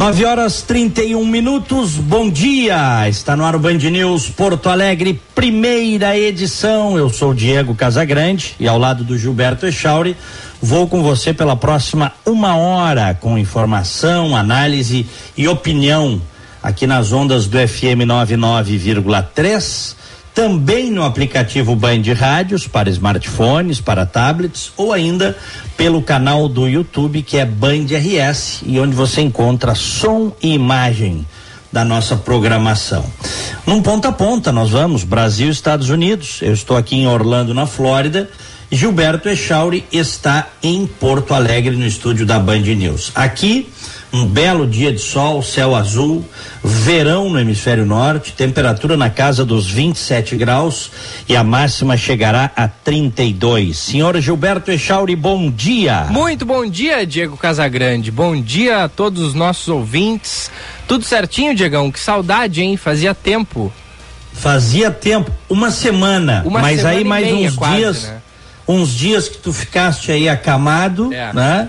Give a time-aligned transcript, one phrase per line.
[0.00, 3.06] Nove horas 31 minutos, bom dia!
[3.06, 6.96] Está no ar o Band News Porto Alegre, primeira edição.
[6.96, 10.16] Eu sou Diego Casagrande e ao lado do Gilberto Echauri,
[10.58, 15.04] vou com você pela próxima uma hora com informação, análise
[15.36, 16.18] e opinião
[16.62, 19.99] aqui nas ondas do FM 99,3
[20.40, 25.36] também no aplicativo Band Rádios para smartphones, para tablets ou ainda
[25.76, 31.26] pelo canal do YouTube que é Band RS e onde você encontra som e imagem
[31.70, 33.04] da nossa programação.
[33.66, 36.38] Num ponta a ponta nós vamos Brasil Estados Unidos.
[36.40, 38.30] Eu estou aqui em Orlando, na Flórida.
[38.72, 43.12] Gilberto Echauri está em Porto Alegre no estúdio da Band News.
[43.14, 43.68] Aqui
[44.12, 46.24] um belo dia de sol, céu azul,
[46.62, 50.90] verão no hemisfério norte, temperatura na casa dos 27 graus
[51.28, 53.78] e a máxima chegará a 32.
[53.78, 56.06] Senhor Gilberto Echauri, bom dia.
[56.10, 58.10] Muito bom dia, Diego Casagrande.
[58.10, 60.50] Bom dia a todos os nossos ouvintes.
[60.88, 61.90] Tudo certinho, Diegão?
[61.90, 62.76] Que saudade, hein?
[62.76, 63.72] Fazia tempo.
[64.32, 68.22] Fazia tempo, uma semana, uma mas semana aí mais meia, uns quase, dias, né?
[68.66, 71.32] uns dias que tu ficaste aí acamado, é.
[71.32, 71.68] né?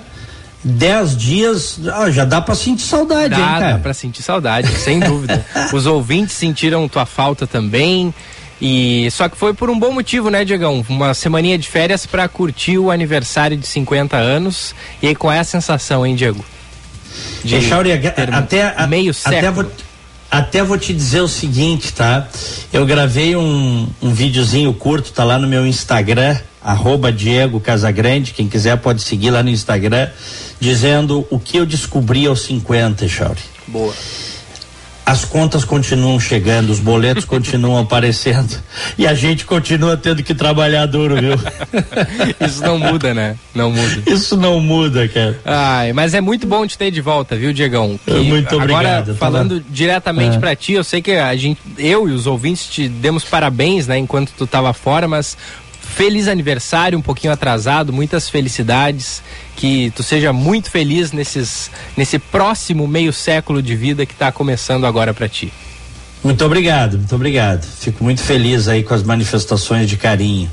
[0.63, 1.79] Dez dias,
[2.11, 3.71] já dá para sentir saudade, dá, hein, cara?
[3.73, 5.45] Dá pra sentir saudade, sem dúvida.
[5.73, 8.13] Os ouvintes sentiram tua falta também.
[8.61, 10.85] E só que foi por um bom motivo, né, Diegão?
[10.87, 14.75] Uma semaninha de férias para curtir o aniversário de 50 anos.
[15.01, 16.45] E aí qual é a sensação, hein, Diego?
[17.43, 19.37] De Chauri, até meio século.
[19.37, 19.71] Até vou,
[20.31, 22.25] até vou te dizer o seguinte, tá?
[22.71, 28.47] Eu gravei um, um videozinho curto, tá lá no meu Instagram, arroba Diego Casagrande, quem
[28.47, 30.07] quiser pode seguir lá no Instagram
[30.57, 33.41] dizendo o que eu descobri aos 50, Chauri.
[33.67, 33.93] Boa.
[35.11, 38.57] As contas continuam chegando, os boletos continuam aparecendo
[38.97, 41.35] e a gente continua tendo que trabalhar duro, viu?
[42.47, 43.35] Isso não muda, né?
[43.53, 44.09] Não muda.
[44.09, 45.37] Isso não muda, cara.
[45.43, 47.99] Ai, mas é muito bom te ter de volta, viu, Diegão?
[48.05, 48.85] Que muito obrigado.
[48.85, 49.65] Agora, falando tava...
[49.69, 50.39] diretamente é.
[50.39, 53.97] para ti, eu sei que a gente, eu e os ouvintes te demos parabéns, né,
[53.97, 55.35] enquanto tu estava fora, mas
[55.91, 59.21] feliz aniversário, um pouquinho atrasado, muitas felicidades,
[59.55, 64.85] que tu seja muito feliz nesses, nesse próximo meio século de vida que está começando
[64.85, 65.51] agora para ti.
[66.23, 67.63] Muito obrigado, muito obrigado.
[67.63, 70.49] Fico muito feliz aí com as manifestações de carinho.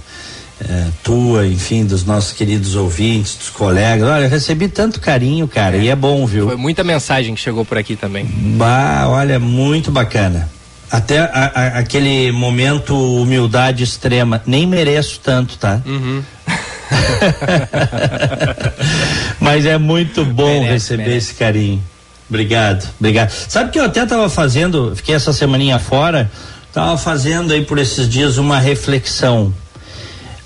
[0.60, 4.08] É, tua, enfim, dos nossos queridos ouvintes, dos colegas.
[4.08, 6.48] Olha, eu recebi tanto carinho, cara, é, e é bom, viu?
[6.48, 8.24] Foi muita mensagem que chegou por aqui também.
[8.24, 10.50] Bah, olha, muito bacana.
[10.90, 14.42] Até a, a, aquele momento humildade extrema.
[14.46, 15.82] Nem mereço tanto, tá?
[15.84, 16.22] Uhum.
[19.40, 21.16] Mas é muito bom merece, receber merece.
[21.16, 21.82] esse carinho.
[22.28, 23.30] Obrigado, obrigado.
[23.30, 26.30] Sabe que eu até estava fazendo, fiquei essa semaninha fora,
[26.68, 29.52] estava fazendo aí por esses dias uma reflexão.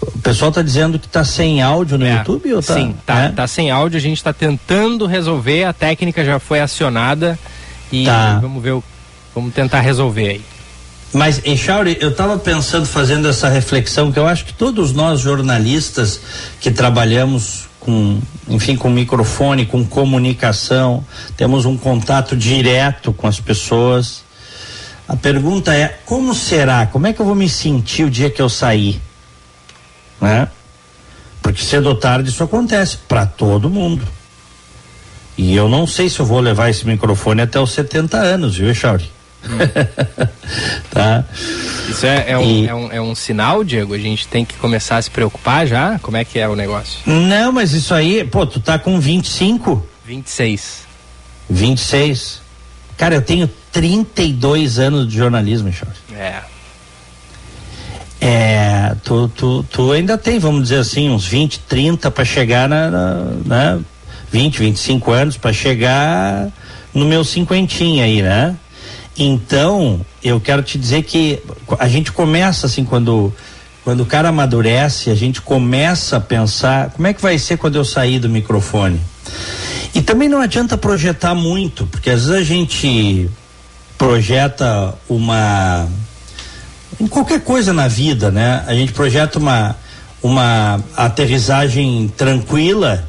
[0.01, 2.75] O pessoal está dizendo que está sem áudio no é, YouTube ou tá?
[2.75, 3.29] Sim, tá, é?
[3.31, 7.39] tá sem áudio, a gente está tentando resolver, a técnica já foi acionada
[7.91, 8.39] e tá.
[8.41, 8.85] vamos ver o
[9.35, 10.45] Vamos tentar resolver aí.
[11.13, 16.21] Mas, Echauri, eu estava pensando, fazendo essa reflexão, que eu acho que todos nós jornalistas
[16.59, 21.05] que trabalhamos com, enfim, com microfone, com comunicação,
[21.37, 24.25] temos um contato direto com as pessoas.
[25.07, 26.87] A pergunta é: como será?
[26.87, 28.99] Como é que eu vou me sentir o dia que eu sair?
[30.19, 30.49] Né?
[31.43, 34.07] Porque cedo ou tarde isso acontece para todo mundo.
[35.37, 38.71] E eu não sei se eu vou levar esse microfone até os 70 anos, viu,
[38.71, 39.11] Echauri?
[40.91, 41.25] tá?
[41.89, 42.67] Isso é, é, um, e...
[42.67, 43.95] é, um, é um sinal, Diego?
[43.95, 45.99] A gente tem que começar a se preocupar já?
[46.01, 47.01] Como é que é o negócio?
[47.07, 49.85] Não, mas isso aí, pô, tu tá com 25?
[50.05, 50.83] 26.
[51.49, 52.41] 26.
[52.97, 55.99] Cara, eu tenho 32 anos de jornalismo, Jorge.
[56.15, 56.43] É.
[58.25, 62.89] É, tu, tu, tu ainda tem, vamos dizer assim, uns 20, 30 para chegar na,
[62.89, 63.15] na,
[63.45, 63.81] na
[64.31, 66.49] 20, 25 anos para chegar
[66.95, 68.57] no meu cinquentinho aí, né?
[69.19, 71.43] Então, eu quero te dizer que
[71.79, 73.33] a gente começa assim quando
[73.85, 77.75] quando o cara amadurece, a gente começa a pensar como é que vai ser quando
[77.75, 79.01] eu sair do microfone.
[79.93, 83.29] E também não adianta projetar muito, porque às vezes a gente
[83.99, 85.89] projeta uma
[87.01, 88.63] em qualquer coisa na vida, né?
[88.67, 89.77] A gente projeta uma
[90.23, 93.09] uma aterrissagem tranquila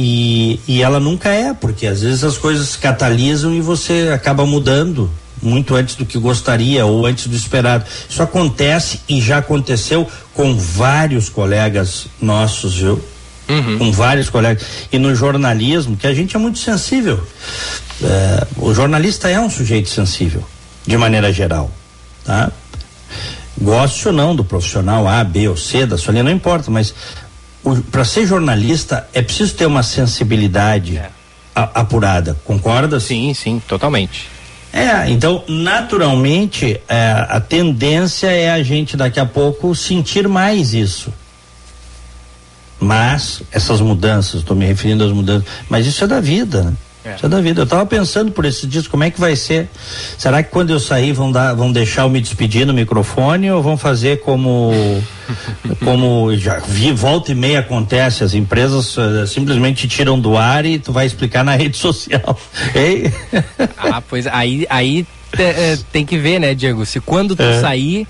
[0.00, 5.10] e, e ela nunca é, porque às vezes as coisas catalisam e você acaba mudando,
[5.42, 7.84] muito antes do que gostaria ou antes do esperado.
[8.08, 13.02] Isso acontece e já aconteceu com vários colegas nossos, viu?
[13.48, 13.78] Uhum.
[13.78, 14.64] Com vários colegas.
[14.92, 17.20] E no jornalismo, que a gente é muito sensível.
[18.00, 20.44] É, o jornalista é um sujeito sensível,
[20.86, 21.72] de maneira geral.
[22.24, 22.52] Tá?
[23.60, 26.94] Goste ou não do profissional A, B ou C, da sua linha, não importa, mas
[27.90, 31.10] para ser jornalista é preciso ter uma sensibilidade é.
[31.54, 32.98] a, apurada, concorda?
[33.00, 34.28] Sim, sim, totalmente.
[34.72, 41.12] É, então, naturalmente, é, a tendência é a gente daqui a pouco sentir mais isso.
[42.78, 46.74] Mas, essas mudanças, estou me referindo às mudanças, mas isso é da vida, né?
[47.04, 47.14] É.
[47.14, 47.60] Isso é da vida.
[47.60, 49.68] Eu estava pensando por esses dias como é que vai ser.
[50.16, 53.62] Será que quando eu sair vão dar, vão deixar eu me despedir no microfone ou
[53.62, 54.72] vão fazer como
[55.84, 60.78] como já vi volta e meia acontece, as empresas uh, simplesmente tiram do ar e
[60.78, 62.38] tu vai explicar na rede social.
[62.74, 63.12] Ei?
[63.78, 65.06] ah, pois aí aí
[65.38, 66.84] é, tem que ver, né, Diego?
[66.86, 67.60] Se quando tu é.
[67.60, 68.06] sair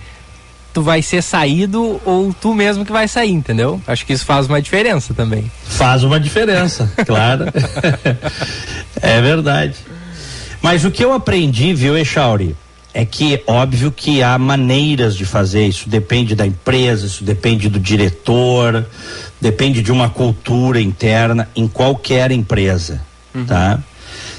[0.79, 3.83] tu vai ser saído ou tu mesmo que vai sair, entendeu?
[3.85, 5.51] Acho que isso faz uma diferença também.
[5.65, 7.47] Faz uma diferença, claro.
[9.03, 9.75] é verdade.
[10.63, 12.55] Mas o que eu aprendi, viu, Echauri,
[12.95, 17.81] é que óbvio que há maneiras de fazer isso, depende da empresa, isso depende do
[17.81, 18.87] diretor,
[19.41, 23.01] depende de uma cultura interna em qualquer empresa,
[23.35, 23.45] uhum.
[23.45, 23.81] tá?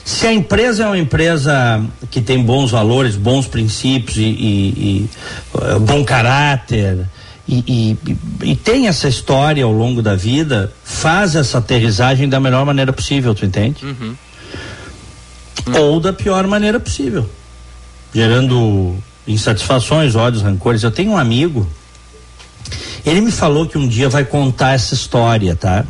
[0.10, 5.10] Se a empresa é uma empresa que tem bons valores, bons princípios e, e, e
[5.54, 7.08] uh, bom caráter,
[7.48, 7.96] e,
[8.42, 12.92] e, e, tem essa história ao longo da vida, faz essa aterrissagem da melhor maneira
[12.92, 13.86] possível, tu entende?
[13.86, 14.16] Uhum.
[15.78, 17.30] Ou da pior maneira possível,
[18.12, 18.98] gerando
[19.28, 20.82] insatisfações, ódios, rancores.
[20.82, 21.70] Eu tenho um amigo,
[23.06, 25.86] ele me falou que um dia vai contar essa história, tá?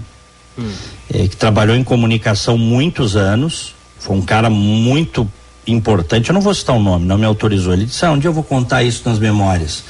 [0.57, 0.69] Hum.
[1.11, 5.29] É, que trabalhou em comunicação muitos anos foi um cara muito
[5.67, 6.29] importante.
[6.29, 7.73] Eu não vou citar o nome, não me autorizou.
[7.73, 9.83] Ele disse: ah, um dia eu vou contar isso nas memórias.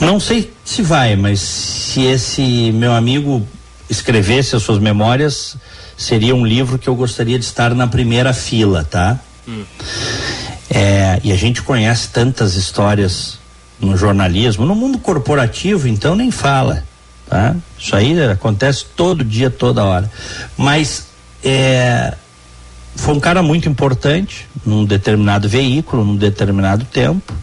[0.00, 3.46] Não sei se vai, mas se esse meu amigo
[3.88, 5.56] escrevesse as suas memórias,
[5.96, 9.18] seria um livro que eu gostaria de estar na primeira fila, tá?
[9.48, 9.64] Hum.
[10.68, 13.38] É, e a gente conhece tantas histórias
[13.78, 16.84] no jornalismo, no mundo corporativo, então nem fala,
[17.28, 17.54] tá?
[17.78, 20.10] Isso aí acontece todo dia, toda hora.
[20.56, 21.06] Mas
[21.42, 22.14] é,
[22.96, 27.34] foi um cara muito importante num determinado veículo, num determinado tempo.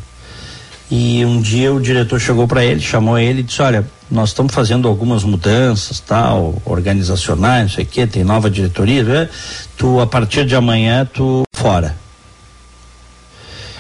[0.90, 4.54] E um dia o diretor chegou para ele, chamou ele e disse: Olha, nós estamos
[4.54, 9.04] fazendo algumas mudanças, tal, organizacionais, não sei o que, tem nova diretoria.
[9.04, 9.30] Né?
[9.78, 11.96] Tu, a partir de amanhã, tu fora.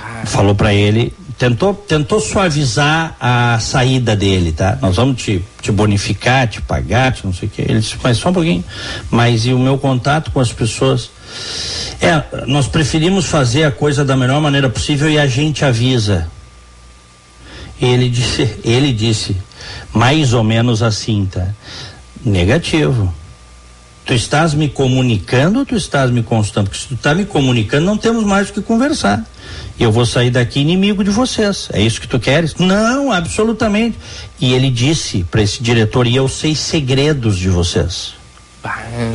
[0.02, 0.26] Ah.
[0.26, 4.78] Falou para ele, tentou, tentou suavizar a saída dele, tá?
[4.82, 7.62] Nós vamos te, te bonificar, te pagar, te não sei o que.
[7.62, 8.64] Ele disse, mas só um pouquinho.
[9.10, 11.10] Mas e o meu contato com as pessoas?
[12.02, 16.28] É, nós preferimos fazer a coisa da melhor maneira possível e a gente avisa.
[17.80, 19.38] Ele disse, ele disse,
[19.94, 21.48] mais ou menos assim, tá?
[22.26, 23.14] Negativo.
[24.04, 26.70] Tu estás me comunicando ou tu estás me consultando?
[26.70, 29.24] Porque se tu está me comunicando, não temos mais o que conversar.
[29.80, 31.70] Eu vou sair daqui inimigo de vocês.
[31.72, 32.56] É isso que tu queres?
[32.56, 33.98] Não, absolutamente.
[34.40, 38.21] E ele disse para esse diretor: e eu sei segredos de vocês.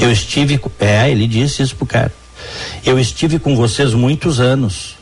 [0.00, 0.60] Eu estive.
[0.78, 2.12] É, ele disse isso pro cara.
[2.84, 4.96] Eu estive com vocês muitos anos.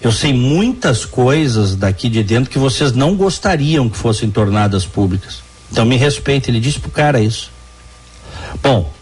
[0.00, 5.42] Eu sei muitas coisas daqui de dentro que vocês não gostariam que fossem tornadas públicas.
[5.72, 7.50] Então me respeite, ele disse pro cara isso.
[8.62, 8.92] Bom,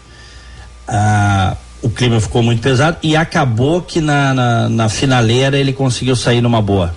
[0.87, 6.15] ah, o clima ficou muito pesado e acabou que na, na, na finaleira ele conseguiu
[6.15, 6.95] sair numa boa.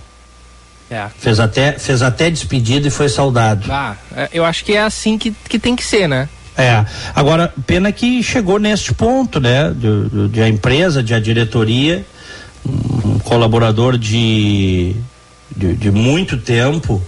[0.89, 1.09] É.
[1.19, 3.67] Fez até, fez até despedida e foi saudado.
[3.71, 3.97] Ah,
[4.33, 6.29] eu acho que é assim que, que tem que ser, né?
[6.57, 6.85] É.
[7.15, 9.73] Agora, pena que chegou neste ponto, né?
[10.29, 12.05] De, a empresa, de a diretoria,
[12.67, 14.97] um colaborador de,
[15.55, 17.03] de, de muito tempo,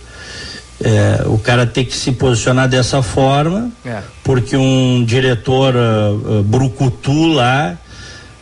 [0.84, 4.00] é, o cara tem que se posicionar dessa forma, é.
[4.22, 7.76] porque um diretor uh, uh, brucutu lá.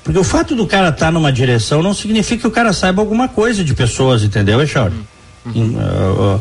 [0.02, 3.02] Porque o fato do cara estar tá numa direção não significa que o cara saiba
[3.02, 4.94] alguma coisa de pessoas, entendeu, Echauri?
[5.46, 5.76] Uhum.
[5.76, 6.40] Uh,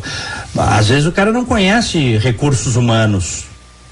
[0.56, 3.44] às vezes o cara não conhece recursos humanos.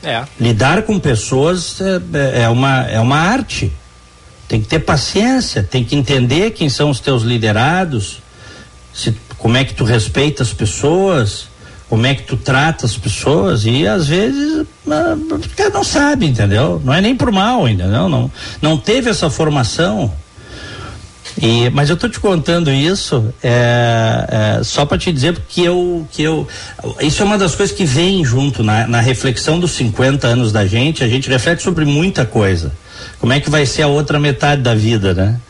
[0.04, 0.25] É.
[0.38, 3.73] Lidar com pessoas é, é, é, uma, é uma arte.
[4.46, 8.18] Tem que ter paciência, tem que entender quem são os teus liderados,
[8.92, 11.49] se, como é que tu respeita as pessoas,
[11.88, 15.16] como é que tu trata as pessoas e às vezes ah,
[15.73, 16.80] não sabe, entendeu?
[16.84, 18.08] Não é nem por mal, entendeu?
[18.08, 18.30] Não,
[18.61, 20.12] não teve essa formação.
[21.40, 26.06] E, mas eu tô te contando isso é, é, só para te dizer que eu,
[26.12, 26.46] que eu.
[27.00, 30.66] Isso é uma das coisas que vem junto na, na reflexão dos 50 anos da
[30.66, 31.02] gente.
[31.02, 32.72] A gente reflete sobre muita coisa.
[33.18, 35.40] Como é que vai ser a outra metade da vida, né?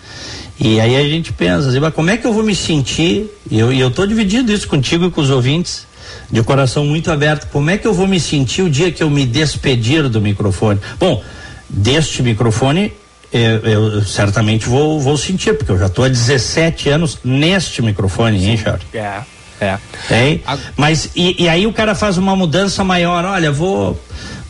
[0.59, 3.29] E aí a gente pensa, assim, mas como é que eu vou me sentir?
[3.51, 5.87] E eu, eu tô dividindo isso contigo e com os ouvintes,
[6.31, 7.49] de coração muito aberto.
[7.51, 10.79] Como é que eu vou me sentir o dia que eu me despedir do microfone?
[10.99, 11.23] Bom,
[11.69, 12.93] deste microfone
[13.35, 18.39] eu, eu, certamente vou, vou sentir, porque eu já estou há 17 anos neste microfone,
[18.39, 18.51] Sim.
[18.51, 18.87] hein, Charles?
[18.95, 19.23] É,
[19.61, 19.79] é.
[20.09, 20.57] é A...
[20.77, 24.01] Mas, e, e, aí o cara faz uma mudança maior, olha, vou,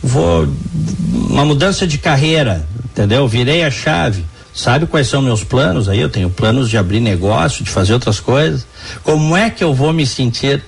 [0.03, 0.47] vou,
[1.13, 3.27] uma mudança de carreira, entendeu?
[3.27, 4.23] Virei a chave.
[4.53, 5.99] Sabe quais são meus planos aí?
[5.99, 8.67] Eu tenho planos de abrir negócio, de fazer outras coisas.
[9.03, 10.63] Como é que eu vou me sentir?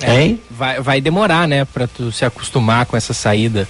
[0.00, 0.40] É, hein?
[0.48, 3.68] Vai, vai demorar, né, para tu se acostumar com essa saída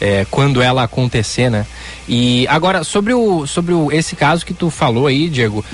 [0.00, 1.66] é, quando ela acontecer, né?
[2.08, 5.64] E agora, sobre, o, sobre o, esse caso que tu falou aí, Diego,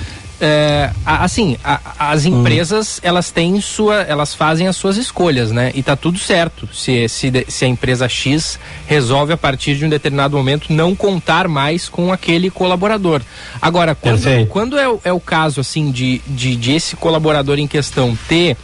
[0.40, 2.40] é, assim, a, as hum.
[2.40, 3.00] empresas hum.
[3.02, 5.70] elas têm sua, elas fazem as suas escolhas, né?
[5.74, 6.68] E tá tudo certo.
[6.72, 11.46] Se, se, se a empresa X resolve a partir de um determinado momento não contar
[11.46, 13.20] mais com aquele colaborador.
[13.60, 18.16] Agora, quando, quando é, é, o caso assim de, de, de esse colaborador em questão
[18.26, 18.56] ter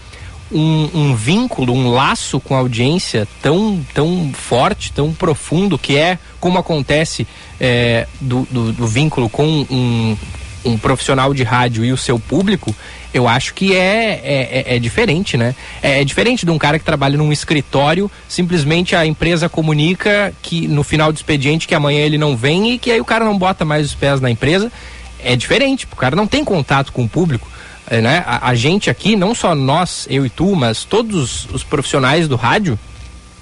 [0.51, 6.19] um, um, vínculo, um laço com a audiência tão, tão forte, tão profundo, que é
[6.41, 7.27] como acontece
[7.61, 10.17] é, do, do, do, vínculo com um,
[10.65, 12.75] um, profissional de rádio e o seu público,
[13.13, 15.55] eu acho que é, é, é, é diferente, né?
[15.83, 20.69] É, é, diferente de um cara que trabalha num escritório, simplesmente a empresa comunica que
[20.69, 23.39] no final do expediente que amanhã ele não vem e que aí o cara não
[23.39, 24.71] bota mais os pés na empresa.
[25.19, 27.49] É diferente, o cara não tem contato com o público.
[27.89, 28.25] É, né?
[28.27, 32.35] A, a, gente aqui, não só nós, eu e tu, mas todos os profissionais do
[32.35, 32.79] rádio,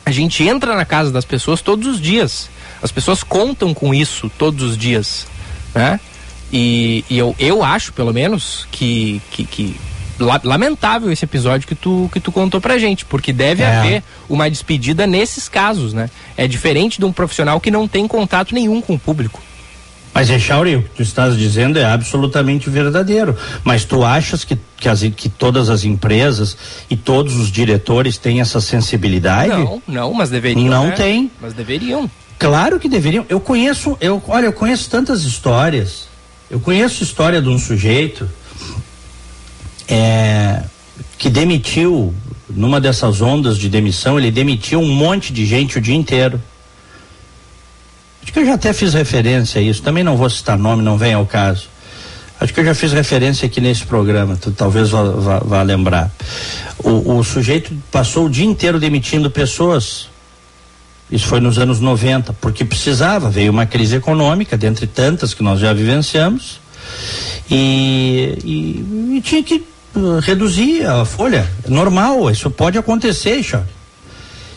[0.04, 2.50] a gente entra na casa das pessoas todos os dias.
[2.82, 5.26] As pessoas contam com isso todos os dias,
[5.74, 5.98] né?
[6.52, 9.76] E, e eu, eu acho, pelo menos, que, que, que
[10.18, 13.76] lamentável esse episódio que tu, que tu contou pra gente, porque deve é.
[13.76, 16.10] haver uma despedida nesses casos, né?
[16.36, 19.42] É diferente de um profissional que não tem contato nenhum com o público.
[20.14, 23.36] Mas, Echauri, o que tu estás dizendo é absolutamente verdadeiro.
[23.64, 26.56] Mas tu achas que, que, as, que todas as empresas
[26.88, 29.48] e todos os diretores têm essa sensibilidade?
[29.48, 30.68] Não, não, mas deveriam.
[30.68, 30.92] Não né?
[30.92, 31.30] tem.
[31.40, 32.08] Mas deveriam.
[32.38, 33.26] Claro que deveriam.
[33.28, 36.06] Eu conheço, eu, olha, eu conheço tantas histórias.
[36.48, 38.28] Eu conheço a história de um sujeito
[39.88, 40.62] é,
[41.18, 42.14] que demitiu,
[42.48, 46.40] numa dessas ondas de demissão, ele demitiu um monte de gente o dia inteiro.
[48.24, 50.96] Acho que eu já até fiz referência a isso, também não vou citar nome, não
[50.96, 51.68] vem ao caso.
[52.40, 56.10] Acho que eu já fiz referência aqui nesse programa, tu talvez vá, vá, vá lembrar.
[56.78, 60.08] O, o, sujeito passou o dia inteiro demitindo pessoas.
[61.10, 65.60] Isso foi nos anos 90, porque precisava, veio uma crise econômica, dentre tantas que nós
[65.60, 66.60] já vivenciamos,
[67.50, 69.62] e, e, e tinha que
[69.94, 71.46] uh, reduzir a folha.
[71.68, 73.70] Normal, isso pode acontecer, Charles.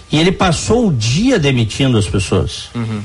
[0.10, 2.70] E ele passou o dia demitindo as pessoas.
[2.74, 3.02] Uhum.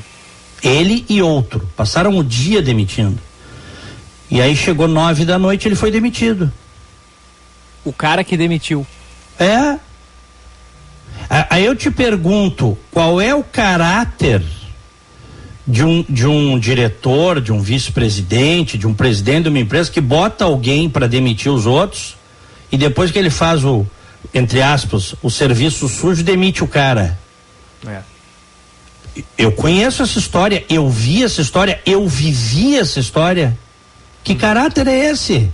[0.63, 1.67] Ele e outro.
[1.75, 3.19] Passaram o dia demitindo.
[4.31, 6.51] E aí chegou nove da noite ele foi demitido.
[7.83, 8.87] O cara que demitiu.
[9.37, 9.77] É.
[11.49, 14.41] Aí eu te pergunto, qual é o caráter
[15.67, 20.01] de um, de um diretor, de um vice-presidente, de um presidente de uma empresa que
[20.01, 22.15] bota alguém para demitir os outros
[22.71, 23.85] e depois que ele faz o,
[24.33, 27.17] entre aspas, o serviço sujo, demite o cara.
[27.85, 28.12] É
[29.37, 33.57] eu conheço essa história, eu vi essa história, eu vivi essa história.
[34.23, 35.49] Que caráter é esse?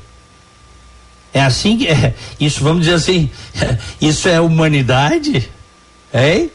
[1.33, 1.87] É assim que.
[1.89, 3.29] É, isso, vamos dizer assim,
[3.99, 5.49] isso é humanidade?
[6.13, 6.47] É?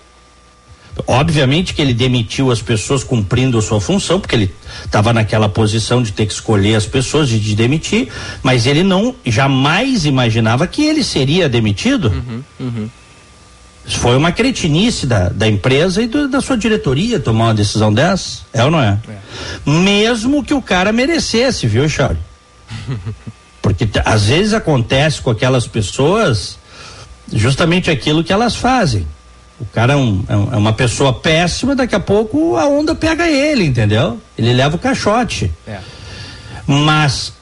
[1.07, 6.01] Obviamente que ele demitiu as pessoas cumprindo a sua função, porque ele estava naquela posição
[6.01, 8.09] de ter que escolher as pessoas e de demitir,
[8.43, 12.09] mas ele não jamais imaginava que ele seria demitido.
[12.09, 12.91] Uhum, uhum.
[13.87, 18.41] Foi uma cretinice da, da empresa e do, da sua diretoria tomar uma decisão dessa,
[18.53, 18.99] é ou não é?
[19.09, 19.71] é.
[19.71, 22.21] Mesmo que o cara merecesse, viu, Charlie?
[23.61, 26.59] Porque às vezes acontece com aquelas pessoas
[27.33, 29.07] justamente aquilo que elas fazem.
[29.61, 33.29] O cara é, um, é, é uma pessoa péssima, daqui a pouco a onda pega
[33.29, 34.21] ele, entendeu?
[34.37, 35.53] Ele leva o caixote.
[35.67, 35.79] É.
[36.67, 37.33] Mas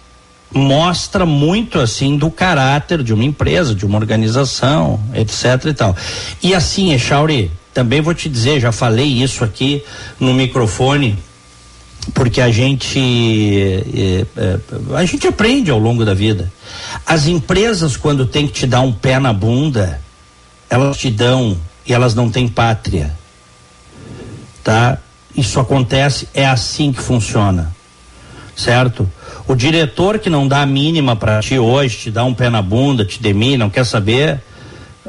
[0.54, 5.96] mostra muito assim do caráter de uma empresa, de uma organização, etc e tal.
[6.42, 9.82] E assim, Echauri, também vou te dizer, já falei isso aqui
[10.20, 11.18] no microfone,
[12.12, 12.98] porque a gente
[13.94, 14.58] é, é,
[14.94, 16.52] a gente aprende ao longo da vida.
[17.06, 20.00] As empresas quando tem que te dar um pé na bunda,
[20.68, 21.56] elas te dão
[21.86, 23.16] e elas não têm pátria.
[24.62, 24.98] Tá?
[25.36, 27.74] Isso acontece, é assim que funciona.
[28.54, 29.10] Certo?
[29.46, 32.62] O diretor que não dá a mínima para ti hoje, te dá um pé na
[32.62, 34.40] bunda, te demina, não quer saber,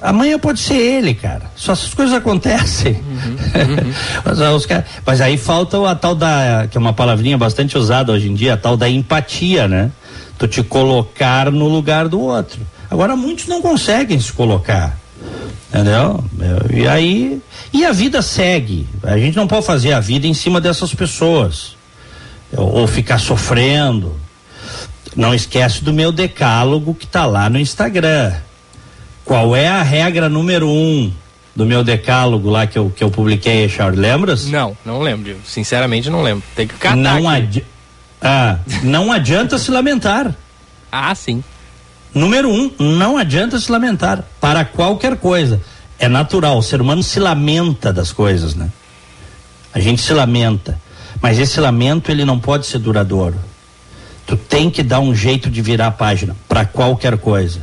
[0.02, 1.52] amanhã pode ser ele, cara.
[1.56, 2.94] Só essas coisas acontecem.
[2.94, 3.36] Uhum,
[3.76, 3.94] uhum.
[4.26, 4.68] mas, os
[5.06, 8.56] mas aí falta a tal da, que é uma palavrinha bastante usada hoje em dia,
[8.56, 9.92] a tal da empatia, né?
[10.38, 12.60] tu te colocar no lugar do outro.
[12.90, 14.98] Agora muitos não conseguem se colocar.
[15.70, 16.24] Entendeu?
[16.72, 17.42] E aí.
[17.72, 18.88] E a vida segue.
[19.04, 21.76] A gente não pode fazer a vida em cima dessas pessoas.
[22.56, 24.16] Ou ficar sofrendo.
[25.16, 28.34] Não esquece do meu decálogo que está lá no Instagram.
[29.24, 31.12] Qual é a regra número um
[31.56, 34.00] do meu decálogo lá que eu, que eu publiquei, Charles?
[34.00, 34.48] Lembras?
[34.48, 35.38] Não, não lembro.
[35.46, 36.44] Sinceramente não lembro.
[36.56, 37.64] Tem que catar não, adi
[38.24, 40.34] ah, não adianta se lamentar.
[40.90, 41.44] Ah, sim.
[42.14, 45.62] Número um, não adianta se lamentar para qualquer coisa.
[46.00, 48.70] É natural, o ser humano se lamenta das coisas, né?
[49.74, 50.80] A gente se lamenta,
[51.22, 53.36] mas esse lamento ele não pode ser duradouro.
[54.26, 57.62] Tu tem que dar um jeito de virar a página para qualquer coisa.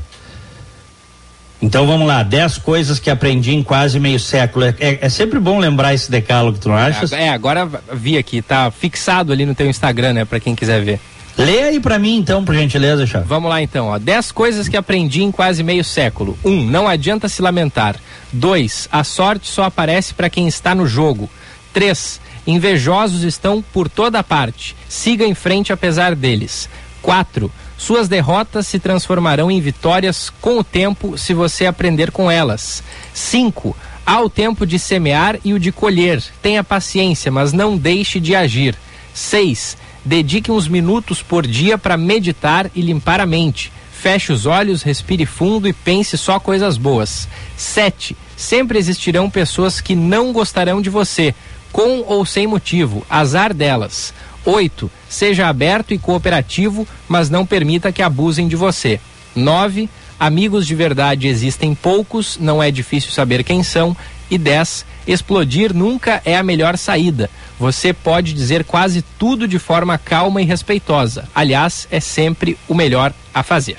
[1.63, 4.65] Então vamos lá, 10 coisas que aprendi em quase meio século.
[4.65, 7.13] É, é, é, sempre bom lembrar esse decálogo, tu não achas?
[7.13, 11.01] É, agora vi aqui, tá fixado ali no teu Instagram, né, para quem quiser ver.
[11.37, 13.21] Lê aí para mim então, por gentileza, Chá.
[13.21, 13.99] Vamos lá então, ó.
[13.99, 16.37] 10 coisas que aprendi em quase meio século.
[16.45, 16.51] 1.
[16.51, 17.97] Um, não adianta se lamentar.
[18.33, 18.89] 2.
[18.91, 21.31] A sorte só aparece para quem está no jogo.
[21.73, 22.21] 3.
[22.47, 24.75] Invejosos estão por toda parte.
[24.89, 26.69] Siga em frente apesar deles.
[27.03, 27.51] 4.
[27.77, 32.83] Suas derrotas se transformarão em vitórias com o tempo se você aprender com elas.
[33.15, 33.77] 5.
[34.05, 36.23] Há o tempo de semear e o de colher.
[36.43, 38.77] Tenha paciência, mas não deixe de agir.
[39.15, 39.77] 6.
[40.05, 43.73] Dedique uns minutos por dia para meditar e limpar a mente.
[43.93, 47.29] Feche os olhos, respire fundo e pense só coisas boas.
[47.57, 48.17] 7.
[48.37, 51.35] Sempre existirão pessoas que não gostarão de você,
[51.73, 54.13] com ou sem motivo, azar delas.
[54.45, 54.91] 8.
[55.09, 59.01] Seja aberto e cooperativo, mas não permita que abusem de você.
[59.35, 59.89] 9.
[60.19, 63.97] Amigos de verdade existem poucos, não é difícil saber quem são.
[64.31, 64.85] E 10.
[65.07, 67.29] Explodir nunca é a melhor saída.
[67.59, 71.29] Você pode dizer quase tudo de forma calma e respeitosa.
[71.35, 73.79] Aliás, é sempre o melhor a fazer.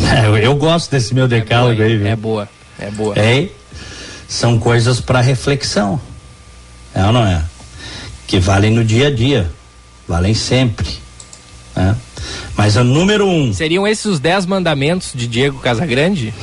[0.00, 2.06] É, eu, gosto desse meu decálogo é aí, viu?
[2.06, 3.14] É boa, é boa.
[3.18, 3.48] É,
[4.26, 6.00] são coisas para reflexão.
[6.96, 7.44] É ou não é?
[8.26, 9.50] Que valem no dia a dia,
[10.08, 10.88] valem sempre.
[11.76, 11.94] Né?
[12.56, 13.52] Mas a número um.
[13.52, 16.32] Seriam esses os dez mandamentos de Diego Casagrande?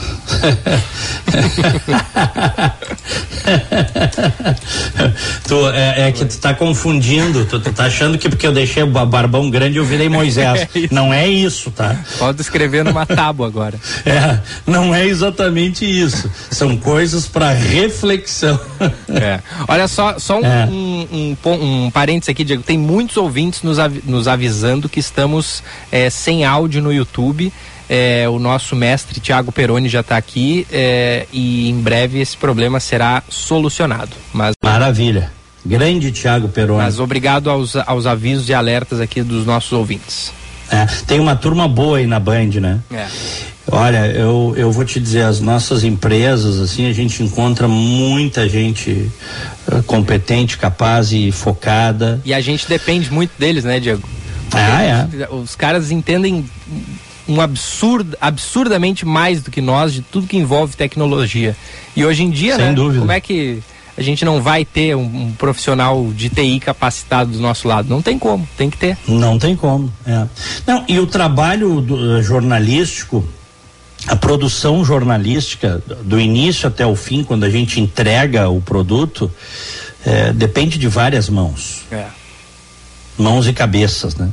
[5.47, 8.83] tu, é, é, que tu tá confundindo, tu, tu tá achando que porque eu deixei
[8.83, 10.43] o barbão grande eu virei Moisés.
[10.73, 11.95] É não é isso, tá?
[12.17, 13.79] Pode escrever numa tábua agora.
[14.05, 16.29] É, não é exatamente isso.
[16.51, 18.59] São coisas para reflexão.
[19.09, 19.39] É.
[19.67, 20.65] Olha só, só um, é.
[20.65, 22.61] um, um, um parênteses aqui, Diego.
[22.61, 27.51] Tem muitos ouvintes nos, av nos avisando que estamos é, sem áudio no YouTube.
[27.89, 32.79] É, o nosso mestre Tiago Peroni já está aqui é, e em breve esse problema
[32.79, 34.11] será solucionado.
[34.31, 35.31] Mas, Maravilha.
[35.65, 36.81] Grande Tiago Peroni.
[36.81, 40.31] Mas obrigado aos, aos avisos e alertas aqui dos nossos ouvintes.
[40.69, 42.79] É, tem uma turma boa aí na Band, né?
[42.91, 43.07] É.
[43.71, 49.09] Olha, eu, eu vou te dizer, as nossas empresas, assim, a gente encontra muita gente
[49.67, 52.19] uh, competente, capaz e focada.
[52.25, 54.03] E a gente depende muito deles, né, Diego?
[54.53, 55.27] Ah, é.
[55.31, 56.45] Os caras entendem
[57.27, 61.55] um absurdo, absurdamente mais do que nós de tudo que envolve tecnologia.
[61.95, 62.99] E hoje em dia, Sem né, dúvida.
[62.99, 63.61] como é que
[63.97, 67.87] a gente não vai ter um, um, profissional de TI capacitado do nosso lado?
[67.89, 68.97] Não tem como, tem que ter.
[69.07, 70.25] Não tem como, é.
[70.65, 73.23] Não, e o trabalho do, uh, jornalístico,
[74.07, 79.31] a produção jornalística, do início até o fim, quando a gente entrega o produto,
[80.05, 81.83] é, depende de várias mãos.
[81.89, 82.05] É.
[83.17, 84.29] Mãos e cabeças, né?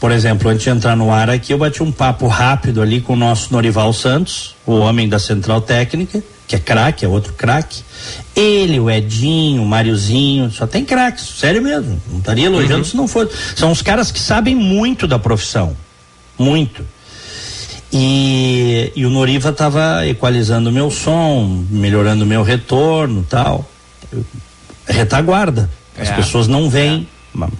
[0.00, 3.14] Por exemplo, antes de entrar no ar aqui, eu bati um papo rápido ali com
[3.14, 7.82] o nosso Norival Santos, o homem da Central Técnica, que é craque, é outro craque.
[8.34, 12.00] Ele, o Edinho, o Máriozinho, só tem craques, sério mesmo.
[12.08, 12.84] Não estaria elogiando uhum.
[12.84, 13.32] se não fosse.
[13.56, 15.76] São os caras que sabem muito da profissão.
[16.38, 16.84] Muito.
[17.92, 23.68] E, e o Noriva estava equalizando o meu som, melhorando o meu retorno tal.
[24.86, 25.68] Retaguarda.
[25.98, 27.08] As é, pessoas não veem.
[27.14, 27.17] É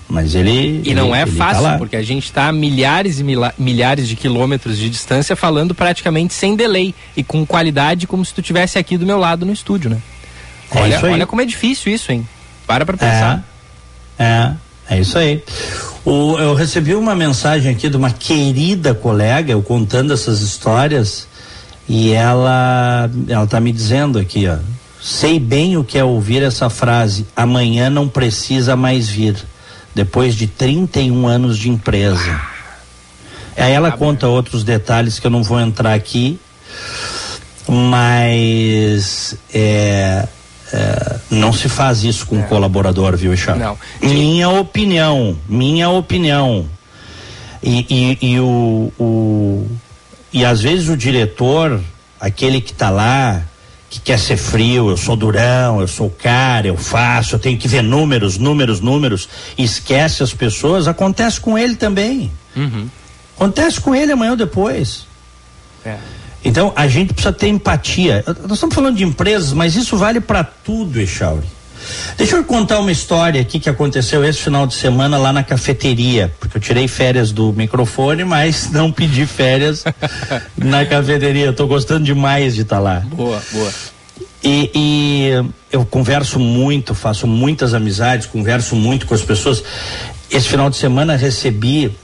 [0.08, 0.82] mas ele.
[0.84, 3.24] E não ele, é tá fácil, tá porque a gente está a milhares e
[3.58, 8.42] milhares de quilômetros de distância falando praticamente sem delay e com qualidade como se tu
[8.42, 9.98] tivesse aqui do meu lado no estúdio, né?
[10.74, 12.26] É olha, olha como é difícil isso, hein?
[12.66, 13.44] Para pra pensar.
[14.18, 14.24] É,
[14.88, 15.42] é, é isso aí.
[16.04, 21.28] O, eu recebi uma mensagem aqui de uma querida colega, eu contando essas histórias,
[21.88, 24.56] e ela, ela tá me dizendo aqui, ó.
[25.00, 29.36] Sei bem o que é ouvir essa frase: amanhã não precisa mais vir
[29.98, 32.40] depois de 31 anos de empresa.
[33.56, 36.38] Aí ela conta outros detalhes que eu não vou entrar aqui,
[37.66, 40.28] mas é,
[40.72, 43.32] é, não se faz isso com um colaborador, viu?
[43.58, 43.76] Não.
[44.00, 46.68] Minha opinião, minha opinião.
[47.60, 47.84] E,
[48.22, 49.66] e, e o, o,
[50.32, 51.80] e às vezes o diretor,
[52.20, 53.42] aquele que está lá,
[53.90, 57.66] que quer ser frio, eu sou durão, eu sou cara, eu faço, eu tenho que
[57.66, 62.30] ver números, números, números, esquece as pessoas, acontece com ele também.
[62.54, 62.88] Uhum.
[63.36, 65.06] Acontece com ele amanhã ou depois.
[65.84, 65.96] É.
[66.44, 68.24] Então a gente precisa ter empatia.
[68.26, 71.46] Nós estamos falando de empresas, mas isso vale para tudo, Echauri.
[72.16, 76.32] Deixa eu contar uma história aqui que aconteceu esse final de semana lá na cafeteria,
[76.40, 79.84] porque eu tirei férias do microfone, mas não pedi férias
[80.56, 81.50] na cafeteria.
[81.50, 83.00] Estou gostando demais de estar tá lá.
[83.00, 83.72] Boa, boa.
[84.42, 89.62] E, e, eu converso muito, faço muitas amizades, converso muito com as pessoas.
[90.30, 91.96] Esse final de semana recebi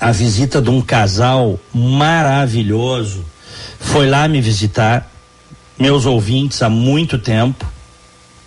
[0.00, 3.24] a visita de um casal maravilhoso.
[3.78, 5.10] Foi lá me visitar,
[5.78, 7.66] meus ouvintes há muito tempo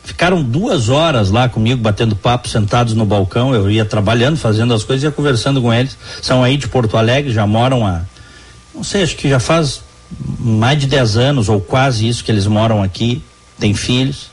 [0.06, 3.56] Ficaram duas horas lá comigo, batendo papo, sentados no balcão.
[3.56, 5.98] Eu ia trabalhando, fazendo as coisas, ia conversando com eles.
[6.22, 8.04] São aí de Porto Alegre, já moram há.
[8.74, 9.82] Não sei, acho que já faz
[10.40, 13.20] mais de 10 anos, ou quase isso, que eles moram aqui,
[13.60, 14.30] têm filhos.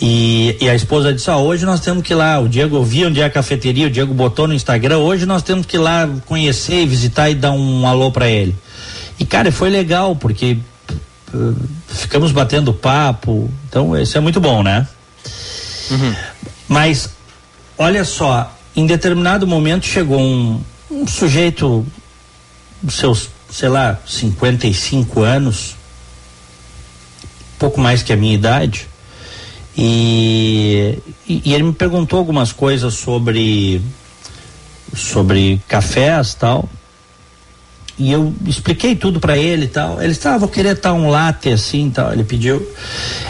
[0.00, 2.38] E, e, a esposa disse: ah, hoje nós temos que ir lá.
[2.38, 4.98] O Diego ouvia onde é a cafeteria, o Diego botou no Instagram.
[4.98, 8.54] Hoje nós temos que ir lá conhecer, visitar e dar um alô para ele.
[9.18, 10.58] E cara, foi legal, porque
[11.88, 13.50] ficamos batendo papo.
[13.68, 14.86] Então, isso é muito bom, né?
[15.90, 16.14] Uhum.
[16.68, 17.10] Mas,
[17.78, 21.86] olha só, em determinado momento chegou um, um sujeito,
[22.88, 25.76] seus, sei lá, 55 anos,
[27.58, 28.88] pouco mais que a minha idade,
[29.76, 33.80] e, e, e ele me perguntou algumas coisas sobre
[34.92, 36.68] sobre cafés tal
[38.00, 40.00] e eu expliquei tudo para ele e tal.
[40.00, 42.10] Ele disse, ah, vou querer tal um latte assim tal.
[42.14, 42.66] Ele pediu.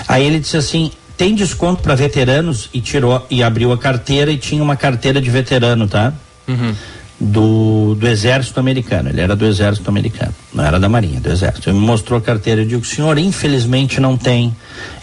[0.06, 4.38] Aí ele disse assim, tem desconto para veteranos e tirou e abriu a carteira e
[4.38, 6.12] tinha uma carteira de veterano, tá?
[6.46, 6.72] Uhum.
[7.18, 9.08] Do, do exército americano.
[9.08, 11.68] Ele era do exército americano, não era da marinha, do exército.
[11.68, 12.62] Ele me mostrou a carteira.
[12.62, 14.54] Eu digo, senhor, infelizmente não tem.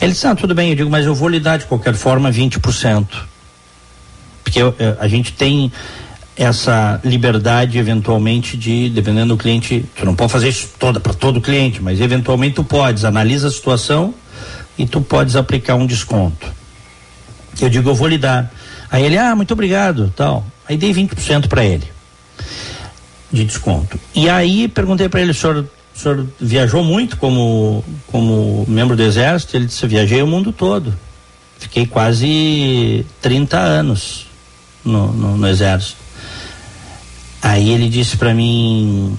[0.01, 0.69] Ele disse, ah, tudo bem.
[0.69, 3.05] Eu digo, mas eu vou lhe dar de qualquer forma 20%.
[4.45, 5.69] Porque eu, eu, a gente tem
[6.37, 11.41] essa liberdade eventualmente de, dependendo do cliente, tu não pode fazer isso toda para todo
[11.41, 14.13] cliente, mas eventualmente tu podes, analisa a situação
[14.77, 16.47] e tu podes aplicar um desconto.
[17.59, 18.53] Eu digo, eu vou lhe dar.
[18.91, 20.45] Aí ele, ah, muito obrigado, tal.
[20.69, 21.87] Aí dei 20% para ele
[23.31, 23.99] de desconto.
[24.13, 29.03] E aí perguntei para ele, o senhor, o senhor viajou muito como como membro do
[29.03, 29.57] exército?
[29.57, 30.93] Ele disse, viajei o mundo todo.
[31.57, 34.27] Fiquei quase 30 anos
[34.85, 36.06] no, no, no exército.
[37.41, 39.15] Aí ele disse para mim: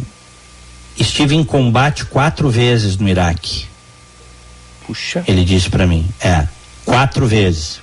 [0.96, 3.66] estive em combate quatro vezes no Iraque.
[4.86, 5.24] Puxa.
[5.26, 6.46] Ele disse para mim: é,
[6.84, 7.80] quatro vezes.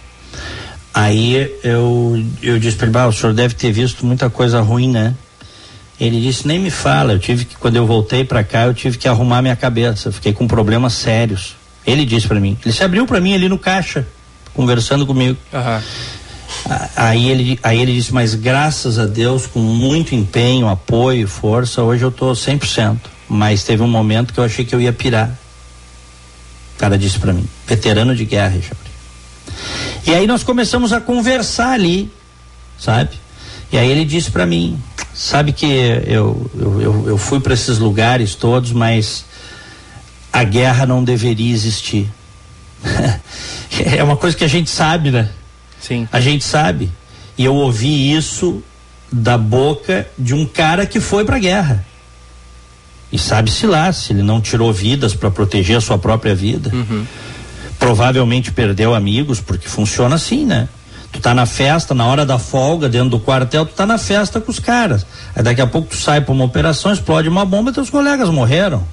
[0.93, 4.89] Aí eu, eu disse para ele: ah, o senhor deve ter visto muita coisa ruim,
[4.89, 5.13] né?
[6.00, 7.13] Ele disse: nem me fala.
[7.13, 10.12] Eu tive que, quando eu voltei para cá, eu tive que arrumar minha cabeça.
[10.12, 11.56] fiquei com problemas sérios.
[11.86, 14.06] Ele disse para mim: ele se abriu para mim ali no caixa,
[14.54, 15.38] conversando comigo.
[15.54, 15.82] Uhum.
[16.95, 22.03] Aí ele, aí ele disse, mas graças a Deus, com muito empenho, apoio, força, hoje
[22.03, 22.97] eu tô 100%.
[23.27, 25.29] Mas teve um momento que eu achei que eu ia pirar.
[26.75, 28.81] O cara disse para mim, veterano de guerra, Richard.
[30.05, 32.12] E aí nós começamos a conversar ali,
[32.77, 33.19] sabe?
[33.71, 34.79] E aí ele disse para mim,
[35.13, 39.25] sabe que eu, eu, eu, eu fui para esses lugares todos, mas
[40.31, 42.10] a guerra não deveria existir.
[43.97, 45.29] é uma coisa que a gente sabe, né?
[45.86, 46.08] Sim.
[46.12, 46.91] A gente sabe.
[47.38, 48.63] E eu ouvi isso
[49.12, 51.86] da boca de um cara que foi para a guerra.
[53.12, 56.71] E sabe-se lá se ele não tirou vidas para proteger a sua própria vida.
[56.74, 57.06] Uhum.
[57.78, 60.67] Provavelmente perdeu amigos, porque funciona assim, né?
[61.12, 64.41] Tu tá na festa, na hora da folga, dentro do quartel, tu tá na festa
[64.41, 65.06] com os caras.
[65.36, 68.30] Aí daqui a pouco tu sai para uma operação, explode uma bomba e teus colegas
[68.30, 68.86] morreram.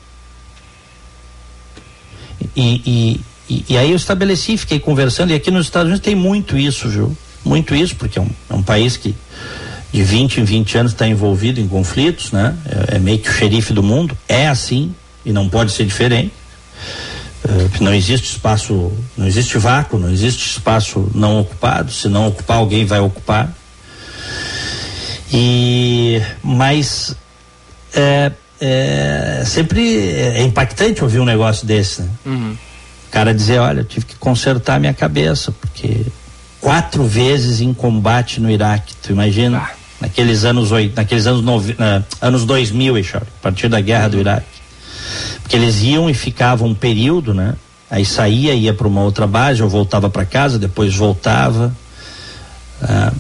[2.55, 6.57] E, e, e, aí eu estabeleci, fiquei conversando, e aqui nos Estados Unidos tem muito
[6.57, 7.16] isso, viu?
[7.44, 9.14] Muito isso, porque é um, é um país que
[9.92, 12.57] de 20 em 20 anos está envolvido em conflitos, né?
[12.64, 16.33] É, é, meio que o xerife do mundo, é assim e não pode ser diferente.
[17.44, 21.92] Uh, não existe espaço, não existe vácuo, não existe espaço não ocupado.
[21.92, 23.52] Se não ocupar, alguém vai ocupar.
[25.33, 27.16] E mas
[27.92, 32.02] é, é sempre é impactante ouvir um negócio desse.
[32.02, 32.11] Né?
[32.24, 32.57] Uhum
[33.12, 36.07] cara dizer, olha, eu tive que consertar minha cabeça, porque
[36.61, 39.59] quatro vezes em combate no Iraque, tu imagina?
[39.59, 39.70] Ah.
[40.01, 44.46] Naqueles anos oito, naqueles anos novi, uh, anos 2000, a partir da guerra do Iraque.
[45.42, 47.55] Porque eles iam e ficavam um período, né?
[47.88, 51.72] Aí saía, ia para uma outra base, ou voltava para casa, depois voltava.
[52.83, 53.14] Uh,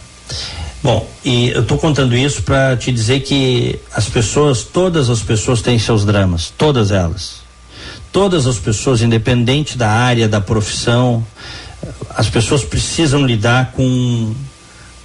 [0.82, 5.62] Bom, e eu estou contando isso para te dizer que as pessoas, todas as pessoas
[5.62, 7.41] têm seus dramas, todas elas.
[8.12, 11.26] Todas as pessoas, independente da área, da profissão,
[12.10, 14.34] as pessoas precisam lidar com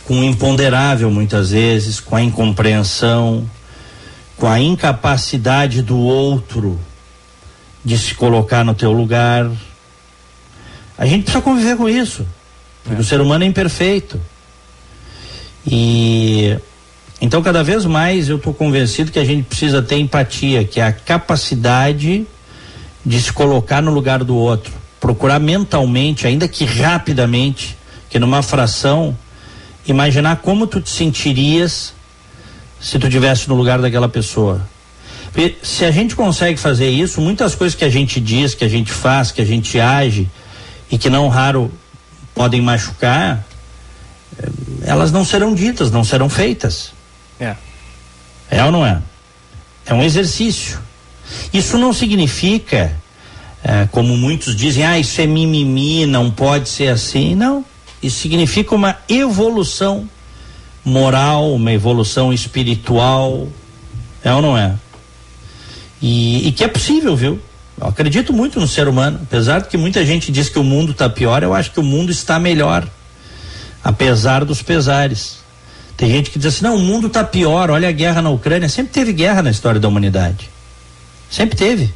[0.08, 3.48] com o imponderável muitas vezes, com a incompreensão,
[4.38, 6.80] com a incapacidade do outro
[7.84, 9.52] de se colocar no teu lugar.
[10.98, 12.26] A gente precisa conviver com isso.
[12.84, 13.02] Porque é.
[13.02, 14.20] o ser humano é imperfeito.
[15.66, 16.58] E
[17.20, 20.86] então cada vez mais eu estou convencido que a gente precisa ter empatia, que é
[20.86, 22.26] a capacidade
[23.08, 27.78] de se colocar no lugar do outro, procurar mentalmente, ainda que rapidamente,
[28.10, 29.18] que numa fração
[29.88, 31.94] imaginar como tu te sentirias
[32.82, 34.62] se tu tivesse no lugar daquela pessoa.
[35.32, 38.68] Porque se a gente consegue fazer isso, muitas coisas que a gente diz, que a
[38.68, 40.30] gente faz, que a gente age
[40.92, 41.72] e que não raro
[42.36, 43.46] podem machucar,
[44.38, 44.50] eh,
[44.84, 46.92] elas não serão ditas, não serão feitas.
[47.40, 47.56] É.
[48.52, 49.02] É ou não é?
[49.86, 50.78] É um exercício.
[51.54, 52.96] Isso não significa,
[53.64, 57.36] é, como muitos dizem, ah, isso é mimimi, não pode ser assim.
[57.36, 57.66] Não.
[58.02, 60.08] Isso significa uma evolução
[60.84, 63.48] moral, uma evolução espiritual.
[64.24, 64.76] É ou não é?
[66.02, 67.40] E, e que é possível, viu?
[67.80, 69.20] Eu acredito muito no ser humano.
[69.24, 71.84] Apesar de que muita gente diz que o mundo está pior, eu acho que o
[71.84, 72.88] mundo está melhor.
[73.84, 75.38] Apesar dos pesares.
[75.96, 78.70] Tem gente que diz assim: não, o mundo está pior, olha a guerra na Ucrânia.
[78.70, 80.50] Sempre teve guerra na história da humanidade.
[81.30, 81.94] Sempre teve.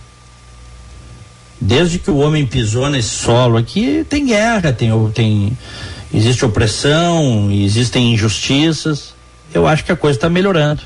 [1.59, 5.57] Desde que o homem pisou nesse solo aqui, tem guerra, tem, tem
[6.13, 9.13] existe opressão, existem injustiças.
[9.53, 10.81] Eu acho que a coisa está melhorando.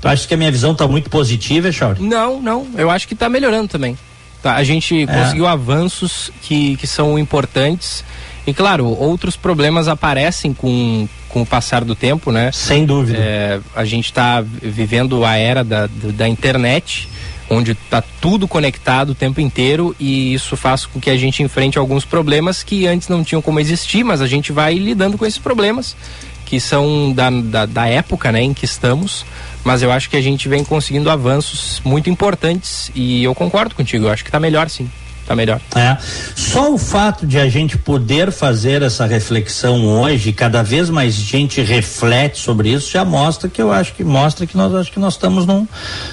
[0.00, 2.00] Tu acha que a minha visão está muito positiva, Chauri?
[2.00, 2.68] Não, não.
[2.76, 3.98] Eu acho que está melhorando também.
[4.42, 5.06] Tá, a gente é.
[5.06, 8.04] conseguiu avanços que, que são importantes.
[8.46, 12.52] E claro, outros problemas aparecem com, com o passar do tempo, né?
[12.52, 13.18] Sem dúvida.
[13.18, 17.08] É, a gente está vivendo a era da, da internet
[17.50, 21.78] onde está tudo conectado o tempo inteiro e isso faz com que a gente enfrente
[21.78, 25.38] alguns problemas que antes não tinham como existir, mas a gente vai lidando com esses
[25.38, 25.96] problemas
[26.44, 29.24] que são da, da, da época né, em que estamos,
[29.64, 34.06] mas eu acho que a gente vem conseguindo avanços muito importantes e eu concordo contigo,
[34.06, 34.88] eu acho que está melhor sim
[35.28, 35.60] tá melhor.
[35.76, 35.98] É.
[36.34, 41.60] Só o fato de a gente poder fazer essa reflexão hoje, cada vez mais gente
[41.60, 45.14] reflete sobre isso, já mostra que eu acho que mostra que nós acho que nós
[45.14, 45.68] estamos num,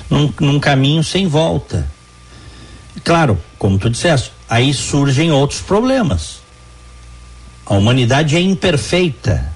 [0.09, 1.87] num, num caminho sem volta.
[3.05, 6.39] Claro, como tu disseste, aí surgem outros problemas.
[7.65, 9.49] A humanidade é imperfeita,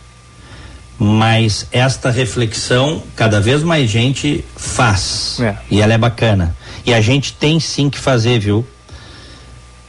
[0.97, 5.57] mas esta reflexão cada vez mais gente faz é.
[5.69, 6.55] e ela é bacana.
[6.85, 8.65] E a gente tem sim que fazer, viu?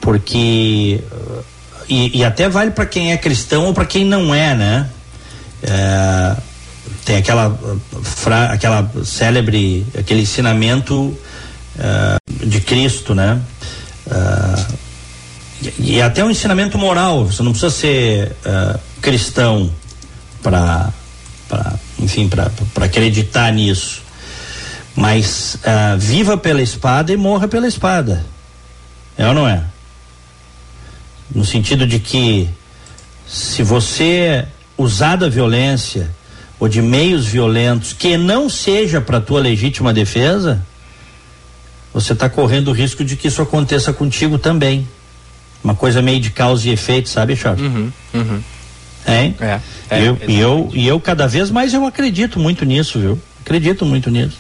[0.01, 1.01] Porque
[1.89, 4.91] e, e até vale para quem é cristão ou para quem não é, né?
[5.63, 6.37] É,
[7.05, 7.59] tem aquela
[8.03, 11.17] fra, aquela célebre aquele ensinamento
[11.79, 13.41] é, de Cristo, né?
[14.09, 14.81] É,
[15.79, 17.27] e, e, até um ensinamento moral.
[17.27, 18.37] Você não precisa ser
[19.03, 19.71] cristão
[20.43, 20.93] para
[21.99, 22.51] enfim para
[22.85, 24.03] acreditar nisso
[24.95, 28.25] mas uh, viva pela espada e morra pela espada
[29.17, 29.65] é ou não é
[31.35, 32.49] no sentido de que
[33.27, 34.45] se você
[34.77, 36.11] usar da violência
[36.59, 40.65] ou de meios violentos que não seja para tua legítima defesa,
[41.93, 44.87] você está correndo o risco de que isso aconteça contigo também.
[45.63, 47.63] Uma coisa meio de causa e efeito, sabe, Charles?
[47.63, 48.43] Uhum, uhum.
[49.07, 49.35] Hein?
[49.41, 53.19] É, é, eu, e eu e eu cada vez mais eu acredito muito nisso, viu?
[53.41, 54.39] Acredito muito nisso.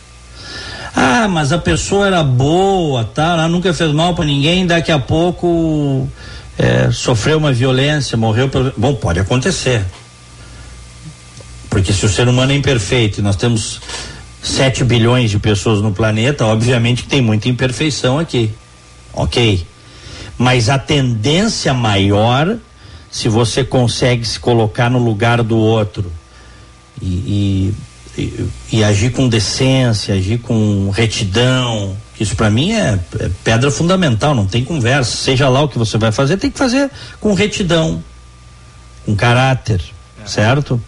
[0.94, 3.32] Ah, mas a pessoa era boa, tá?
[3.32, 6.08] Ela nunca fez mal para ninguém, daqui a pouco
[6.60, 8.46] é, sofreu uma violência, morreu.
[8.50, 8.70] Pelo...
[8.76, 9.82] Bom, pode acontecer.
[11.70, 13.80] Porque se o ser humano é imperfeito e nós temos
[14.42, 18.50] 7 bilhões de pessoas no planeta, obviamente que tem muita imperfeição aqui.
[19.14, 19.64] Ok.
[20.36, 22.58] Mas a tendência maior,
[23.10, 26.12] se você consegue se colocar no lugar do outro
[27.00, 27.72] e,
[28.18, 33.70] e, e, e agir com decência, agir com retidão, isso para mim é, é, pedra
[33.70, 35.16] fundamental, não tem conversa.
[35.16, 38.04] Seja lá o que você vai fazer, tem que fazer com retidão,
[39.06, 39.80] com caráter,
[40.22, 40.26] é.
[40.28, 40.78] certo?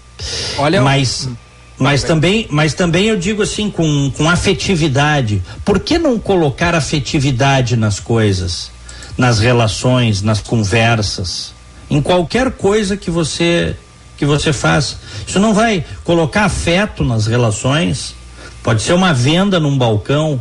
[0.58, 1.34] Olha, mas hum.
[1.78, 5.42] mas também, mas também eu digo assim com, com afetividade.
[5.64, 8.70] Por que não colocar afetividade nas coisas,
[9.16, 11.54] nas relações, nas conversas,
[11.88, 13.74] em qualquer coisa que você
[14.18, 14.98] que você faça?
[15.26, 18.14] Isso não vai colocar afeto nas relações.
[18.62, 20.38] Pode ser uma venda num balcão,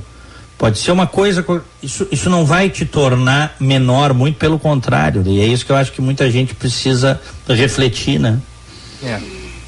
[0.61, 1.43] Pode ser uma coisa,
[1.81, 5.23] isso, isso não vai te tornar menor, muito pelo contrário.
[5.25, 8.37] E é isso que eu acho que muita gente precisa refletir, né?
[9.01, 9.19] É.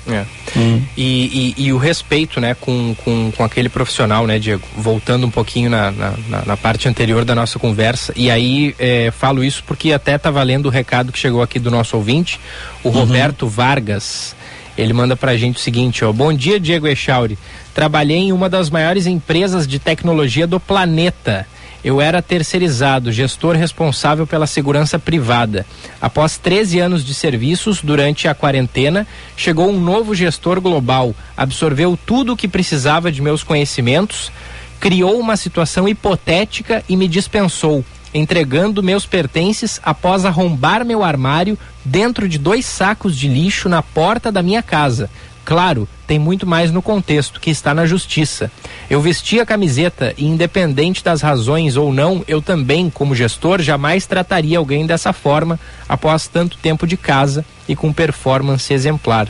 [0.07, 0.23] É.
[0.55, 0.83] Hum.
[0.95, 4.61] E, e, e, o respeito, né, com, com, com aquele profissional, né, Diego?
[4.77, 6.13] Voltando um pouquinho na, na,
[6.45, 8.13] na parte anterior da nossa conversa.
[8.15, 11.71] E aí é, falo isso porque até tá valendo o recado que chegou aqui do
[11.71, 12.39] nosso ouvinte,
[12.83, 12.99] o uhum.
[12.99, 14.35] Roberto Vargas.
[14.77, 16.11] Ele manda pra gente o seguinte, ó.
[16.11, 17.37] Bom dia, Diego Echauri.
[17.73, 21.47] Trabalhei em uma das maiores empresas de tecnologia do planeta
[21.83, 25.65] eu era terceirizado, gestor responsável pela segurança privada.
[26.01, 29.05] Após 13 anos de serviços, durante a quarentena,
[29.35, 34.31] chegou um novo gestor global, absorveu tudo o que precisava de meus conhecimentos,
[34.79, 37.83] criou uma situação hipotética e me dispensou,
[38.13, 44.31] entregando meus pertences após arrombar meu armário dentro de dois sacos de lixo na porta
[44.31, 45.09] da minha casa.
[45.45, 48.49] Claro, tem muito mais no contexto, que está na justiça.
[48.89, 54.05] Eu vesti a camiseta e, independente das razões ou não, eu também, como gestor, jamais
[54.05, 59.27] trataria alguém dessa forma após tanto tempo de casa e com performance exemplar.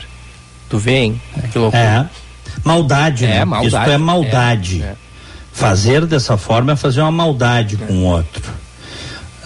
[0.68, 1.20] Tu vê, hein?
[1.52, 1.82] Que loucura.
[1.82, 2.06] É.
[2.64, 3.44] Maldade, é, né?
[3.44, 3.84] Maldade.
[3.84, 4.82] Isso é maldade.
[4.82, 4.96] É, é.
[5.52, 8.42] Fazer dessa forma é fazer uma maldade com o outro.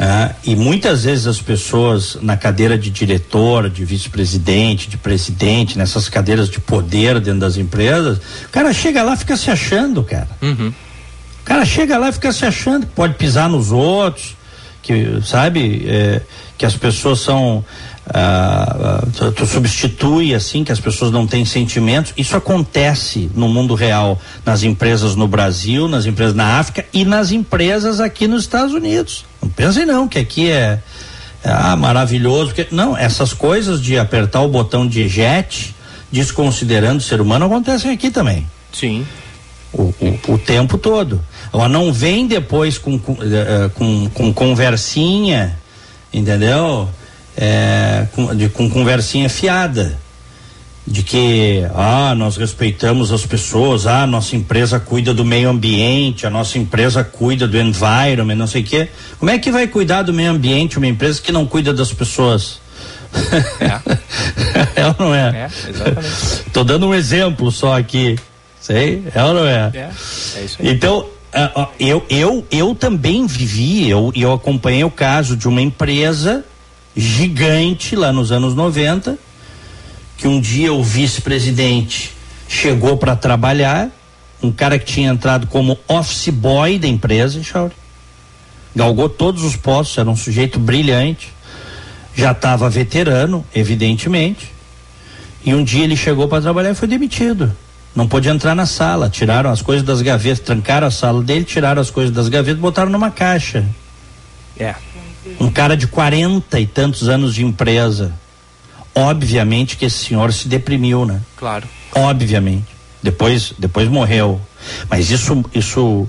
[0.01, 6.09] É, e muitas vezes as pessoas na cadeira de diretor, de vice-presidente, de presidente, nessas
[6.09, 10.29] cadeiras de poder dentro das empresas, o cara chega lá fica se achando, cara.
[10.41, 10.73] Uhum.
[11.41, 14.37] O cara chega lá e fica se achando que pode pisar nos outros,
[14.83, 16.23] que sabe, é,
[16.57, 17.65] que as pessoas são
[18.15, 22.13] ah, ah, tu, substitui assim que as pessoas não têm sentimentos.
[22.17, 27.33] Isso acontece no mundo real, nas empresas no Brasil, nas empresas na África e nas
[27.33, 29.25] empresas aqui nos Estados Unidos.
[29.41, 30.79] Não pensem não que aqui é,
[31.45, 35.75] é ah, maravilhoso, não, essas coisas de apertar o botão de eject,
[36.11, 38.47] desconsiderando o ser humano, acontecem aqui também.
[38.73, 39.07] Sim.
[39.73, 41.21] O, o, o tempo todo.
[41.53, 45.59] Ela não vem depois com, com, eh, com, com conversinha,
[46.13, 46.89] entendeu?
[47.39, 49.97] é, com, de, com conversinha fiada
[50.91, 56.31] de que ah nós respeitamos as pessoas ah nossa empresa cuida do meio ambiente a
[56.31, 60.15] nossa empresa cuida do environment não sei o quê como é que vai cuidar do
[60.15, 62.61] meio ambiente uma empresa que não cuida das pessoas
[63.61, 65.29] é, é ou não é?
[65.29, 66.45] É, exatamente.
[66.53, 68.19] Tô dando um exemplo só aqui.
[68.61, 69.71] Sei, é ou não é?
[69.73, 69.91] É,
[70.37, 70.69] é isso aí.
[70.69, 75.63] Então, uh, uh, eu, eu, eu também vivi, eu, eu acompanhei o caso de uma
[75.63, 76.45] empresa
[76.95, 79.19] gigante lá nos anos 90,
[80.19, 82.13] que um dia o vice-presidente
[82.49, 83.89] chegou para trabalhar,
[84.43, 87.75] um cara que tinha entrado como office boy da empresa, Chauri,
[88.75, 91.33] galgou todos os postos, era um sujeito brilhante,
[92.15, 94.53] já estava veterano, evidentemente,
[95.45, 97.55] e um dia ele chegou para trabalhar e foi demitido.
[97.95, 101.81] Não pôde entrar na sala, tiraram as coisas das gavetas, trancaram a sala dele, tiraram
[101.81, 103.65] as coisas das gavetas, botaram numa caixa.
[104.59, 104.75] É.
[105.41, 108.13] Um cara de quarenta e tantos anos de empresa.
[108.99, 111.21] Obviamente que esse senhor se deprimiu, né?
[111.37, 111.67] Claro.
[111.95, 112.67] Obviamente.
[113.03, 114.41] Depois, depois morreu.
[114.91, 116.09] Mas isso, isso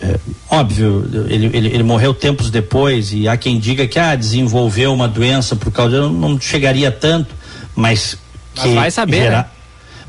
[0.00, 0.18] é,
[0.50, 5.08] óbvio, ele, ele, ele, morreu tempos depois e há quem diga que ah, desenvolveu uma
[5.08, 7.34] doença por causa não, não chegaria tanto,
[7.74, 8.18] mas
[8.54, 9.46] que mas vai saber, gera, né?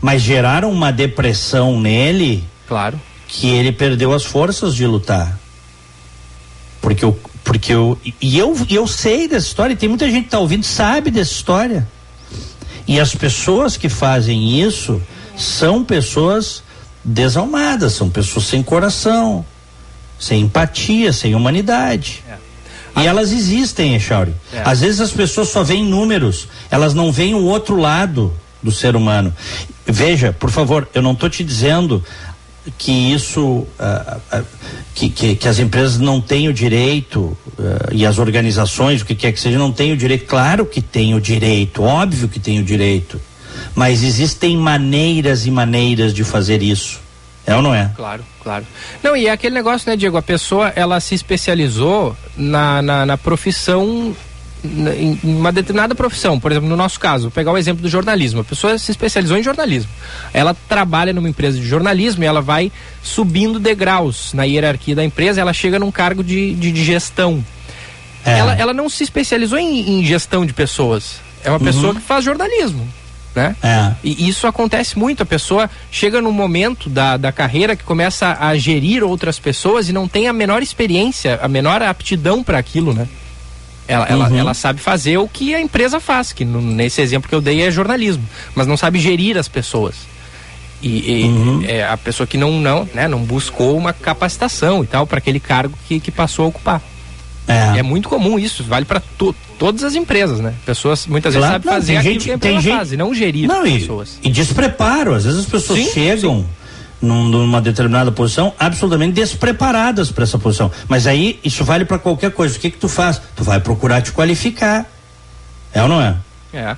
[0.01, 2.43] mas geraram uma depressão nele.
[2.67, 2.99] Claro.
[3.27, 5.37] Que ele perdeu as forças de lutar.
[6.81, 7.11] Porque o,
[7.43, 7.97] porque eu.
[8.21, 11.31] E eu, eu sei dessa história, e tem muita gente que está ouvindo, sabe dessa
[11.31, 11.87] história.
[12.87, 15.01] E as pessoas que fazem isso
[15.35, 16.63] são pessoas
[17.03, 19.45] desalmadas, são pessoas sem coração,
[20.19, 22.23] sem empatia, sem humanidade.
[22.29, 23.01] É.
[23.01, 24.33] E elas existem, Echauri.
[24.51, 24.63] É.
[24.65, 28.95] Às vezes as pessoas só veem números, elas não veem o outro lado do ser
[28.95, 29.33] humano.
[29.85, 32.03] Veja, por favor, eu não estou te dizendo
[32.77, 33.67] que isso uh,
[34.33, 34.45] uh,
[34.93, 37.37] que, que, que, as empresas não têm o direito uh,
[37.91, 40.25] e as organizações o que quer que seja não têm o direito.
[40.25, 43.19] Claro que tem o direito óbvio que tem o direito.
[43.75, 46.99] Mas existem maneiras e maneiras de fazer isso.
[47.45, 47.91] É ou não é?
[47.95, 48.65] Claro claro.
[49.03, 50.15] Não e é aquele negócio né Diego?
[50.15, 54.15] A pessoa ela se especializou na, na, na profissão
[54.63, 58.41] em uma determinada profissão, por exemplo, no nosso caso, pegar o exemplo do jornalismo.
[58.41, 59.89] A pessoa se especializou em jornalismo.
[60.33, 65.39] Ela trabalha numa empresa de jornalismo e ela vai subindo degraus na hierarquia da empresa,
[65.39, 67.43] ela chega num cargo de, de, de gestão.
[68.25, 68.39] É.
[68.39, 71.21] Ela, ela não se especializou em, em, gestão de pessoas.
[71.43, 71.99] É uma pessoa uhum.
[71.99, 72.87] que faz jornalismo.
[73.33, 73.55] Né?
[73.61, 73.93] É.
[74.03, 75.21] E isso acontece muito.
[75.21, 79.93] A pessoa chega num momento da, da carreira que começa a gerir outras pessoas e
[79.93, 83.07] não tem a menor experiência, a menor aptidão para aquilo, né?
[83.87, 84.11] Ela, uhum.
[84.11, 87.41] ela, ela sabe fazer o que a empresa faz, que no, nesse exemplo que eu
[87.41, 88.23] dei é jornalismo,
[88.53, 89.95] mas não sabe gerir as pessoas.
[90.81, 91.63] E, e uhum.
[91.65, 95.39] é a pessoa que não, não, né, não buscou uma capacitação e tal para aquele
[95.39, 96.81] cargo que, que passou a ocupar.
[97.47, 97.79] É.
[97.79, 100.53] é muito comum isso, vale para to todas as empresas, né?
[100.65, 103.47] Pessoas muitas vezes sabem fazer tem aquilo gente, que a tem gente, faz, não gerir
[103.47, 104.19] não, pessoas.
[104.21, 106.45] E, e despreparo, às vezes as pessoas sim, chegam sim.
[106.99, 110.71] Num, numa determinada posição absolutamente despreparadas para essa posição.
[110.87, 112.57] Mas aí isso vale para qualquer coisa.
[112.57, 113.21] O que que tu faz?
[113.35, 114.85] Tu vai procurar te qualificar.
[115.71, 116.15] É ou não é?
[116.51, 116.75] É.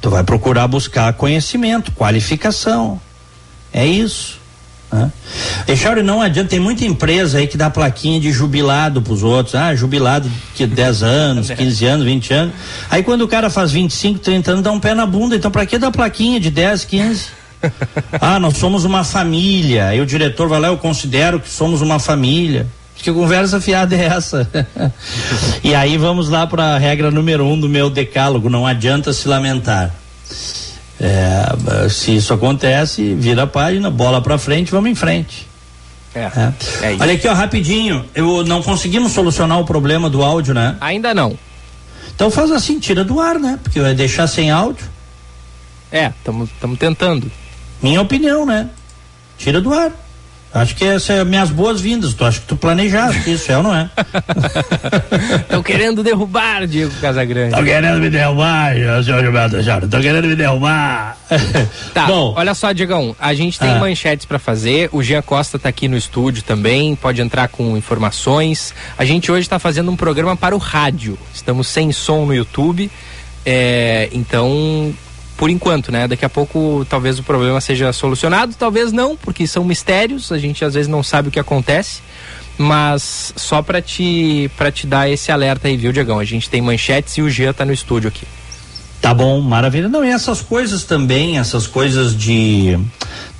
[0.00, 2.98] Tu vai procurar buscar conhecimento, qualificação.
[3.72, 4.40] É isso.
[4.92, 5.10] Né?
[5.66, 9.54] Echauri, não adianta, tem muita empresa aí que dá plaquinha de jubilado pros outros.
[9.54, 12.54] Ah, jubilado de 10 anos, 15 anos, 20 anos.
[12.90, 15.34] Aí quando o cara faz 25, 30 anos, dá um pé na bunda.
[15.36, 17.41] Então pra que dar plaquinha de 10, 15?
[18.20, 19.88] ah, nós somos uma família.
[19.88, 22.66] Aí o diretor vai lá, eu considero que somos uma família.
[22.96, 24.48] Que conversa fiada é essa?
[25.64, 29.26] e aí vamos lá para a regra número um do meu decálogo: não adianta se
[29.26, 29.92] lamentar.
[31.00, 35.48] É, se isso acontece, vira a página, bola para frente, vamos em frente.
[36.14, 36.92] É, é.
[36.92, 38.04] é Olha aqui, ó, rapidinho.
[38.14, 40.76] Eu não conseguimos solucionar o problema do áudio, né?
[40.80, 41.36] Ainda não.
[42.14, 43.58] Então faz assim, tira do ar, né?
[43.62, 44.86] Porque vai deixar sem áudio.
[45.90, 46.48] É, estamos
[46.78, 47.30] tentando.
[47.82, 48.68] Minha opinião, né?
[49.36, 49.92] Tira do ar.
[50.54, 52.12] Acho que essa é minhas boas-vindas.
[52.12, 53.88] Tu acha que tu planejaste isso, é ou não é?
[55.40, 57.48] Estão querendo derrubar, Diego Casagrande.
[57.48, 59.86] Estão querendo me derrubar, senhor Gilberto Jara.
[59.86, 61.16] Estão querendo me derrubar.
[61.94, 63.16] Tá, Bom, olha só, Diegão.
[63.18, 63.78] A gente tem ah.
[63.78, 64.88] manchetes para fazer.
[64.92, 66.94] O Jean Costa está aqui no estúdio também.
[66.94, 68.74] Pode entrar com informações.
[68.96, 71.18] A gente hoje está fazendo um programa para o rádio.
[71.34, 72.90] Estamos sem som no YouTube.
[73.44, 74.94] É, então
[75.42, 76.06] por enquanto, né?
[76.06, 80.64] Daqui a pouco talvez o problema seja solucionado, talvez não, porque são mistérios, a gente
[80.64, 82.00] às vezes não sabe o que acontece.
[82.56, 86.20] Mas só para te para te dar esse alerta aí, viu, Diegão?
[86.20, 88.24] A gente tem manchetes e o Jean tá no estúdio aqui.
[89.00, 89.88] Tá bom, maravilha.
[89.88, 92.78] Não, e essas coisas também, essas coisas de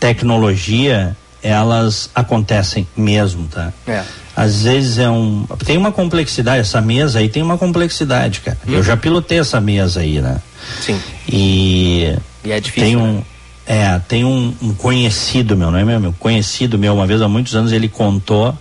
[0.01, 3.73] tecnologia, elas acontecem mesmo, tá?
[3.87, 4.03] É.
[4.35, 5.45] Às vezes é um.
[5.65, 8.59] Tem uma complexidade, essa mesa aí tem uma complexidade, cara.
[8.67, 8.73] Hum.
[8.75, 10.41] Eu já pilotei essa mesa aí, né?
[10.81, 10.99] Sim.
[11.29, 12.17] E.
[12.45, 12.89] E é difícil.
[12.89, 13.15] Tem um.
[13.15, 13.23] Né?
[13.65, 16.13] É, tem um, um, conhecido meu, não é meu?
[16.19, 18.57] Conhecido meu, uma vez há muitos anos, ele contou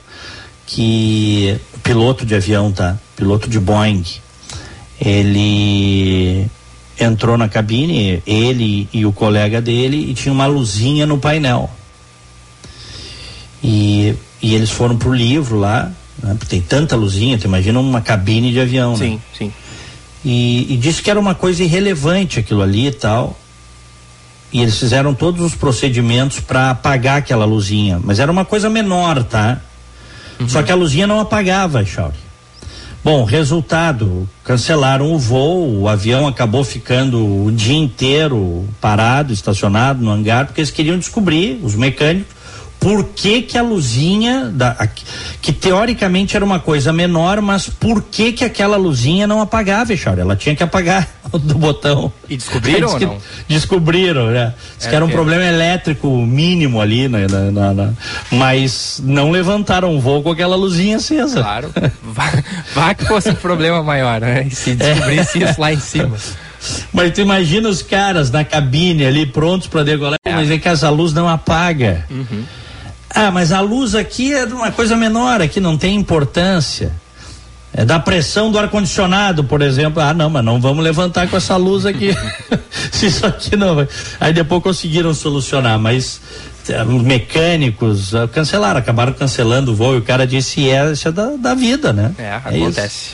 [0.66, 1.58] que.
[1.84, 2.98] Piloto de avião, tá?
[3.16, 4.04] Piloto de Boeing.
[5.00, 6.48] Ele
[7.00, 11.70] entrou na cabine, ele e o colega dele, e tinha uma luzinha no painel.
[13.64, 15.92] E, e eles foram pro livro lá,
[16.22, 16.38] né?
[16.48, 19.20] tem tanta luzinha, tu imagina uma cabine de avião, sim, né?
[19.38, 19.54] Sim, sim
[20.24, 23.38] e, e disse que era uma coisa irrelevante aquilo ali e tal.
[24.54, 29.24] E eles fizeram todos os procedimentos para apagar aquela luzinha, mas era uma coisa menor,
[29.24, 29.62] tá?
[30.40, 30.50] Uhum.
[30.50, 32.18] Só que a luzinha não apagava, Chauri.
[33.04, 40.12] Bom, resultado, cancelaram o voo, o avião acabou ficando o dia inteiro parado, estacionado no
[40.12, 42.36] hangar, porque eles queriam descobrir, os mecânicos,
[42.82, 44.76] por que que a luzinha da,
[45.40, 50.22] que teoricamente era uma coisa menor, mas por que que aquela luzinha não apagava, Echauri?
[50.22, 52.12] Ela tinha que apagar do botão.
[52.28, 53.18] E descobriram ou não?
[53.48, 54.56] Descobriram, né?
[54.78, 55.14] Diz é que era um que...
[55.14, 57.28] problema elétrico mínimo ali, né?
[57.30, 57.94] Na, na, na,
[58.32, 61.40] mas não levantaram o voo com aquela luzinha acesa.
[61.40, 61.72] Claro.
[62.02, 62.32] Vá,
[62.74, 64.50] vá que fosse um problema maior, né?
[64.50, 65.52] Se descobrisse é.
[65.52, 66.18] isso lá em cima.
[66.92, 70.32] Mas tu imagina os caras na cabine ali prontos para degolar, é.
[70.32, 72.06] mas é que essa luz não apaga.
[72.10, 72.44] Uhum.
[73.14, 76.94] Ah, mas a luz aqui é uma coisa menor, aqui não tem importância.
[77.74, 80.02] É da pressão do ar-condicionado, por exemplo.
[80.02, 82.14] Ah, não, mas não vamos levantar com essa luz aqui.
[82.92, 83.88] Se isso aqui não vai.
[84.20, 86.20] Aí depois conseguiram solucionar, mas
[86.68, 91.12] eh, mecânicos uh, cancelaram, acabaram cancelando o voo e o cara disse é, isso é
[91.12, 92.12] da, da vida, né?
[92.18, 93.12] É, acontece.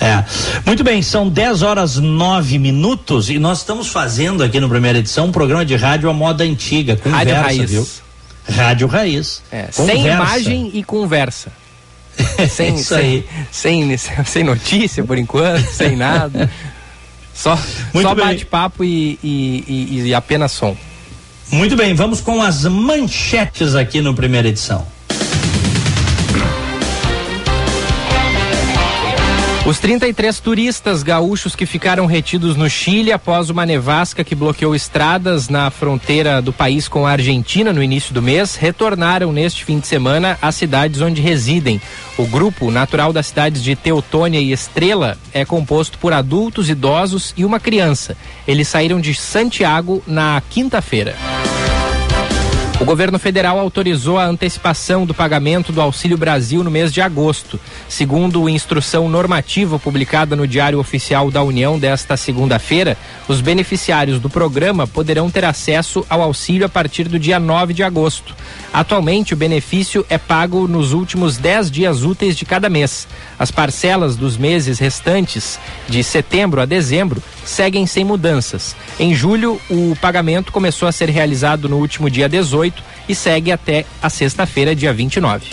[0.00, 0.24] É.
[0.66, 5.26] Muito bem, são 10 horas 9 minutos e nós estamos fazendo aqui no primeira edição
[5.26, 7.70] um programa de rádio à moda antiga, conversa, rádio raiz.
[7.70, 7.86] viu?
[8.50, 9.42] Rádio Raiz.
[9.50, 11.52] É, sem imagem e conversa.
[12.50, 16.50] sem, sem, sem, sem, notícia por enquanto, sem nada.
[17.32, 17.58] Só,
[18.02, 20.76] só bate-papo e, e, e, e apenas som.
[21.50, 24.86] Muito bem, vamos com as manchetes aqui no primeira edição.
[29.70, 35.48] Os 33 turistas gaúchos que ficaram retidos no Chile após uma nevasca que bloqueou estradas
[35.48, 39.86] na fronteira do país com a Argentina no início do mês retornaram neste fim de
[39.86, 41.80] semana às cidades onde residem.
[42.18, 47.44] O grupo, natural das cidades de Teutônia e Estrela, é composto por adultos, idosos e
[47.44, 48.16] uma criança.
[48.48, 51.14] Eles saíram de Santiago na quinta-feira.
[52.80, 57.60] O governo federal autorizou a antecipação do pagamento do Auxílio Brasil no mês de agosto.
[57.86, 62.96] Segundo instrução normativa publicada no Diário Oficial da União desta segunda-feira,
[63.28, 67.82] os beneficiários do programa poderão ter acesso ao auxílio a partir do dia 9 de
[67.82, 68.34] agosto.
[68.72, 73.06] Atualmente, o benefício é pago nos últimos 10 dias úteis de cada mês.
[73.38, 78.74] As parcelas dos meses restantes, de setembro a dezembro, seguem sem mudanças.
[78.98, 82.69] Em julho, o pagamento começou a ser realizado no último dia 18
[83.08, 85.46] e segue até a sexta-feira, dia 29.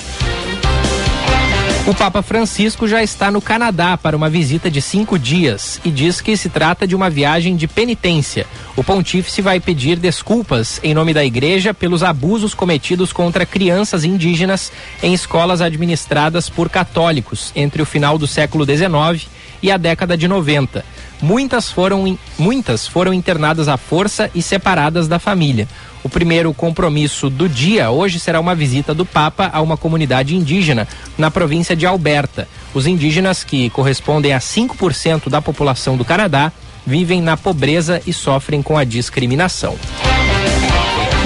[1.87, 6.19] O Papa Francisco já está no Canadá para uma visita de cinco dias e diz
[6.19, 8.45] que se trata de uma viagem de penitência.
[8.75, 14.69] O pontífice vai pedir desculpas em nome da igreja pelos abusos cometidos contra crianças indígenas
[15.01, 19.25] em escolas administradas por católicos entre o final do século XIX
[19.63, 20.83] e a década de 90.
[21.21, 25.67] Muitas foram, muitas foram internadas à força e separadas da família.
[26.03, 30.87] O primeiro compromisso do dia hoje será uma visita do Papa a uma comunidade indígena
[31.17, 32.47] na província de Alberta.
[32.73, 36.51] Os indígenas, que correspondem a 5% da população do Canadá,
[36.85, 39.75] vivem na pobreza e sofrem com a discriminação.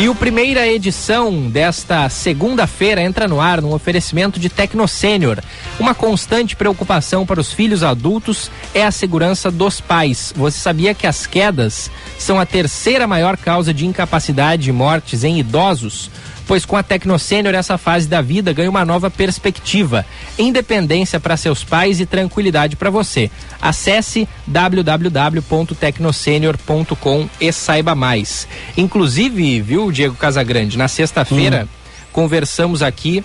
[0.01, 5.37] E o primeira edição desta segunda-feira entra no ar num oferecimento de Tecnosênior.
[5.79, 10.33] Uma constante preocupação para os filhos adultos é a segurança dos pais.
[10.35, 15.39] Você sabia que as quedas são a terceira maior causa de incapacidade e mortes em
[15.39, 16.09] idosos?
[16.47, 20.05] Pois com a Tecnosênior essa fase da vida ganha uma nova perspectiva,
[20.37, 23.31] independência para seus pais e tranquilidade para você.
[23.61, 28.47] Acesse www.tecnosenior.com e saiba mais.
[28.75, 31.67] Inclusive, viu, Diego Casagrande, na sexta-feira hum.
[32.11, 33.23] conversamos aqui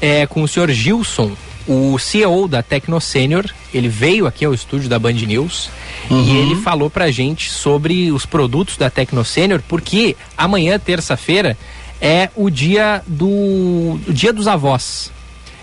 [0.00, 1.32] é, com o senhor Gilson,
[1.66, 5.70] o CEO da Tecnosênior, ele veio aqui ao estúdio da Band News
[6.10, 6.22] uhum.
[6.22, 11.56] e ele falou pra gente sobre os produtos da Tecnosênior, porque amanhã, terça-feira,
[12.04, 13.26] é o dia do
[14.06, 15.10] o dia dos avós.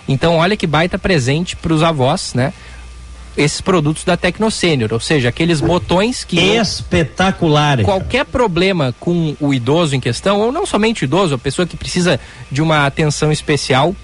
[0.08, 2.52] Então, olha que baita presente para os avós, né?
[3.36, 7.84] Esses produtos da Tecnosênior, ou seja, aqueles botões que espetaculares.
[7.84, 11.76] Qualquer problema com o idoso em questão, ou não somente o idoso, a pessoa que
[11.76, 12.20] precisa
[12.50, 13.94] de uma atenção especial,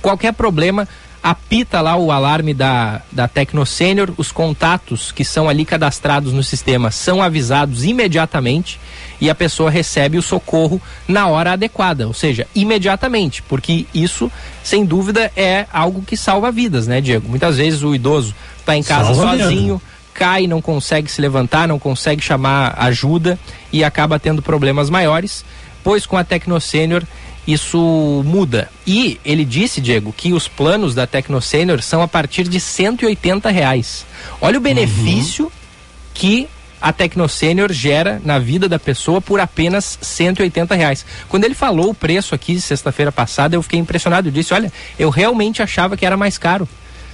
[0.00, 0.88] qualquer problema
[1.22, 6.90] apita lá o alarme da, da Tecnosênior, os contatos que são ali cadastrados no sistema
[6.90, 8.80] são avisados imediatamente
[9.20, 14.30] e a pessoa recebe o socorro na hora adequada, ou seja, imediatamente, porque isso,
[14.62, 17.28] sem dúvida, é algo que salva vidas, né, Diego?
[17.28, 19.74] Muitas vezes o idoso está em casa salva sozinho.
[19.74, 19.82] Mesmo.
[20.14, 23.38] Cai, não consegue se levantar, não consegue chamar ajuda
[23.72, 25.44] e acaba tendo problemas maiores.
[25.84, 27.04] Pois com a Tecnosênior
[27.48, 28.68] isso muda.
[28.86, 34.04] E ele disse, Diego, que os planos da Tecnosênior são a partir de 180 reais.
[34.38, 35.50] Olha o benefício uhum.
[36.12, 36.46] que
[36.78, 41.06] a Tecnosênior gera na vida da pessoa por apenas 180 reais.
[41.26, 44.28] Quando ele falou o preço aqui sexta-feira passada, eu fiquei impressionado.
[44.28, 46.68] Eu disse, olha, eu realmente achava que era mais caro.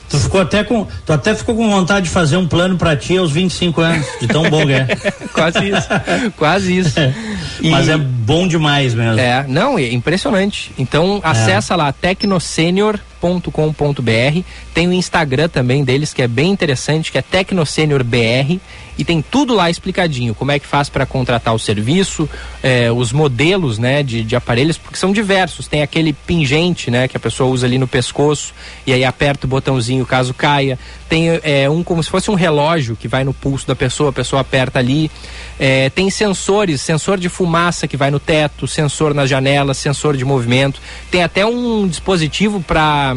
[0.09, 3.16] Tu ficou até com, tu até ficou com vontade de fazer um plano para ti
[3.16, 4.86] aos 25 anos, de tão bom que é.
[5.32, 5.88] quase isso.
[6.36, 7.00] quase isso.
[7.61, 9.20] E, Mas é bom demais mesmo.
[9.20, 10.72] É, não, é impressionante.
[10.76, 11.76] Então, acessa é.
[11.76, 14.40] lá tecnosenior.com.br.
[14.74, 18.59] Tem o Instagram também deles que é bem interessante, que é tecnosenior.br
[18.97, 22.28] e tem tudo lá explicadinho, como é que faz para contratar o serviço,
[22.62, 25.66] é, os modelos, né, de, de aparelhos, porque são diversos.
[25.66, 28.55] Tem aquele pingente, né, que a pessoa usa ali no pescoço
[28.86, 30.78] e aí aperta o botãozinho caso caia.
[31.09, 34.12] Tem é, um como se fosse um relógio que vai no pulso da pessoa, a
[34.12, 35.11] pessoa aperta ali.
[35.59, 40.24] É, tem sensores, sensor de fumaça que vai no teto, sensor na janela, sensor de
[40.24, 40.80] movimento.
[41.11, 43.16] Tem até um dispositivo para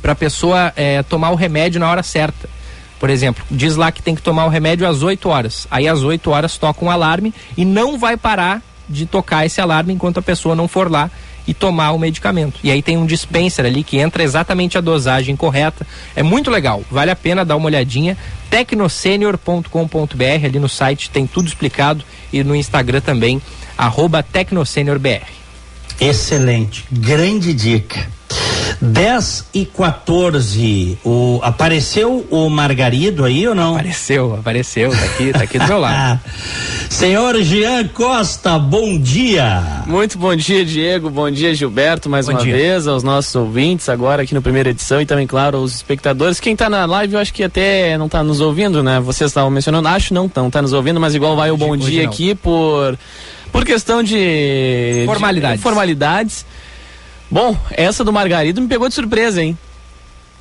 [0.00, 0.72] para a pessoa
[1.08, 2.48] tomar o remédio na hora certa.
[2.98, 5.66] Por exemplo, diz lá que tem que tomar o remédio às 8 horas.
[5.70, 9.92] Aí às 8 horas toca um alarme e não vai parar de tocar esse alarme
[9.92, 11.10] enquanto a pessoa não for lá
[11.46, 12.60] e tomar o medicamento.
[12.62, 15.86] E aí tem um dispenser ali que entra exatamente a dosagem correta.
[16.14, 18.18] É muito legal, vale a pena dar uma olhadinha.
[18.50, 23.40] tecnosenior.com.br ali no site tem tudo explicado e no Instagram também,
[23.78, 25.24] arroba tecnosenior.br.
[25.98, 28.17] Excelente, grande dica.
[28.80, 30.98] 10 e 14.
[31.04, 33.72] O, apareceu o Margarido aí ou não?
[33.72, 36.20] Apareceu, apareceu, tá aqui, tá aqui do meu lado.
[36.88, 39.82] Senhor Jean Costa, bom dia.
[39.86, 41.10] Muito bom dia, Diego.
[41.10, 42.54] Bom dia, Gilberto, mais bom uma dia.
[42.54, 46.40] vez, aos nossos ouvintes agora aqui no primeira edição e também, claro, aos espectadores.
[46.40, 49.00] Quem tá na live, eu acho que até não tá nos ouvindo, né?
[49.00, 52.04] Vocês estavam mencionando, acho não estão, tá nos ouvindo, mas igual vai o bom dia
[52.04, 52.96] aqui por
[53.52, 55.56] por questão de formalidades.
[55.56, 56.46] De formalidades.
[57.30, 59.56] Bom, essa do Margarido me pegou de surpresa, hein?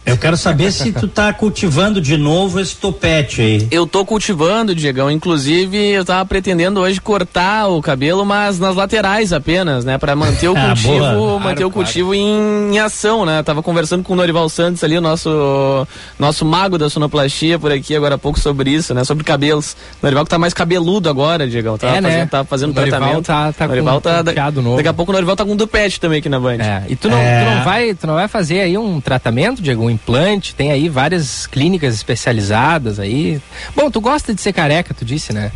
[0.08, 3.68] Eu quero saber se tu tá cultivando de novo esse topete aí.
[3.70, 5.12] Eu tô cultivando, Diegão.
[5.12, 9.98] Inclusive, eu tava pretendendo hoje cortar o cabelo, mas nas laterais apenas, né?
[9.98, 11.40] Pra manter o Ah, cultivo, boa.
[11.40, 13.44] manter Claro, o cultivo em, em ação, né?
[13.44, 15.86] Tava conversando com o Norival Santos ali, o nosso,
[16.18, 19.04] nosso mago da sonoplastia por aqui agora há pouco sobre isso, né?
[19.04, 19.74] Sobre cabelos.
[20.02, 21.78] O Norival que tá mais cabeludo agora, Diegão.
[21.78, 22.10] Tava É, né?
[22.12, 23.26] fazendo, tava fazendo O Norival tratamento.
[23.26, 24.24] tá- tá O Norival com tá,
[24.62, 24.78] novo.
[24.78, 26.56] Daqui a pouco o Norival tá com um dupete também aqui na Band.
[26.60, 27.44] É, e tu não, É.
[27.44, 30.56] tu não vai, tu não vai fazer aí um tratamento, Diego, um implante?
[30.56, 33.42] Tem aí várias clínicas especializadas aí.
[33.76, 35.52] Bom, tu gosta de ser careca, tu disse, né?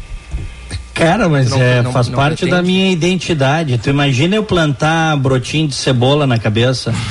[0.94, 2.52] Cara, mas Não- é, não- faz não parte pretende?
[2.52, 3.78] da minha identidade.
[3.78, 6.94] Tu imagina eu plantar brotinho de cebola na cabeça?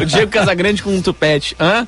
[0.00, 1.56] O Diego Casagrande com um tupete.
[1.58, 1.86] Hã?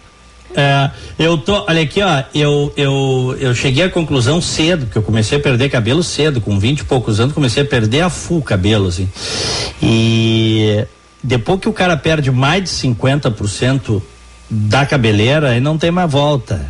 [0.56, 5.02] É, eu tô, olha aqui, ó, eu, eu, eu cheguei à conclusão cedo, porque eu
[5.02, 8.40] comecei a perder cabelo cedo, com 20 e poucos anos, comecei a perder a full
[8.40, 9.08] cabelo, assim.
[9.82, 10.84] E
[11.24, 14.00] depois que o cara perde mais de 50%
[14.50, 16.64] da cabeleira, aí não tem mais volta.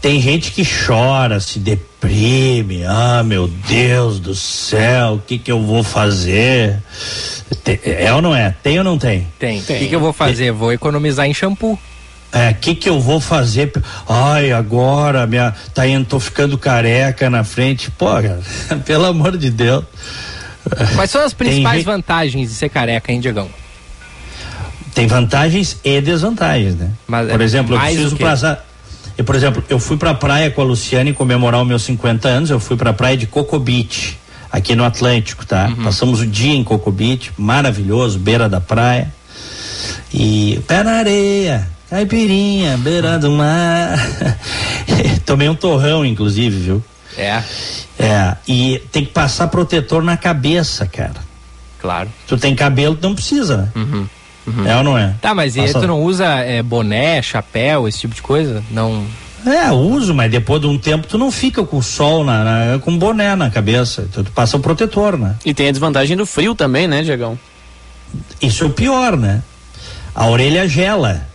[0.00, 5.62] Tem gente que chora, se deprime, ah, meu Deus do céu, o que que eu
[5.62, 6.78] vou fazer?
[7.62, 8.54] Tem- é ou não é?
[8.62, 9.28] Tem ou não tem?
[9.38, 9.58] Tem.
[9.60, 9.78] O Tem.
[9.78, 10.52] que, que eu vou fazer?
[10.52, 11.78] Vou economizar em shampoo.
[12.32, 13.72] É, que que eu vou fazer?
[14.08, 17.90] Ai, agora minha tá indo, tô ficando careca na frente.
[17.90, 18.40] Pô, cara,
[18.86, 19.84] pelo amor de Deus.
[20.94, 23.48] Quais são as principais gente- vantagens de ser careca, hein, Diegão?
[24.94, 26.90] Tem vantagens e desvantagens, né?
[27.06, 28.66] Mas por é exemplo, eu preciso passar.
[29.16, 32.50] Eu, por exemplo, eu fui pra praia com a Luciane comemorar os meus 50 anos,
[32.50, 34.18] eu fui pra praia de Coco Beach,
[34.50, 35.68] aqui no Atlântico, tá?
[35.68, 35.84] Uhum.
[35.84, 39.12] Passamos o dia em Coco Beach, maravilhoso, beira da praia.
[40.12, 43.96] E pé na areia, caipirinha, beira do mar.
[45.24, 46.84] Tomei um torrão, inclusive, viu?
[47.18, 47.42] É,
[47.98, 51.14] É, e tem que passar protetor na cabeça, cara.
[51.80, 52.08] claro.
[52.26, 53.68] Tu tem cabelo, tu não precisa, né?
[53.76, 54.06] Uhum.
[54.66, 55.14] É ou não é?
[55.20, 58.62] Tá, mas e aí Passa- tu não usa é, boné, chapéu, esse tipo de coisa?
[58.70, 59.04] Não.
[59.46, 62.78] É, uso, mas depois de um tempo tu não fica com o sol na, na-
[62.78, 64.02] com boné na cabeça.
[64.10, 65.36] Então tu passa o protetor, né?
[65.44, 67.38] E tem a desvantagem do frio também, né, Diegão?
[68.40, 69.42] Isso é o pior, né?
[70.14, 71.26] A orelha gela.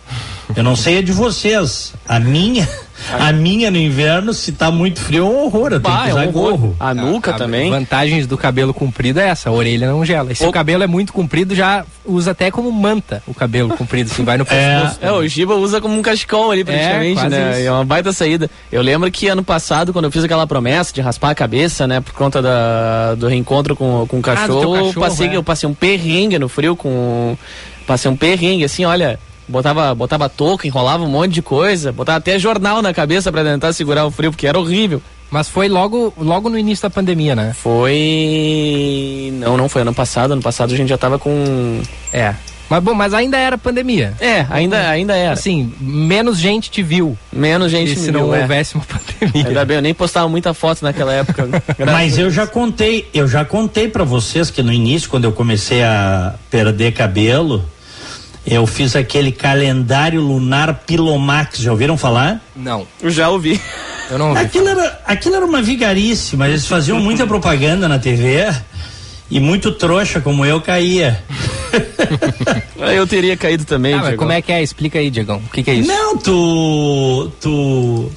[0.54, 1.94] Eu não sei a de vocês.
[2.06, 2.68] A minha,
[3.12, 5.72] a minha no inverno, se tá muito frio, é um horror.
[5.72, 6.50] Eu tenho Bah, que é usar um horror.
[6.58, 6.76] gorro.
[6.80, 7.70] A nuca A- também.
[7.70, 10.32] Vantagens do cabelo comprido é essa, a orelha não gela.
[10.32, 13.76] E se O- o cabelo é muito comprido, já usa até como manta o cabelo
[13.76, 14.80] comprido, assim, vai no É.
[14.80, 14.98] pescoço.
[15.02, 17.50] É, o Giba usa como um cachecol ali praticamente, quase né?
[17.60, 17.68] isso.
[17.68, 18.50] É uma baita saída.
[18.70, 22.00] Eu lembro que ano passado, quando eu fiz aquela promessa de raspar a cabeça, né,
[22.00, 25.28] por conta da, do reencontro com, com o Ah, do teu cachorro, eu, cachorro, passei,
[25.28, 25.36] é.
[25.36, 27.36] eu passei um perrengue no frio com.
[27.86, 29.18] Passei um perrengue, assim, olha.
[29.48, 33.72] Botava, botava touca, enrolava um monte de coisa, botava até jornal na cabeça pra tentar
[33.72, 35.00] segurar o frio, porque era horrível.
[35.30, 37.52] Mas foi logo, logo no início da pandemia, né?
[37.54, 39.32] Foi.
[39.34, 40.32] Não, não foi ano passado.
[40.32, 41.80] Ano passado a gente já tava com.
[42.12, 42.34] É.
[42.68, 44.14] Mas bom, mas ainda era pandemia.
[44.20, 45.32] É, ainda, ainda era.
[45.32, 47.16] Assim, menos gente te viu.
[47.32, 48.42] Menos gente e se me não viu, é.
[48.42, 48.84] houvesse uma
[49.20, 49.48] pandemia.
[49.48, 51.48] Ainda bem, eu nem postava muita foto naquela época.
[51.84, 55.82] Mas eu já contei, eu já contei para vocês que no início, quando eu comecei
[55.82, 57.64] a perder cabelo,
[58.46, 61.58] eu fiz aquele calendário lunar Pilomax.
[61.58, 62.40] Já ouviram falar?
[62.54, 63.60] Não, Eu já ouvi.
[64.10, 64.40] eu não ouvi.
[64.40, 68.46] Aquilo era, aquilo era uma vigarice, mas eles faziam muita propaganda na TV
[69.30, 71.22] e muito trouxa como eu caía.
[72.94, 74.16] Eu teria caído também, Ah, Diego.
[74.18, 74.62] como é que é?
[74.62, 75.38] Explica aí, Diegão.
[75.46, 75.88] O que, que é isso?
[75.88, 77.30] Não, tu.
[77.40, 78.12] Tu.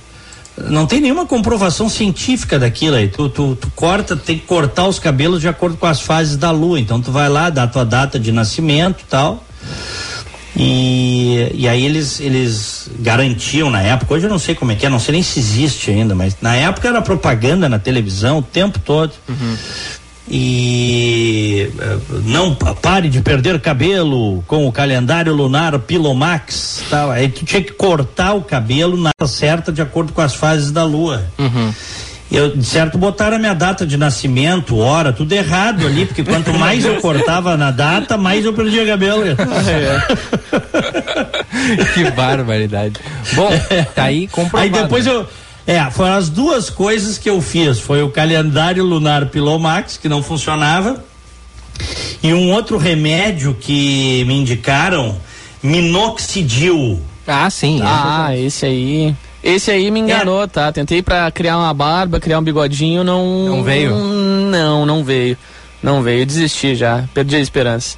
[0.70, 3.08] Não tem nenhuma comprovação científica daquilo aí.
[3.08, 6.52] Tu, tu, tu corta, tem que cortar os cabelos de acordo com as fases da
[6.52, 6.80] lua.
[6.80, 9.44] Então tu vai lá, dá a tua data de nascimento e tal.
[10.62, 14.86] E, e aí eles, eles garantiam na época, hoje eu não sei como é que
[14.86, 18.41] é, não sei nem se existe ainda, mas na época era propaganda na televisão o
[18.41, 19.14] tempo todo.
[20.32, 27.10] E eh, não pa- pare de perder cabelo com o calendário lunar Pilomax, tal.
[27.10, 30.84] Aí tu tinha que cortar o cabelo na certa de acordo com as fases da
[30.84, 31.26] lua.
[32.32, 36.54] Eu, de certo, botaram a minha data de nascimento, hora, tudo errado ali, porque quanto
[36.54, 39.24] mais eu cortava na data, mais eu perdia cabelo.
[41.96, 43.00] que barbaridade.
[43.34, 43.50] Bom,
[43.96, 44.64] tá aí comprovado.
[44.64, 45.28] Aí depois eu.
[45.66, 47.80] É, foram as duas coisas que eu fiz.
[47.80, 51.04] Foi o calendário lunar Pilomax, que não funcionava,
[52.22, 55.18] e um outro remédio que me indicaram,
[55.64, 57.02] minoxidil.
[57.26, 57.80] Ah, sim.
[57.84, 59.16] Ah, esse aí.
[59.44, 60.72] Esse aí me enganou, tá?
[60.72, 63.46] Tentei pra criar uma barba, criar um bigodinho, não.
[63.46, 63.96] Não veio?
[63.96, 65.38] Não, não veio.
[65.82, 66.26] Não veio.
[66.26, 67.06] Desisti já.
[67.14, 67.98] Perdi a esperança.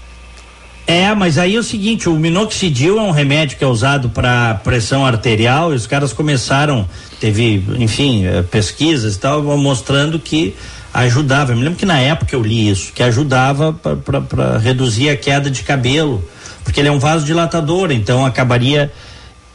[0.86, 4.56] É, mas aí é o seguinte, o minoxidil é um remédio que é usado para
[4.56, 6.88] pressão arterial e os caras começaram,
[7.20, 10.56] teve, enfim, eh, pesquisas e tal, mostrando que
[10.94, 11.54] ajudava.
[11.54, 15.50] Eu me lembro que na época eu li isso, que ajudava para reduzir a queda
[15.50, 16.24] de cabelo.
[16.64, 18.92] porque ele é um vasodilatador, então acabaria,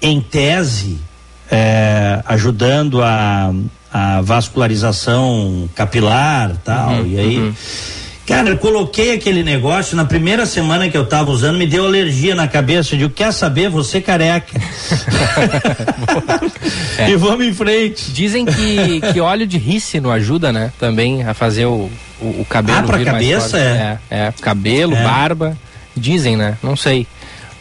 [0.02, 0.98] em tese,
[1.50, 3.52] é, ajudando a,
[3.92, 7.38] a vascularização capilar tal, uhum, e aí.
[7.38, 7.54] Uhum.
[8.26, 12.34] Cara, eu coloquei aquele negócio, na primeira semana que eu tava usando, me deu alergia
[12.34, 12.94] na cabeça.
[12.94, 13.70] Eu digo, quer saber?
[13.70, 14.60] Você careca.
[16.98, 17.08] é.
[17.08, 18.10] E vamos em frente.
[18.10, 20.72] Dizem que, que óleo de rícino ajuda, né?
[20.76, 21.88] Também a fazer o,
[22.20, 22.78] o, o cabelo.
[22.80, 23.58] Ah, pra cabeça?
[23.58, 23.98] É.
[24.10, 24.18] é.
[24.18, 24.32] é.
[24.40, 25.04] cabelo, é.
[25.04, 25.56] barba.
[25.96, 26.58] Dizem, né?
[26.60, 27.06] Não sei.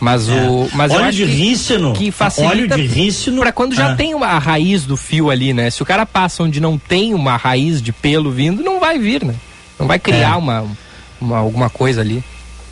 [0.06, 0.48] Mas é.
[0.48, 0.70] o.
[0.74, 1.94] Mas óleo de rícino.
[1.94, 3.42] Que facilita óleo de rícino.
[3.42, 3.96] Pra quando já ah.
[3.96, 5.72] tem uma, a raiz do fio ali, né?
[5.72, 9.26] Se o cara passa onde não tem uma raiz de pelo vindo, não vai vir,
[9.26, 9.34] né?
[9.80, 10.38] Não vai criar é.
[10.38, 10.66] uma,
[11.20, 12.24] uma, alguma coisa ali.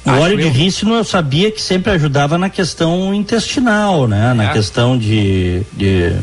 [0.05, 0.43] O óleo eu.
[0.43, 4.31] de rícino eu sabia que sempre ajudava na questão intestinal, né?
[4.35, 4.53] Na é.
[4.53, 6.13] questão de, de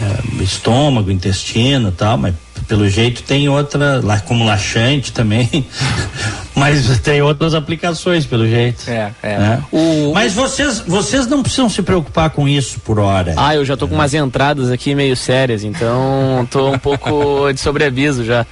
[0.00, 2.34] é, estômago, intestino tal, mas
[2.66, 5.66] pelo jeito tem outra, lá como laxante também,
[6.54, 8.88] mas tem outras aplicações pelo jeito.
[8.88, 9.38] É, é.
[9.38, 9.62] Né?
[9.72, 13.34] O, mas vocês, vocês não precisam se preocupar com isso por hora.
[13.36, 17.60] Ah, eu já tô com umas entradas aqui meio sérias, então tô um pouco de
[17.60, 18.46] sobreaviso já.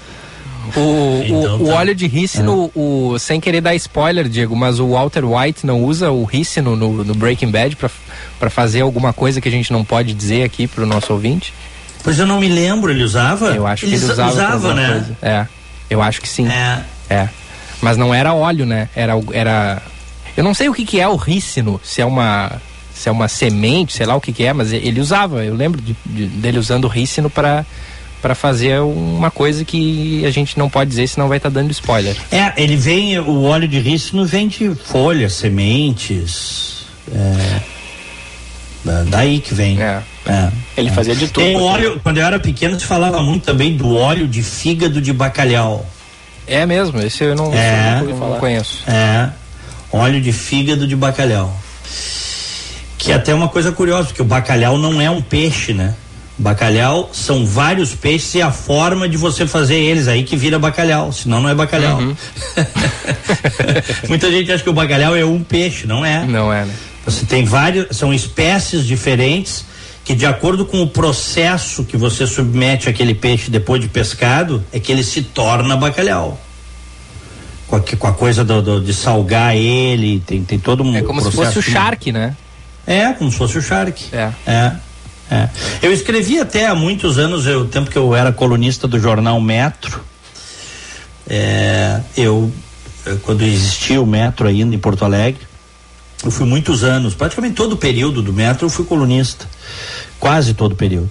[0.77, 1.55] O, então, o, tá.
[1.57, 2.79] o, óleo de rícino, é.
[2.79, 7.05] o, sem querer dar spoiler, Diego, mas o Walter White não usa o rícino no,
[7.05, 10.85] no Breaking Bad para fazer alguma coisa que a gente não pode dizer aqui para
[10.85, 11.53] o nosso ouvinte?
[12.05, 13.47] Pois eu não me lembro, ele usava?
[13.47, 14.31] Eu acho que ele, ele usava.
[14.31, 14.89] usava né?
[14.89, 15.17] Coisa.
[15.23, 15.47] É,
[15.89, 16.47] eu acho que sim.
[16.47, 16.83] É.
[17.09, 17.29] é.
[17.81, 18.91] Mas não era óleo, né?
[18.95, 19.83] Era, era.
[20.37, 22.53] Eu não sei o que, que é o rícino, se é uma.
[22.95, 25.45] Se é uma semente, sei lá o que, que é, mas ele usava.
[25.45, 27.67] Eu lembro de, de, dele usando o rícino para
[28.23, 31.71] para fazer uma coisa que a gente não pode dizer, senão vai estar tá dando
[31.73, 32.17] spoiler.
[32.33, 36.87] É, ele vem, o óleo de rícino vem de folhas, sementes.
[37.13, 37.61] É,
[39.07, 39.81] daí que vem.
[39.81, 40.03] É.
[40.27, 40.93] É, ele é.
[40.93, 41.45] fazia de tudo.
[41.45, 45.13] Tem óleo, quando eu era pequeno, se falava muito também do óleo de fígado de
[45.13, 45.87] bacalhau.
[46.47, 48.83] É mesmo, esse eu não, é, eu não conheço.
[48.87, 49.31] É,
[49.93, 51.55] óleo de fígado de bacalhau.
[52.99, 55.95] Que é até uma coisa curiosa, porque o bacalhau não é um peixe, né?
[56.37, 61.13] Bacalhau são vários peixes e a forma de você fazer eles aí que vira bacalhau,
[61.13, 61.99] senão não é bacalhau.
[61.99, 62.17] Uhum.
[64.09, 66.25] Muita gente acha que o bacalhau é um peixe, não é?
[66.27, 66.75] Não é, né?
[67.05, 69.65] Você tem vários, são espécies diferentes
[70.05, 74.79] que de acordo com o processo que você submete aquele peixe depois de pescado, é
[74.79, 76.39] que ele se torna bacalhau.
[77.67, 81.03] Com a, com a coisa do, do, de salgar ele, tem, tem todo um É
[81.03, 82.37] como se fosse o charque, né?
[82.87, 84.05] É, como se fosse o charque.
[84.15, 84.31] É.
[84.47, 84.73] É.
[85.31, 85.49] É.
[85.81, 90.05] Eu escrevi até há muitos anos, o tempo que eu era colunista do jornal Metro,
[91.27, 92.53] é, eu,
[93.23, 95.41] quando existia o Metro ainda em Porto Alegre,
[96.23, 99.49] eu fui muitos anos, praticamente todo o período do Metro eu fui colunista,
[100.19, 101.11] quase todo o período.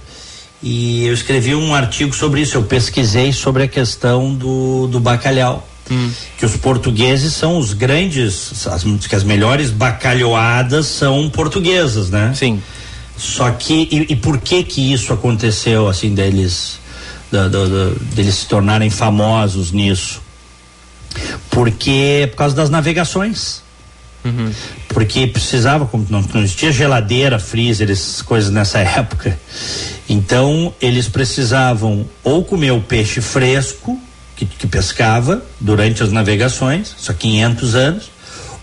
[0.61, 5.67] E eu escrevi um artigo sobre isso, eu pesquisei sobre a questão do, do bacalhau.
[5.91, 6.09] Hum.
[6.37, 12.33] Que os portugueses são os grandes, as, que as melhores bacalhoadas são portuguesas, né?
[12.33, 12.61] Sim.
[13.17, 16.79] Só que, e, e, por que que isso aconteceu, assim, deles,
[17.29, 20.21] da, da, da, deles se tornarem famosos nisso?
[21.49, 23.62] Porque, por causa das navegações.
[24.23, 24.51] Uhum.
[24.87, 29.37] Porque precisava, como não, não existia geladeira, freezer, essas coisas nessa época.
[30.07, 33.99] Então, eles precisavam ou comer o peixe fresco,
[34.35, 38.11] que, que pescava durante as navegações, só 500 anos,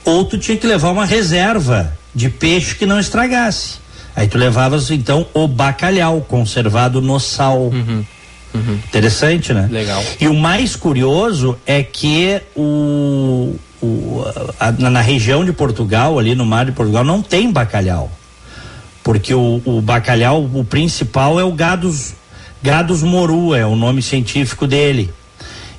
[0.04, 3.78] ou tu tinha que levar uma reserva de peixe que não estragasse.
[4.14, 7.68] Aí tu levavas então o bacalhau conservado no sal.
[7.68, 8.04] Uhum.
[8.52, 8.74] Uhum.
[8.74, 9.68] Interessante, né?
[9.70, 10.02] Legal.
[10.20, 14.24] E o mais curioso é que o, o
[14.58, 18.10] a, na região de Portugal, ali no mar de Portugal, não tem bacalhau.
[19.02, 22.14] Porque o, o bacalhau, o principal é o gados,
[22.62, 25.10] gados morua, é o nome científico dele.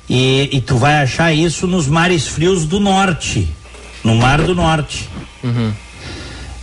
[0.08, 3.48] E, e tu vai achar isso nos mares frios do norte,
[4.02, 5.08] no mar do norte.
[5.42, 5.72] Uhum.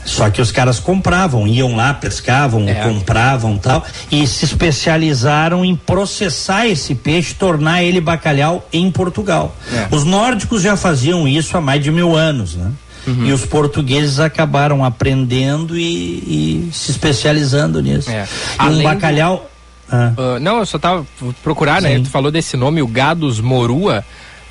[0.06, 2.74] Só que os caras compravam, iam lá, pescavam, é.
[2.76, 9.56] compravam tal, e se especializaram em processar esse peixe, tornar ele bacalhau em Portugal.
[9.72, 9.88] É.
[9.91, 12.72] Os nórdicos já faziam isso há mais de mil anos, né?
[13.08, 13.26] Uhum.
[13.26, 18.10] E os portugueses acabaram aprendendo e, e se especializando nisso.
[18.10, 18.28] É.
[18.62, 19.50] Um bacalhau.
[19.89, 19.95] Do...
[19.95, 20.14] Ah.
[20.18, 21.06] Uh, não, eu só tava
[21.43, 21.89] procurar, né?
[21.89, 21.97] Sim.
[21.97, 22.04] né?
[22.04, 24.04] Tu falou desse nome, o gados morua.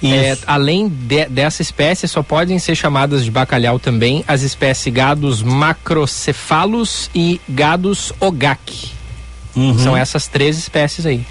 [0.02, 5.42] É, além de, dessa espécie, só podem ser chamadas de bacalhau também as espécies gados
[5.42, 8.92] macrocefalos e gados ogaki.
[9.56, 9.78] Uhum.
[9.78, 11.26] São essas três espécies aí.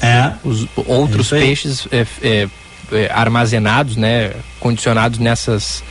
[0.00, 0.32] É.
[0.44, 2.48] Os outros é peixes é, é,
[2.92, 5.84] é, armazenados, né, condicionados nessas,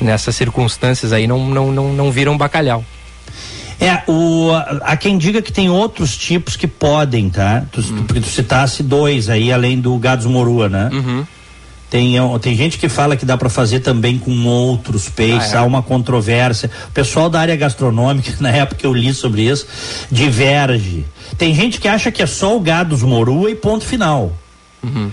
[0.00, 2.84] nessas circunstâncias aí, não, não, não, não viram bacalhau.
[3.80, 4.50] É, o,
[4.82, 7.64] há quem diga que tem outros tipos que podem, tá?
[7.72, 8.04] Tu, hum.
[8.06, 10.90] tu, tu citasse dois aí, além do gados morua, né?
[10.92, 11.26] Uhum.
[11.94, 15.60] Tem, tem gente que fala que dá para fazer também com outros peixes, ah, é.
[15.60, 16.68] há uma controvérsia.
[16.88, 19.64] O pessoal da área gastronômica, na época que eu li sobre isso,
[20.10, 21.04] diverge.
[21.38, 24.32] Tem gente que acha que é só o gado morua e ponto final.
[24.82, 25.08] Uhum.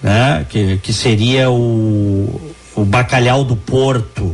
[0.00, 0.46] Né?
[0.48, 2.40] Que, que seria o,
[2.76, 4.32] o bacalhau do porto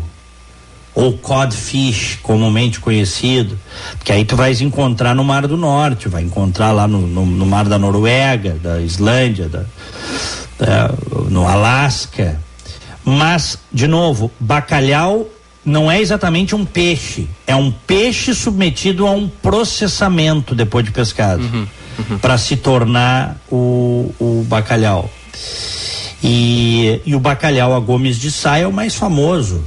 [0.94, 3.58] ou codfish, comumente conhecido,
[4.04, 7.46] que aí tu vais encontrar no Mar do Norte, vai encontrar lá no, no, no
[7.46, 9.64] Mar da Noruega, da Islândia, da,
[10.58, 10.90] da,
[11.30, 12.40] no Alasca.
[13.04, 15.26] Mas, de novo, bacalhau
[15.64, 21.42] não é exatamente um peixe, é um peixe submetido a um processamento depois de pescado,
[21.42, 21.66] uhum,
[21.98, 22.18] uhum.
[22.18, 25.10] para se tornar o, o bacalhau.
[26.22, 29.62] E, e o bacalhau a Gomes de Sá é o mais famoso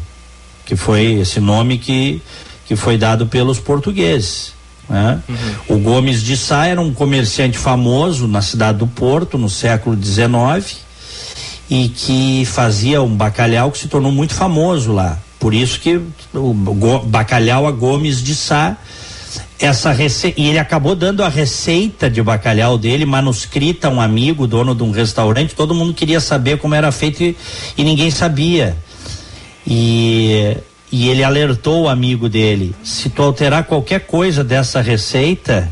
[0.71, 2.21] que foi esse nome que,
[2.65, 4.53] que foi dado pelos portugueses.
[4.91, 5.19] Né?
[5.29, 5.77] Uhum.
[5.77, 10.81] O Gomes de Sá era um comerciante famoso na cidade do Porto no século XIX
[11.69, 15.17] e que fazia um bacalhau que se tornou muito famoso lá.
[15.39, 16.01] Por isso que
[16.33, 16.53] o
[17.05, 18.75] bacalhau a Gomes de Sá
[19.57, 24.45] essa receita e ele acabou dando a receita de bacalhau dele manuscrita a um amigo
[24.45, 27.37] dono de um restaurante todo mundo queria saber como era feito e,
[27.77, 28.75] e ninguém sabia
[29.65, 30.57] e,
[30.91, 35.71] e ele alertou o amigo dele: se tu alterar qualquer coisa dessa receita,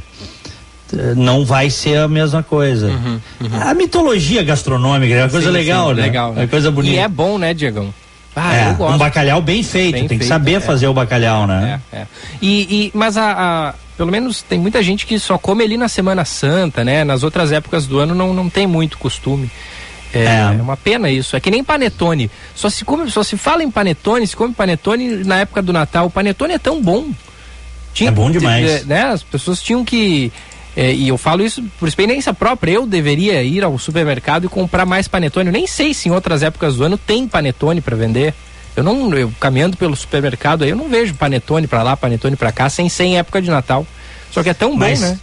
[0.94, 2.88] eh, não vai ser a mesma coisa.
[2.88, 3.62] Uhum, uhum.
[3.62, 6.02] A mitologia gastronômica é uma coisa sim, legal, sim, né?
[6.04, 6.44] Legal, né?
[6.44, 6.96] É coisa bonita.
[6.96, 7.94] E é bom, né, Diegão?
[8.36, 10.60] Ah, é, um bacalhau bem feito, bem tem feito, que saber é.
[10.60, 11.82] fazer o bacalhau, né?
[11.92, 12.08] É, é.
[12.42, 15.90] E, e, mas a, a, pelo menos tem muita gente que só come ali na
[15.90, 17.04] Semana Santa, né?
[17.04, 19.52] Nas outras épocas do ano não, não tem muito costume.
[20.14, 21.36] É, é, uma pena isso.
[21.36, 22.30] É que nem panetone.
[22.56, 26.08] Só se come, só se fala em panetone, se come panetone na época do Natal.
[26.08, 27.08] O panetone é tão bom.
[27.94, 28.86] Tinha, é bom demais.
[28.86, 30.32] Né, as pessoas tinham que
[30.76, 32.72] é, e eu falo isso por experiência própria.
[32.72, 35.48] Eu deveria ir ao supermercado e comprar mais panetone.
[35.48, 38.34] Eu nem sei se em outras épocas do ano tem panetone para vender.
[38.76, 42.52] Eu não, eu caminhando pelo supermercado aí, eu não vejo panetone para lá, panetone para
[42.52, 43.86] cá, sem sem época de Natal.
[44.32, 45.02] Só que é tão Mas...
[45.02, 45.20] bom, né?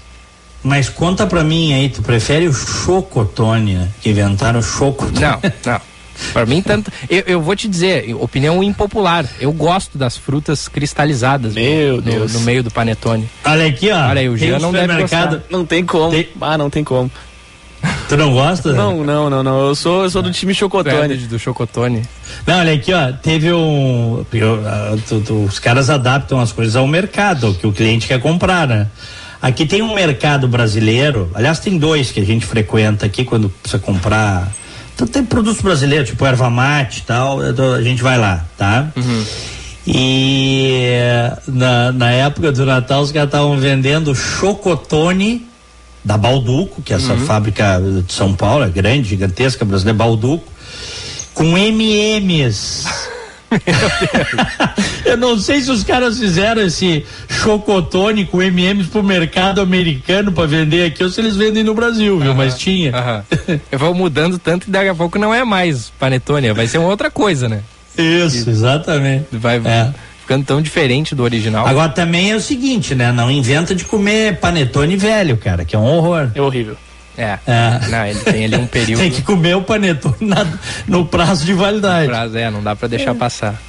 [0.67, 3.89] Mas conta pra mim aí, tu prefere o chocotone, né?
[4.03, 5.21] Que inventaram o chocotone.
[5.21, 5.81] Não, não.
[6.33, 6.91] Para mim, tanto.
[7.09, 9.25] Eu, eu, vou te dizer, opinião impopular.
[9.39, 12.33] Eu gosto das frutas cristalizadas Meu no, Deus.
[12.33, 13.29] No, no, meio do panetone.
[13.45, 14.09] Olha aqui, ó.
[14.09, 15.41] Olha aí, o Jean não deve gostar.
[15.49, 16.11] Não tem como.
[16.11, 16.29] Tem...
[16.41, 17.13] Ah, não tem como.
[18.09, 18.73] Tu não gosta?
[18.73, 19.69] Não, não, não, não.
[19.69, 21.15] Eu sou, eu sou do time Chocotone.
[21.15, 22.03] É do Chocotone.
[22.45, 23.13] Não, olha aqui, ó.
[23.13, 24.25] Teve um.
[24.33, 24.65] Eu,
[25.09, 28.89] tu, tu, os caras adaptam as coisas ao mercado, que o cliente quer comprar, né?
[29.41, 33.79] Aqui tem um mercado brasileiro, aliás, tem dois que a gente frequenta aqui quando precisa
[33.79, 34.51] comprar.
[34.95, 38.89] Então, tem produtos brasileiros, tipo erva mate e tal, a gente vai lá, tá?
[38.97, 39.25] Uhum.
[39.87, 40.91] E
[41.47, 45.47] na, na época do Natal os caras estavam vendendo chocotone
[46.05, 47.27] da Balduco, que é essa uhum.
[47.27, 50.45] fábrica de São Paulo, é grande, gigantesca, brasileira, Balduco,
[51.35, 52.85] com MMs.
[55.07, 60.47] Eu não sei se os caras fizeram esse chocotone com MMs pro mercado americano para
[60.47, 62.35] vender aqui ou se eles vendem no Brasil, viu?
[62.35, 62.93] Mas tinha.
[63.71, 66.89] Eu vou mudando tanto que daqui a pouco não é mais panetone, vai ser uma
[66.89, 67.61] outra coisa, né?
[67.97, 69.27] Isso, exatamente.
[69.33, 69.95] Vai é.
[70.21, 71.67] ficando tão diferente do original.
[71.67, 73.13] Agora também é o seguinte, né?
[73.13, 76.31] Não inventa de comer panetone velho, cara, que é um horror.
[76.35, 76.77] É horrível.
[77.17, 77.39] É.
[77.47, 77.89] é.
[77.89, 79.01] Não, ele tem ali um período.
[79.01, 80.45] tem que comer o panetone na,
[80.87, 82.09] no prazo de validade.
[82.09, 83.15] No prazo, é, não dá para deixar é.
[83.15, 83.63] passar.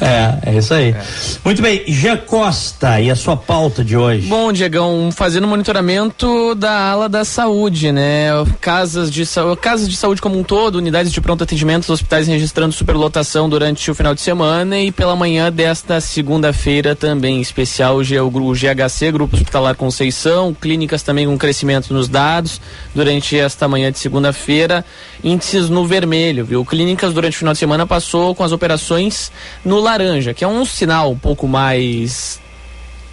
[0.00, 0.90] É, é isso aí.
[0.90, 1.02] É.
[1.44, 4.26] Muito bem, Gia Costa, e a sua pauta de hoje?
[4.26, 8.28] Bom, Diegão, fazendo monitoramento da ala da saúde, né?
[8.60, 9.24] Casas de,
[9.60, 13.94] casas de saúde como um todo, unidades de pronto atendimento, hospitais registrando superlotação durante o
[13.94, 20.54] final de semana e pela manhã desta segunda-feira também, especial o GHC, Grupo Hospitalar Conceição,
[20.54, 22.60] clínicas também com crescimento nos dados
[22.94, 24.84] durante esta manhã de segunda-feira,
[25.22, 26.64] índices no vermelho, viu?
[26.64, 29.30] Clínicas durante o final de semana passou com as operações
[29.64, 32.40] no laranja, que é um sinal um pouco mais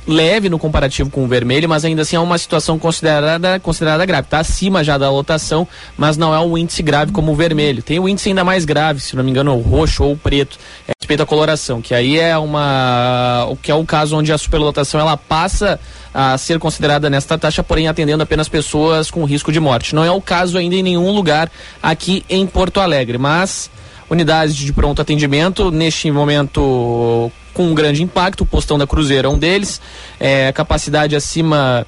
[0.07, 4.25] leve no comparativo com o vermelho, mas ainda assim é uma situação considerada, considerada grave.
[4.25, 7.81] Está acima já da lotação, mas não é um índice grave como o vermelho.
[7.81, 10.17] Tem o um índice ainda mais grave, se não me engano, o roxo ou o
[10.17, 13.45] preto, é respeito à coloração, que aí é uma.
[13.49, 15.79] o que é o caso onde a superlotação ela passa
[16.13, 19.95] a ser considerada nesta taxa, porém atendendo apenas pessoas com risco de morte.
[19.95, 21.49] Não é o caso ainda em nenhum lugar
[21.81, 23.69] aqui em Porto Alegre, mas
[24.09, 29.31] unidades de pronto atendimento, neste momento com um grande impacto, o postão da Cruzeiro é
[29.31, 29.79] um deles,
[30.19, 31.85] é, capacidade acima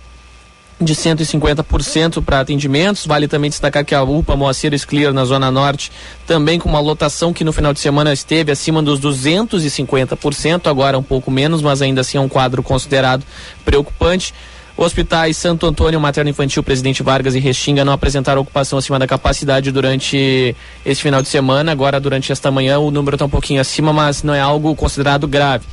[0.80, 3.06] de 150% para atendimentos.
[3.06, 5.92] Vale também destacar que a UPA Moacir Clear na Zona Norte
[6.28, 11.04] também com uma lotação que no final de semana esteve acima dos 250%, agora um
[11.04, 13.24] pouco menos, mas ainda assim é um quadro considerado
[13.64, 14.34] preocupante.
[14.78, 19.72] Hospitais Santo Antônio, Materno Infantil, Presidente Vargas e Restinga não apresentaram ocupação acima da capacidade
[19.72, 20.54] durante
[20.86, 21.72] este final de semana.
[21.72, 25.28] Agora, durante esta manhã, o número está um pouquinho acima, mas não é algo considerado
[25.28, 25.66] grave.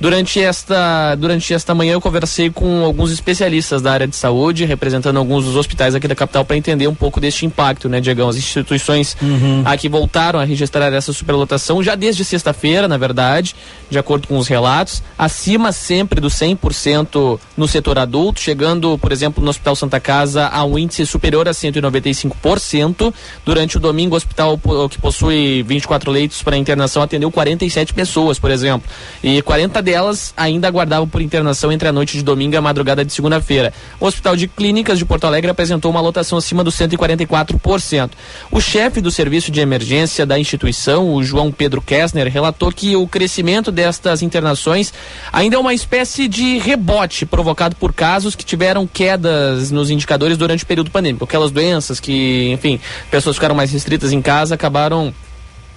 [0.00, 5.16] Durante esta, durante esta manhã eu conversei com alguns especialistas da área de saúde, representando
[5.16, 8.28] alguns dos hospitais aqui da capital, para entender um pouco deste impacto, né, Diegão?
[8.28, 9.62] As instituições uhum.
[9.64, 13.54] aqui voltaram a registrar essa superlotação já desde sexta-feira, na verdade,
[13.90, 19.42] de acordo com os relatos, acima sempre do 100% no setor adulto, chegando, por exemplo,
[19.42, 23.12] no Hospital Santa Casa a um índice superior a 195%.
[23.44, 28.50] Durante o domingo, o hospital que possui 24 leitos para internação atendeu 47 pessoas, por
[28.50, 28.88] exemplo,
[29.22, 33.04] e 40 delas ainda aguardavam por internação entre a noite de domingo e a madrugada
[33.04, 33.72] de segunda-feira.
[34.00, 38.10] O Hospital de Clínicas de Porto Alegre apresentou uma lotação acima dos 144%.
[38.50, 43.06] O chefe do serviço de emergência da instituição, o João Pedro Kessner, relatou que o
[43.06, 44.92] crescimento destas internações
[45.32, 50.64] ainda é uma espécie de rebote provocado por casos que tiveram quedas nos indicadores durante
[50.64, 51.24] o período pandêmico.
[51.24, 52.80] Aquelas doenças que, enfim,
[53.10, 55.12] pessoas ficaram mais restritas em casa acabaram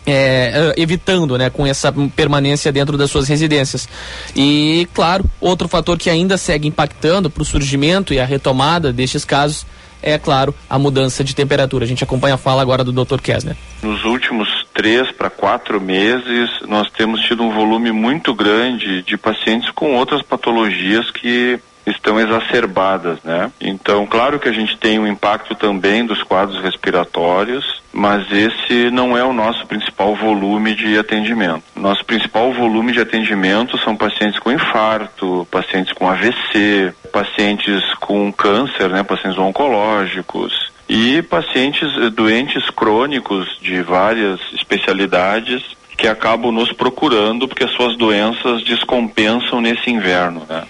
[0.05, 3.87] é, é, evitando, né, com essa permanência dentro das suas residências.
[4.35, 9.25] E, claro, outro fator que ainda segue impactando para o surgimento e a retomada destes
[9.25, 9.65] casos
[10.05, 11.83] é, claro, a mudança de temperatura.
[11.83, 13.19] A gente acompanha a fala agora do Dr.
[13.19, 13.57] Kessner.
[13.81, 19.71] Nos últimos três para quatro meses, nós temos tido um volume muito grande de pacientes
[19.71, 23.51] com outras patologias que estão exacerbadas, né?
[23.61, 29.17] Então, claro que a gente tem um impacto também dos quadros respiratórios, mas esse não
[29.17, 31.63] é o nosso principal volume de atendimento.
[31.75, 38.89] Nosso principal volume de atendimento são pacientes com infarto, pacientes com AVC, pacientes com câncer,
[38.89, 45.63] né, pacientes oncológicos e pacientes eh, doentes crônicos de várias especialidades
[45.97, 50.63] que acabam nos procurando porque suas doenças descompensam nesse inverno, né?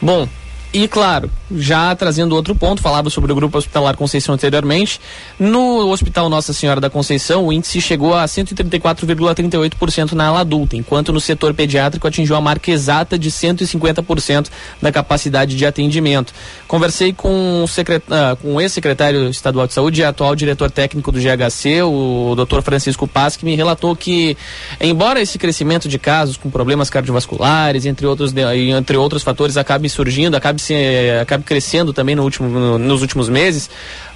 [0.00, 0.26] Bom,
[0.72, 5.00] e claro, já trazendo outro ponto, falava sobre o Grupo Hospitalar Conceição anteriormente.
[5.38, 11.12] No Hospital Nossa Senhora da Conceição, o índice chegou a 134,38% na ala adulta, enquanto
[11.12, 14.48] no setor pediátrico atingiu a marca exata de 150%
[14.80, 16.32] da capacidade de atendimento.
[16.66, 18.02] Conversei com o, secret...
[18.10, 22.60] Ah, com o ex-secretário estadual de saúde e atual diretor técnico do GHC, o Dr.
[22.62, 24.36] Francisco Paz, que me relatou que,
[24.80, 30.36] embora esse crescimento de casos com problemas cardiovasculares, entre outros, entre outros fatores, acabe surgindo,
[30.36, 30.74] acabe se,
[31.20, 33.70] acabe crescendo também no último, no, nos últimos meses,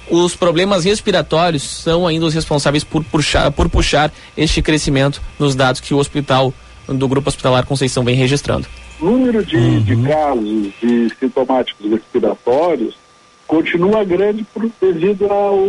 [0.09, 5.81] os problemas respiratórios são ainda os responsáveis por puxar, por puxar este crescimento nos dados
[5.81, 6.53] que o hospital
[6.87, 8.67] do Grupo Hospitalar Conceição vem registrando.
[8.99, 9.79] O número de, uhum.
[9.81, 12.95] de casos de sintomáticos respiratórios
[13.47, 15.59] continua grande por, devido ao,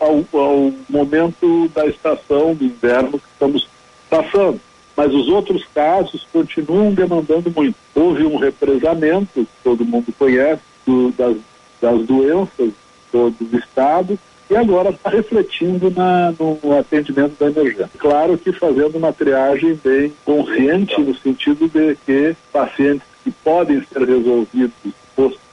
[0.00, 3.68] ao, ao momento da estação do inverno que estamos
[4.10, 4.60] passando
[4.98, 7.76] mas os outros casos continuam demandando muito.
[7.94, 11.36] Houve um represamento, que todo mundo conhece, do, das,
[11.80, 12.72] das doenças
[13.12, 14.18] do, do Estado,
[14.50, 17.90] e agora está refletindo na, no atendimento da emergência.
[17.98, 24.00] Claro que fazendo uma triagem bem consciente, no sentido de que pacientes que podem ser
[24.00, 24.94] resolvidos de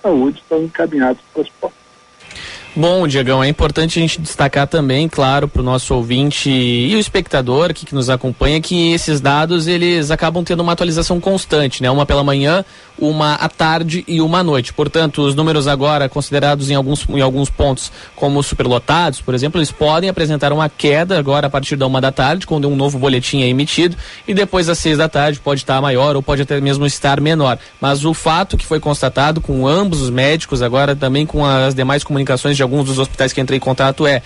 [0.02, 1.86] saúde estão encaminhados para os postos.
[2.78, 7.00] Bom, Diegão, é importante a gente destacar também, claro, para o nosso ouvinte e o
[7.00, 11.90] espectador que, que nos acompanha, que esses dados eles acabam tendo uma atualização constante, né?
[11.90, 12.66] Uma pela manhã,
[12.98, 14.74] uma à tarde e uma à noite.
[14.74, 19.72] Portanto, os números agora considerados em alguns, em alguns pontos como superlotados, por exemplo, eles
[19.72, 23.42] podem apresentar uma queda agora a partir da uma da tarde, quando um novo boletim
[23.42, 23.96] é emitido,
[24.28, 27.58] e depois das seis da tarde pode estar maior ou pode até mesmo estar menor.
[27.80, 32.04] Mas o fato que foi constatado com ambos os médicos, agora também com as demais
[32.04, 34.22] comunicações de alguns dos hospitais que entrei em contato é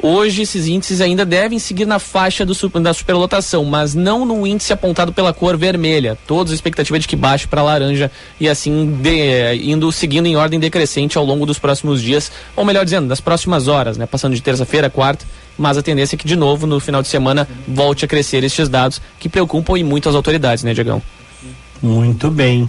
[0.00, 4.72] Hoje esses índices ainda devem seguir na faixa do, da superlotação, mas não no índice
[4.72, 6.16] apontado pela cor vermelha.
[6.24, 10.26] Todos a expectativa é de que baixe para laranja e assim de, eh, indo seguindo
[10.26, 14.06] em ordem decrescente ao longo dos próximos dias, ou melhor dizendo, das próximas horas, né?
[14.06, 15.26] Passando de terça-feira, quarta,
[15.58, 18.68] mas a tendência é que de novo no final de semana volte a crescer estes
[18.68, 21.02] dados que preocupam e muito as autoridades, né, Diegão?
[21.82, 22.68] Muito bem.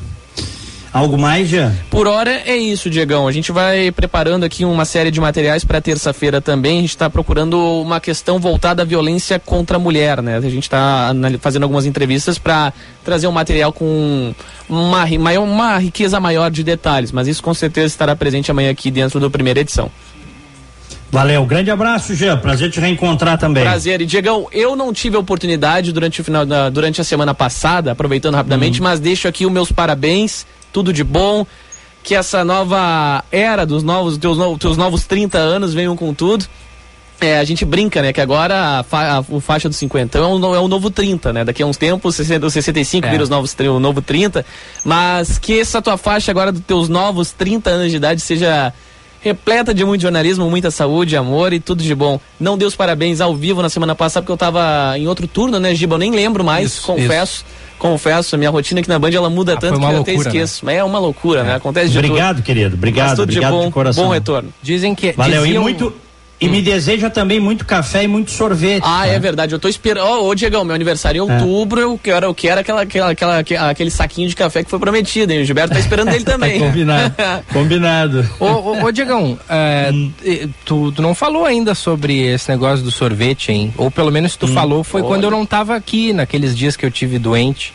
[0.91, 1.71] Algo mais, já?
[1.89, 3.27] Por hora é isso, Diegão.
[3.27, 6.79] A gente vai preparando aqui uma série de materiais para terça-feira também.
[6.79, 10.37] A gente está procurando uma questão voltada à violência contra a mulher, né?
[10.37, 12.73] A gente está fazendo algumas entrevistas para
[13.03, 14.33] trazer um material com
[14.67, 15.05] uma,
[15.39, 19.29] uma riqueza maior de detalhes, mas isso com certeza estará presente amanhã aqui dentro da
[19.29, 19.91] primeira edição.
[21.11, 22.37] Valeu, grande abraço, Jean.
[22.37, 23.63] Prazer te reencontrar também.
[23.63, 23.99] Prazer.
[24.01, 27.91] E Diegão, eu não tive a oportunidade durante o final da, durante a semana passada,
[27.91, 28.83] aproveitando rapidamente, uhum.
[28.83, 31.45] mas deixo aqui os meus parabéns tudo de bom.
[32.01, 36.45] Que essa nova era dos novos, teus, novos, teus novos 30 anos venham com tudo.
[37.19, 38.13] É, a gente brinca, né?
[38.13, 41.33] Que agora a, fa a, o faixa do 50 é o, é o novo 30,
[41.33, 41.43] né?
[41.43, 43.11] Daqui a uns tempos, o 65 é.
[43.11, 44.45] vira os novos, o novo 30.
[44.85, 48.73] Mas que essa tua faixa agora dos teus novos 30 anos de idade seja
[49.21, 52.19] repleta de muito jornalismo, muita saúde, amor e tudo de bom.
[52.39, 55.59] Não deu os parabéns ao vivo na semana passada, porque eu tava em outro turno,
[55.59, 55.95] né, Giba?
[55.95, 57.45] Eu nem lembro mais, isso, confesso.
[57.45, 57.69] Isso.
[57.79, 60.65] Confesso, a minha rotina aqui na Band ela muda ah, tanto que eu até esqueço.
[60.65, 60.75] Né?
[60.75, 61.49] É uma loucura, né?
[61.49, 61.51] é.
[61.51, 61.57] né?
[61.57, 62.45] Acontece de Obrigado, tudo.
[62.45, 62.75] querido.
[62.75, 64.03] Obrigado, Mas tudo obrigado de bom, de coração.
[64.03, 64.49] Bom retorno.
[64.61, 65.61] Dizem que Valeu, diziam...
[65.61, 65.93] e muito
[66.41, 66.51] e hum.
[66.51, 68.83] me deseja também muito café e muito sorvete.
[68.85, 69.53] Ah, é verdade.
[69.53, 70.05] Eu tô esperando.
[70.07, 71.33] Ô, oh, Diegão, meu aniversário em é.
[71.33, 71.83] outubro, é.
[71.83, 75.41] eu quero, eu quero aquela, aquela, aquela, aquele saquinho de café que foi prometido, hein?
[75.41, 76.59] O Gilberto tá esperando ele também.
[76.59, 77.15] tá combinado.
[77.51, 78.29] combinado.
[78.39, 80.11] Ô, ô, ô Diegão, é, hum.
[80.63, 83.73] tu, tu não falou ainda sobre esse negócio do sorvete, hein?
[83.77, 84.53] Ou pelo menos tu hum.
[84.53, 85.09] falou foi Olha.
[85.09, 87.73] quando eu não tava aqui, naqueles dias que eu tive doente.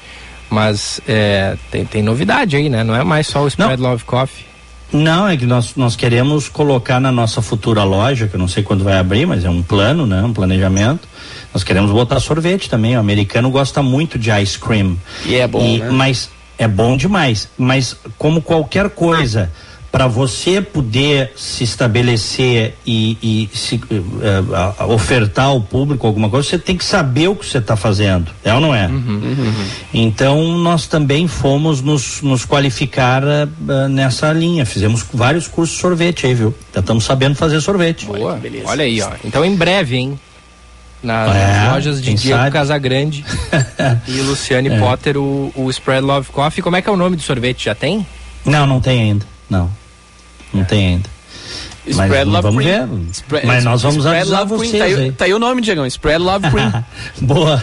[0.48, 2.84] Mas é, tem, tem novidade aí, né?
[2.84, 3.90] Não é mais só o Spread não.
[3.90, 4.53] Love Coffee.
[4.94, 8.62] Não, é que nós, nós queremos colocar na nossa futura loja, que eu não sei
[8.62, 10.22] quando vai abrir, mas é um plano, né?
[10.22, 11.08] Um planejamento.
[11.52, 12.96] Nós queremos botar sorvete também.
[12.96, 14.96] O americano gosta muito de ice cream.
[15.26, 15.90] E é bom, e, né?
[15.90, 17.48] Mas é bom demais.
[17.58, 19.50] Mas como qualquer coisa.
[19.52, 26.48] Ah para você poder se estabelecer e, e se, uh, ofertar ao público alguma coisa,
[26.48, 28.88] você tem que saber o que você está fazendo, é ou não é?
[28.88, 29.64] Uhum, uhum.
[29.94, 36.26] Então nós também fomos nos, nos qualificar uh, nessa linha, fizemos vários cursos de sorvete
[36.26, 36.52] aí, viu?
[36.74, 38.04] Já estamos sabendo fazer sorvete.
[38.06, 38.64] Boa, beleza.
[38.66, 39.12] Olha aí, ó.
[39.24, 40.18] Então em breve, hein?
[41.04, 42.50] Nas é, lojas de Diego sabe?
[42.50, 43.24] Casagrande
[44.08, 44.78] e Luciane é.
[44.80, 46.64] Potter, o, o Spread Love Coffee.
[46.64, 47.66] Como é que é o nome do sorvete?
[47.66, 48.04] Já tem?
[48.44, 49.24] Não, não tem ainda.
[49.48, 49.83] Não.
[50.54, 51.14] Não tem ainda.
[51.86, 52.86] Spread Mas, Love vamos Cream.
[52.86, 53.10] Ver.
[53.12, 55.12] Spread, Mas nós vamos Spread avisar Love vocês tá aí.
[55.12, 55.86] Tá aí o nome, Diegão.
[55.86, 56.84] Spread Love Cream.
[57.20, 57.62] Boa.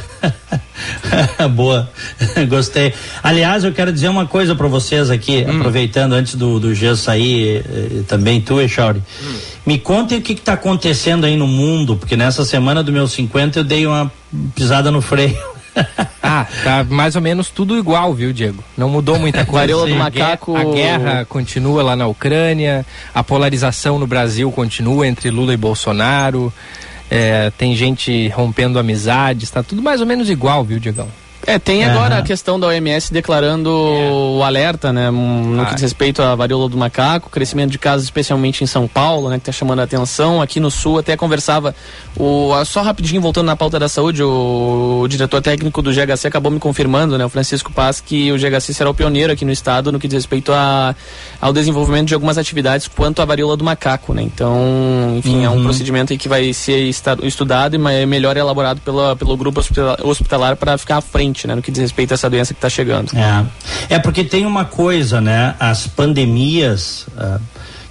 [1.51, 1.89] Boa.
[2.47, 2.93] Gostei.
[3.23, 5.57] Aliás, eu quero dizer uma coisa para vocês aqui, hum.
[5.57, 9.01] aproveitando antes do, do G sair, eh, também tu, Echauri.
[9.23, 9.37] Hum.
[9.65, 13.59] Me contem o que está acontecendo aí no mundo, porque nessa semana do meu 50
[13.59, 14.11] eu dei uma
[14.55, 15.50] pisada no freio.
[16.21, 18.63] ah, tá mais ou menos tudo igual, viu, Diego?
[18.77, 19.61] Não mudou muita coisa.
[19.61, 20.55] Varíola do macaco.
[20.55, 26.53] A guerra continua lá na Ucrânia, a polarização no Brasil continua entre Lula e Bolsonaro.
[27.09, 31.09] É, tem gente rompendo amizades, tá tudo mais ou menos igual, viu, Diegão?
[31.47, 34.11] É, tem agora a questão da OMS declarando é.
[34.11, 38.63] o alerta, né, no que diz respeito à varíola do macaco, crescimento de casos especialmente
[38.63, 40.41] em São Paulo, né, que está chamando a atenção.
[40.41, 41.73] Aqui no Sul até conversava,
[42.15, 46.51] o, só rapidinho voltando na pauta da saúde, o, o, diretor técnico do GHC acabou
[46.51, 49.91] me confirmando, né, o Francisco Paz, que o GHC será o pioneiro aqui no estado
[49.91, 50.95] no que diz respeito a,
[51.39, 54.21] ao desenvolvimento de algumas atividades quanto à varíola do macaco, né.
[54.21, 55.45] Então, enfim, uhum.
[55.45, 55.63] é um uhum.
[55.63, 56.83] procedimento que vai ser
[57.23, 59.61] estudado e é melhor elaborado pela, pelo grupo
[60.03, 62.69] hospitalar para ficar à frente né, no que diz respeito a essa doença que está
[62.69, 63.11] chegando.
[63.15, 63.95] É.
[63.95, 65.55] é porque tem uma coisa, né?
[65.59, 67.07] As pandemias.
[67.17, 67.39] Uh,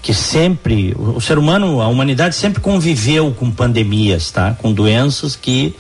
[0.02, 4.56] que sempre o, o, ser humano, a humanidade sempre conviveu com pandemias, tá?
[4.58, 5.76] Com doenças que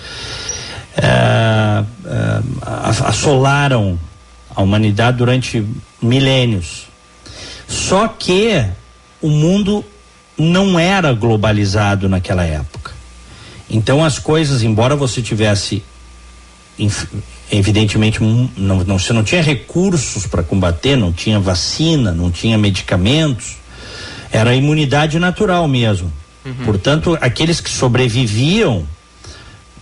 [0.98, 3.98] uh, uh, assolaram
[4.54, 5.64] a humanidade durante
[6.02, 6.86] milênios.
[7.66, 8.64] Só que
[9.22, 9.84] o mundo
[10.36, 12.92] não era globalizado naquela época.
[13.68, 15.82] Então as coisas, embora você tivesse
[17.50, 23.56] evidentemente não, não, você não tinha recursos para combater, não tinha vacina, não tinha medicamentos,
[24.30, 26.12] era imunidade natural mesmo.
[26.44, 26.64] Uhum.
[26.64, 28.78] Portanto, aqueles que sobreviviam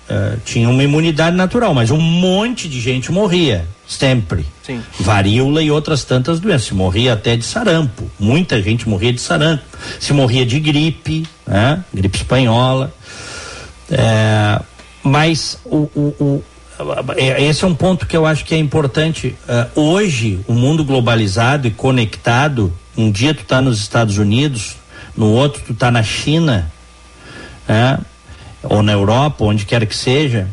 [0.09, 4.45] uh, tinham uma imunidade natural, mas um monte de gente morria sempre.
[4.63, 4.83] Sim.
[4.99, 6.65] Varíola e outras tantas doenças.
[6.65, 8.11] Se morria até de sarampo.
[8.19, 9.65] Muita gente morria de sarampo.
[9.99, 11.83] Se morria de gripe, né?
[11.95, 12.93] gripe espanhola.
[13.91, 14.61] É,
[15.03, 16.41] mas o, o é,
[17.16, 19.37] esse é um ponto que eu acho que é importante.
[19.49, 24.76] Uh, hoje, o mundo globalizado e conectado, um dia tu está nos Estados Unidos,
[25.16, 26.70] no outro tu está na China,
[27.66, 27.99] né?
[28.62, 30.49] ou na Europa, onde quer que seja,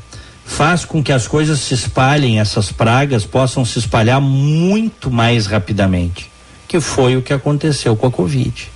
[0.45, 6.29] faz com que as coisas se espalhem, essas pragas possam se espalhar muito mais rapidamente,
[6.67, 8.69] que foi o que aconteceu com a Covid.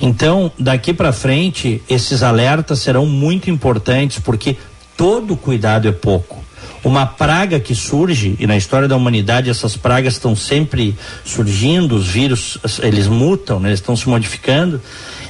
[0.00, 4.56] Então, daqui para frente, esses alertas serão muito importantes, porque
[4.96, 6.47] todo cuidado é pouco
[6.84, 12.06] uma praga que surge, e na história da humanidade essas pragas estão sempre surgindo, os
[12.06, 14.80] vírus, eles mutam, né, eles estão se modificando,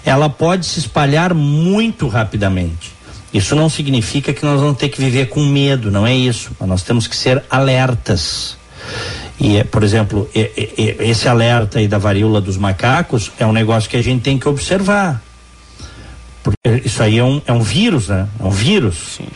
[0.04, 2.92] ela pode se espalhar muito rapidamente.
[3.32, 6.50] Isso não significa que nós vamos ter que viver com medo, não é isso.
[6.60, 8.56] Nós temos que ser alertas.
[9.38, 14.02] E, por exemplo, esse alerta aí da varíola dos macacos é um negócio que a
[14.02, 15.22] gente tem que observar.
[16.42, 18.26] Porque isso aí é um, é um vírus, né?
[18.40, 18.96] É um vírus.
[19.16, 19.26] Sim.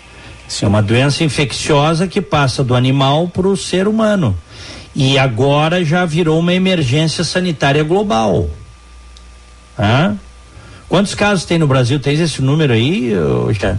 [0.53, 0.67] Sim.
[0.67, 4.37] É uma doença infecciosa que passa do animal para o ser humano.
[4.95, 8.51] E agora já virou uma emergência sanitária global.
[9.79, 10.19] Hã?
[10.91, 11.99] Quantos casos tem no Brasil?
[11.99, 13.13] Tem esse número aí,
[13.59, 13.79] já?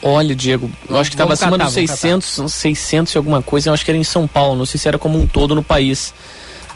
[0.00, 3.84] Olha, Diego, eu acho que estava acima dos 600, 600 e alguma coisa, eu acho
[3.84, 6.14] que era em São Paulo, não sei se era como um todo no país.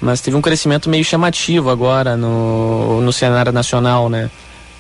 [0.00, 4.28] Mas teve um crescimento meio chamativo agora no, no cenário nacional, né?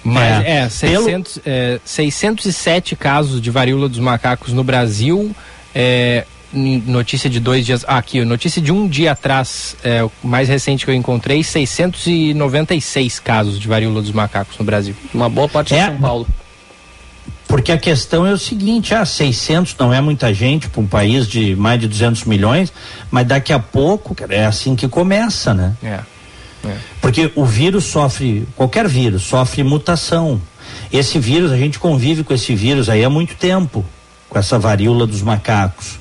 [0.04, 1.56] Mas, é, é, 600, Pelo...
[1.56, 5.34] é 607 casos de varíola dos macacos no Brasil.
[5.74, 7.84] É, notícia de dois dias.
[7.86, 13.18] Ah, aqui, notícia de um dia atrás, é, o mais recente que eu encontrei: 696
[13.20, 14.94] casos de varíola dos macacos no Brasil.
[15.14, 16.26] Uma boa parte é, de São Paulo.
[17.46, 21.28] Porque a questão é o seguinte, ah, 600 não é muita gente para um país
[21.28, 22.72] de mais de 200 milhões,
[23.10, 25.76] mas daqui a pouco, cara, é assim que começa, né?
[25.82, 26.00] É.
[26.64, 26.76] é.
[27.00, 30.40] Porque o vírus sofre, qualquer vírus sofre mutação.
[30.92, 33.84] Esse vírus, a gente convive com esse vírus aí há muito tempo,
[34.28, 35.98] com essa varíola dos macacos.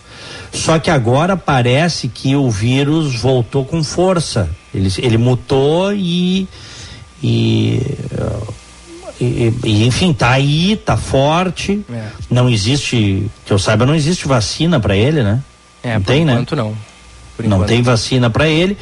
[0.54, 4.50] Só que agora parece que o vírus voltou com força.
[4.74, 6.48] Ele, ele mutou e,
[7.24, 7.82] e
[9.22, 11.86] e, e, enfim, tá aí, tá forte.
[11.94, 12.08] É.
[12.28, 15.44] Não existe, que eu saiba, não existe vacina para ele, né?
[15.84, 16.44] É, não tem, né?
[16.56, 16.76] não.
[17.42, 17.70] Por não enquanto.
[17.70, 18.78] tem vacina para ele.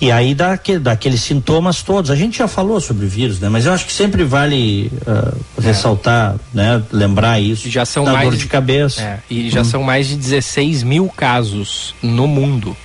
[0.00, 2.10] E aí dá, que, dá aqueles sintomas todos.
[2.10, 3.48] A gente já falou sobre o vírus, né?
[3.48, 6.82] Mas eu acho que sempre vale uh, ressaltar, né?
[6.92, 7.68] Lembrar isso.
[7.68, 9.02] Já são mais dor de cabeça.
[9.02, 9.64] É, e já hum.
[9.64, 12.76] são mais de 16 mil casos no mundo,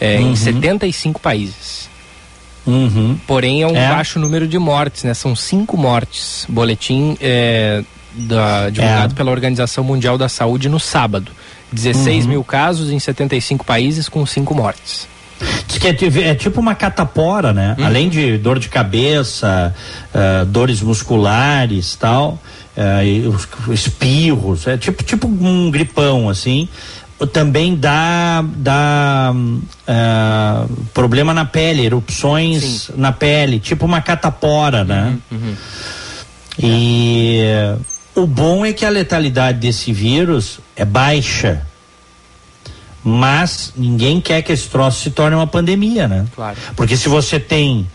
[0.00, 0.32] é, uhum.
[0.32, 1.88] em 75 países.
[2.66, 3.18] Uhum.
[3.26, 3.88] Porém, é um é.
[3.88, 5.14] baixo número de mortes, né?
[5.14, 6.44] São cinco mortes.
[6.48, 7.82] Boletim é,
[8.14, 9.16] da, divulgado é.
[9.16, 11.32] pela Organização Mundial da Saúde no sábado.
[11.72, 12.30] 16 uhum.
[12.30, 15.08] mil casos em 75 países com cinco mortes.
[15.66, 17.76] Diz que é, é, tipo uma catapora, né?
[17.78, 17.86] Uhum.
[17.86, 19.74] Além de dor de cabeça,
[20.12, 22.40] uh, dores musculares tal,
[22.76, 26.68] uh, espirros, é tipo, tipo um gripão, assim
[27.26, 32.92] também dá, dá uh, problema na pele, erupções Sim.
[32.96, 35.18] na pele, tipo uma catapora, né?
[35.30, 35.56] Uhum, uhum.
[36.60, 37.76] E é.
[38.18, 41.66] O bom é que a letalidade desse vírus é baixa.
[43.02, 46.26] Mas ninguém quer que esse troço se torne uma pandemia, né?
[46.34, 46.56] Claro.
[46.76, 47.86] Porque se você tem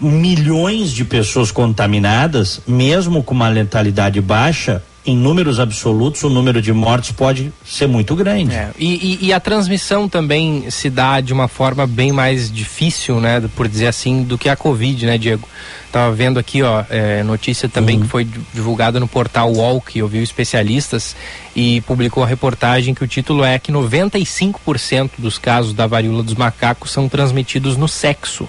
[0.00, 6.72] milhões de pessoas contaminadas, mesmo com uma letalidade baixa, em números absolutos, o número de
[6.72, 8.54] mortes pode ser muito grande.
[8.54, 13.20] É, e, e, e, a transmissão também se dá de uma forma bem mais difícil,
[13.20, 15.48] né, por dizer assim, do que a Covid, né, Diego?
[15.90, 18.02] Tava vendo aqui, ó, é, notícia também uhum.
[18.02, 21.16] que foi divulgada no portal UOL, que ouviu especialistas
[21.54, 26.34] e publicou a reportagem que o título é que 95% dos casos da varíola dos
[26.34, 28.48] macacos são transmitidos no sexo.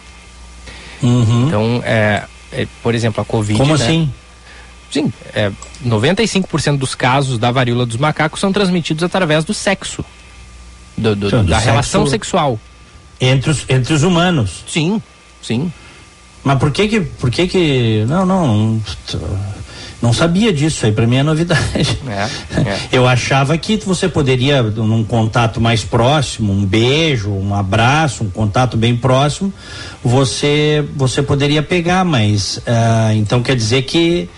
[1.01, 1.47] Uhum.
[1.47, 3.59] Então, é, é, por exemplo, a Covid.
[3.59, 3.83] Como né?
[3.83, 4.13] assim?
[4.93, 5.51] Sim, é,
[5.83, 10.05] 95% dos casos da varíola dos macacos são transmitidos através do sexo,
[10.95, 12.59] do, do, então, do da sexo relação sexual.
[13.19, 14.63] Entre os, entre os humanos.
[14.67, 15.01] Sim,
[15.41, 15.73] sim.
[16.43, 18.81] Mas por que que, por que que, não, não,
[19.99, 21.97] não sabia disso aí, para mim é novidade.
[22.07, 22.79] É, é.
[22.93, 28.77] Eu achava que você poderia, num contato mais próximo, um beijo, um abraço, um contato
[28.77, 29.51] bem próximo,
[30.03, 34.29] você, você poderia pegar, mas, uh, então quer dizer que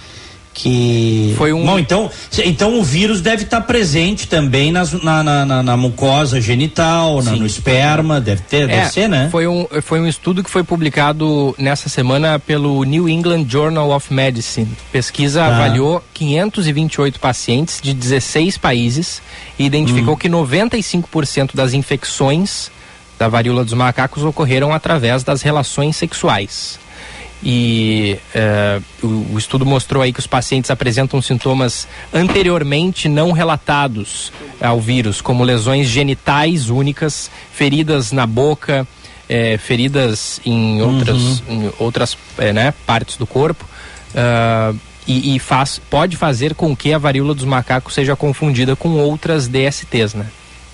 [0.56, 2.10] que foi um bom então
[2.46, 7.34] então o vírus deve estar presente também nas, na, na, na, na mucosa genital na,
[7.34, 10.64] no esperma deve ter é, deve ser né foi um foi um estudo que foi
[10.64, 15.48] publicado nessa semana pelo New England Journal of Medicine pesquisa ah.
[15.48, 19.22] avaliou 528 pacientes de 16 países
[19.60, 20.18] e identificou hum.
[20.18, 22.72] que 95% das infecções
[23.20, 26.80] da varíola dos macacos ocorreram através das relações sexuais
[27.46, 34.34] e uh, o, o, estudo mostrou aí que os pacientes apresentam sintomas anteriormente não relatados
[34.60, 38.88] ao vírus, como lesões genitais únicas, feridas na boca,
[39.30, 41.46] eh, feridas em outras, uhum.
[41.50, 43.64] em outras eh, né, partes do corpo.
[44.12, 48.90] Uh, e, e faz, pode fazer com que a varíola dos macacos seja confundida com
[48.94, 50.26] outras DSTs, né?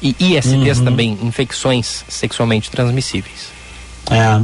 [0.02, 0.86] E ISTs uhum.
[0.86, 3.50] também, infecções sexualmente transmissíveis.
[4.10, 4.42] É.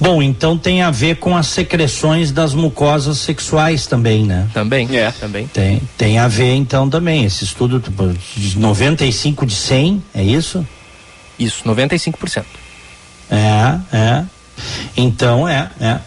[0.00, 4.48] Bom, então tem a ver com as secreções das mucosas sexuais também, né?
[4.54, 5.10] Também, é.
[5.10, 5.46] Também.
[5.48, 7.24] Tem, tem a ver então também.
[7.24, 10.66] Esse estudo tipo, de 95 de 100, é isso?
[11.38, 12.44] Isso, 95%.
[13.30, 14.24] É, é.
[14.96, 15.98] Então é, é.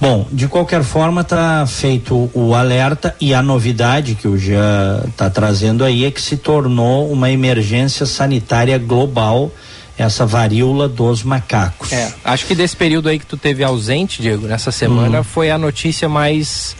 [0.00, 5.30] Bom, de qualquer forma está feito o alerta e a novidade que o Jean está
[5.30, 9.50] trazendo aí é que se tornou uma emergência sanitária global
[9.98, 11.92] essa varíola dos macacos.
[11.92, 15.24] É, acho que desse período aí que tu teve ausente, Diego, nessa semana, hum.
[15.24, 16.76] foi a notícia mais,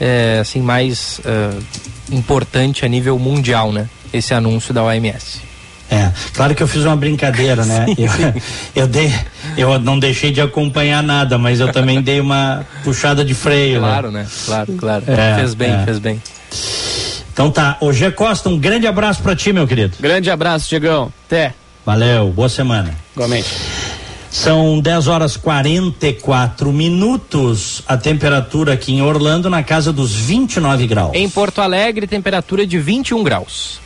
[0.00, 1.62] é, assim, mais uh,
[2.10, 3.88] importante a nível mundial, né?
[4.12, 5.44] Esse anúncio da OMS.
[5.88, 7.86] É, claro que eu fiz uma brincadeira, né?
[7.94, 8.42] Sim, eu, sim.
[8.74, 9.14] eu dei,
[9.56, 13.80] eu não deixei de acompanhar nada, mas eu também dei uma puxada de freio.
[13.80, 13.88] Né?
[13.88, 14.22] Claro, né?
[14.22, 14.28] né?
[14.46, 15.04] Claro, claro.
[15.06, 15.84] É, fez bem, é.
[15.84, 16.20] fez bem.
[17.32, 19.96] Então tá, o G Costa, um grande abraço para ti, meu querido.
[20.00, 21.12] Grande abraço, Diegão.
[21.26, 21.54] Até.
[21.86, 22.92] Valeu, boa semana.
[23.14, 23.48] Igualmente.
[24.28, 27.80] São 10 horas 44 minutos.
[27.86, 31.12] A temperatura aqui em Orlando na casa dos 29 graus.
[31.14, 33.78] Em Porto Alegre, temperatura de 21 graus.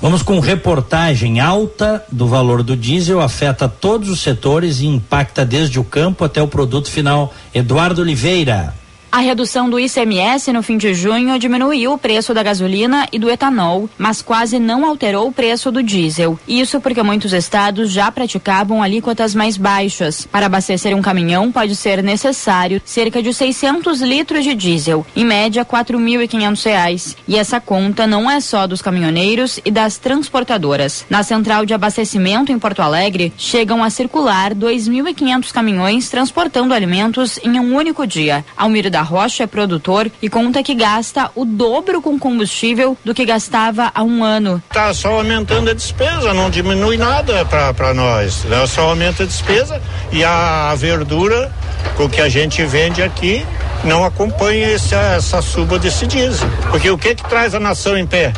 [0.00, 5.80] Vamos com reportagem alta do valor do diesel afeta todos os setores e impacta desde
[5.80, 7.34] o campo até o produto final.
[7.52, 8.72] Eduardo Oliveira.
[9.12, 13.28] A redução do ICMS no fim de junho diminuiu o preço da gasolina e do
[13.28, 16.40] etanol, mas quase não alterou o preço do diesel.
[16.48, 20.24] Isso porque muitos estados já praticavam alíquotas mais baixas.
[20.24, 25.60] Para abastecer um caminhão pode ser necessário cerca de 600 litros de diesel, em média
[25.60, 27.14] R$ 4.500.
[27.28, 31.04] E essa conta não é só dos caminhoneiros e das transportadoras.
[31.10, 37.60] Na central de abastecimento em Porto Alegre, chegam a circular 2.500 caminhões transportando alimentos em
[37.60, 38.42] um único dia.
[38.56, 43.24] Almir da Rocha é produtor e conta que gasta o dobro com combustível do que
[43.24, 44.62] gastava há um ano.
[44.72, 48.44] Tá só aumentando a despesa, não diminui nada para nós.
[48.44, 48.66] Né?
[48.66, 49.80] Só aumenta a despesa
[50.10, 51.52] e a verdura
[51.96, 53.44] com que a gente vende aqui
[53.84, 56.48] não acompanha esse, essa suba desse diesel.
[56.70, 58.32] Porque o que que traz a nação em pé?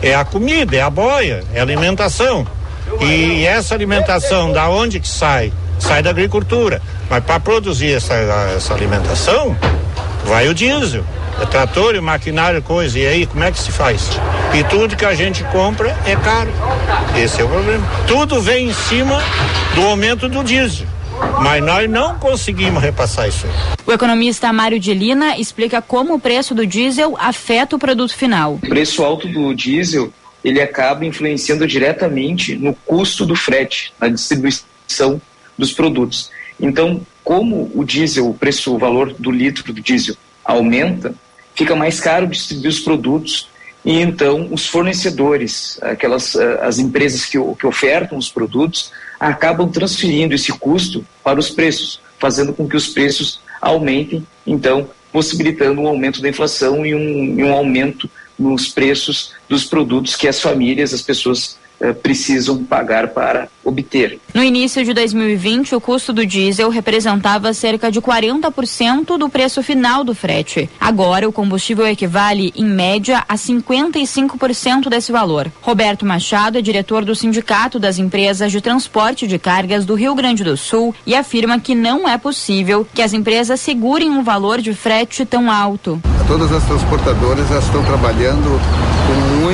[0.00, 2.46] É a comida, é a boia, é a alimentação.
[3.00, 5.52] E essa alimentação, da onde que sai?
[5.78, 6.80] Sai da agricultura.
[7.08, 8.14] Mas para produzir essa,
[8.56, 9.56] essa alimentação,
[10.24, 11.04] vai o diesel.
[11.40, 12.98] É trator, maquinário, coisa.
[12.98, 14.08] E aí, como é que se faz?
[14.54, 16.50] E tudo que a gente compra é caro.
[17.16, 17.86] Esse é o problema.
[18.06, 19.18] Tudo vem em cima
[19.74, 20.86] do aumento do diesel.
[21.40, 23.46] Mas nós não conseguimos repassar isso.
[23.86, 28.54] O economista Mário Dilina explica como o preço do diesel afeta o produto final.
[28.54, 30.12] O preço alto do diesel
[30.44, 35.20] ele acaba influenciando diretamente no custo do frete, na distribuição
[35.56, 36.30] dos produtos.
[36.60, 40.14] Então, como o diesel, o preço, o valor do litro do diesel
[40.44, 41.14] aumenta,
[41.54, 43.48] fica mais caro distribuir os produtos
[43.84, 50.34] e então os fornecedores, aquelas eh, as empresas que, que ofertam os produtos, acabam transferindo
[50.34, 56.20] esse custo para os preços, fazendo com que os preços aumentem, então possibilitando um aumento
[56.20, 61.56] da inflação e um, um aumento nos preços dos produtos que as famílias, as pessoas
[62.02, 64.20] precisam pagar para obter.
[64.32, 70.04] No início de 2020, o custo do diesel representava cerca de 40% do preço final
[70.04, 70.68] do frete.
[70.80, 75.50] Agora, o combustível equivale, em média, a 55% desse valor.
[75.62, 80.44] Roberto Machado é diretor do Sindicato das Empresas de Transporte de Cargas do Rio Grande
[80.44, 84.74] do Sul e afirma que não é possível que as empresas segurem um valor de
[84.74, 86.00] frete tão alto.
[86.26, 88.60] Todas as transportadoras estão trabalhando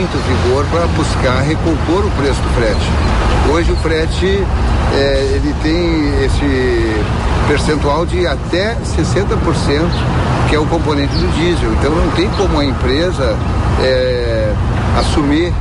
[0.00, 2.90] muito vigor para buscar recompor o preço do frete.
[3.52, 4.42] Hoje o frete
[4.94, 7.04] é, ele tem esse
[7.46, 9.36] percentual de até 60%,
[10.48, 11.70] que é o componente do diesel.
[11.74, 13.36] Então não tem como a empresa
[13.82, 14.54] é,
[14.98, 15.52] assumir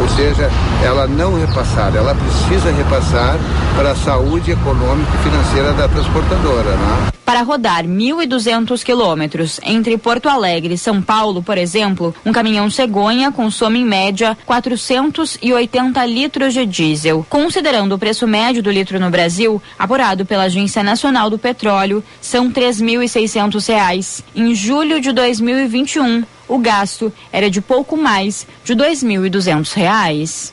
[0.00, 0.50] ou seja,
[0.84, 3.38] ela não repassar, ela precisa repassar
[3.76, 6.70] para a saúde econômica e financeira da transportadora.
[6.70, 7.12] Né?
[7.26, 13.32] Para rodar 1.200 quilômetros entre Porto Alegre e São Paulo, por exemplo, um caminhão cegonha
[13.32, 17.26] consome em média 480 litros de diesel.
[17.28, 22.46] Considerando o preço médio do litro no Brasil, apurado pela Agência Nacional do Petróleo, são
[22.46, 24.22] R$ 3.600.
[24.34, 30.52] Em julho de 2021, o gasto era de pouco mais de R$ 2.200.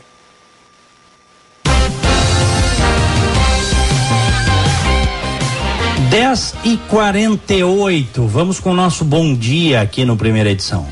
[6.10, 8.28] Dez e quarenta e oito.
[8.28, 10.88] Vamos com o nosso bom dia aqui no primeira edição.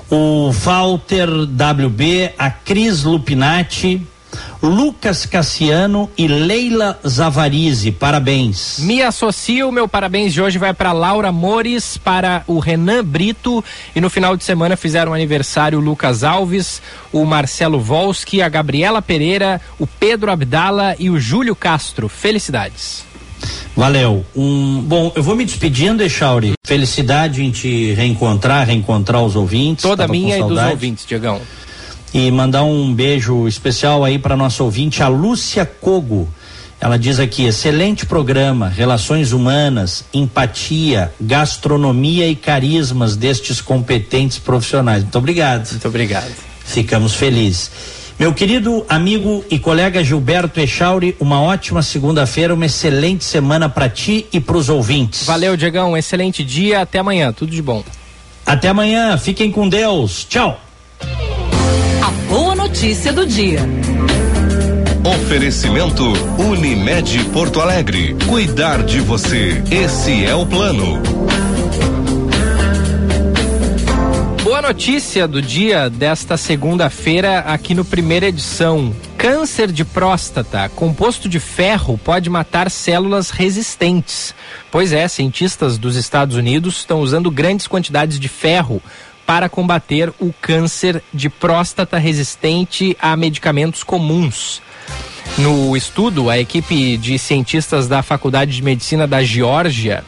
[0.10, 4.08] o Walter WB, a Cris Lupinati,
[4.62, 7.92] Lucas Cassiano e Leila Zavarize.
[7.92, 8.80] Parabéns.
[8.80, 13.64] Me associo, meu parabéns de hoje vai para Laura Mores, para o Renan Brito
[13.96, 16.82] e no final de semana fizeram aniversário o Lucas Alves,
[17.12, 22.08] o Marcelo Volski, a Gabriela Pereira, o Pedro Abdala e o Júlio Castro.
[22.08, 23.04] Felicidades.
[23.76, 24.26] Valeu.
[24.36, 26.54] Um, bom, eu vou me despedindo, Echauri.
[26.66, 29.82] Felicidade em te reencontrar, reencontrar os ouvintes.
[29.82, 31.42] Toda minha e dos ouvintes, Diegão.
[32.14, 36.28] E mandar um beijo especial aí para nossa ouvinte, a Lúcia Cogo.
[36.82, 45.04] Ela diz aqui: excelente programa, relações humanas, empatia, gastronomia e carismas destes competentes profissionais.
[45.04, 45.70] Muito obrigado.
[45.70, 46.34] Muito obrigado.
[46.66, 47.72] Ficamos felizes.
[48.22, 54.28] Meu querido amigo e colega Gilberto Echauri, uma ótima segunda-feira, uma excelente semana para ti
[54.32, 55.26] e para os ouvintes.
[55.26, 57.84] Valeu, Diegão, um excelente dia, até amanhã, tudo de bom.
[58.46, 60.26] Até amanhã, fiquem com Deus.
[60.30, 60.60] Tchau.
[62.72, 63.60] Notícia do dia.
[65.04, 66.06] Oferecimento
[66.40, 68.16] Unimed Porto Alegre.
[68.30, 69.62] Cuidar de você.
[69.70, 71.02] Esse é o plano.
[74.42, 78.96] Boa notícia do dia desta segunda-feira aqui no primeira edição.
[79.18, 84.34] Câncer de próstata, composto de ferro, pode matar células resistentes.
[84.72, 88.82] Pois é, cientistas dos Estados Unidos estão usando grandes quantidades de ferro
[89.32, 94.62] para combater o câncer de próstata resistente a medicamentos comuns.
[95.38, 100.04] No estudo, a equipe de cientistas da Faculdade de Medicina da Geórgia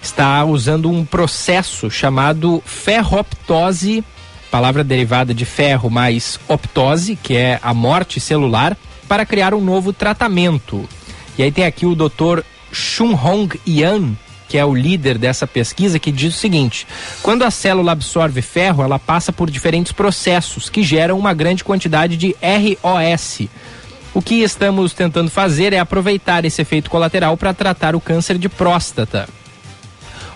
[0.00, 4.04] está usando um processo chamado ferroptose,
[4.48, 8.76] palavra derivada de ferro mais optose, que é a morte celular,
[9.08, 10.88] para criar um novo tratamento.
[11.36, 12.44] E aí tem aqui o Dr.
[12.70, 14.12] Shun Hong Yan,
[14.48, 16.86] que é o líder dessa pesquisa, que diz o seguinte:
[17.22, 22.16] quando a célula absorve ferro, ela passa por diferentes processos que geram uma grande quantidade
[22.16, 22.34] de
[22.82, 23.48] ROS.
[24.14, 28.48] O que estamos tentando fazer é aproveitar esse efeito colateral para tratar o câncer de
[28.48, 29.28] próstata.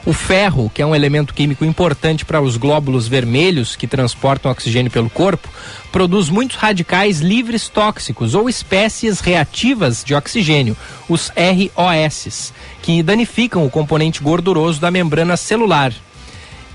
[0.06, 4.90] O ferro, que é um elemento químico importante para os glóbulos vermelhos que transportam oxigênio
[4.90, 5.46] pelo corpo,
[5.92, 10.74] produz muitos radicais livres tóxicos ou espécies reativas de oxigênio,
[11.06, 15.92] os ROS, que danificam o componente gorduroso da membrana celular.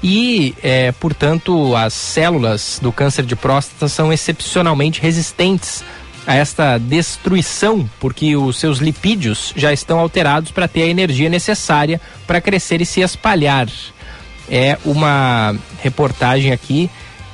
[0.03, 5.83] E, é, portanto, as células do câncer de próstata são excepcionalmente resistentes
[6.27, 12.01] a esta destruição, porque os seus lipídios já estão alterados para ter a energia necessária
[12.25, 13.67] para crescer e se espalhar.
[14.49, 16.89] É uma reportagem aqui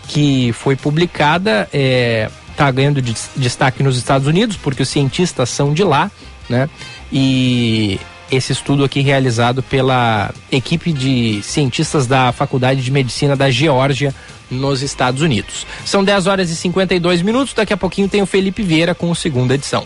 [0.08, 5.50] que foi publicada, está é, tá ganhando de, destaque nos Estados Unidos, porque os cientistas
[5.50, 6.12] são de lá,
[6.50, 6.70] né?
[7.12, 8.00] E
[8.32, 14.16] esse estudo aqui realizado pela equipe de cientistas da Faculdade de Medicina da Geórgia
[14.50, 15.66] nos Estados Unidos.
[15.86, 17.54] São 10 horas e 52 minutos.
[17.54, 19.86] Daqui a pouquinho tem o Felipe Vieira com a segunda edição.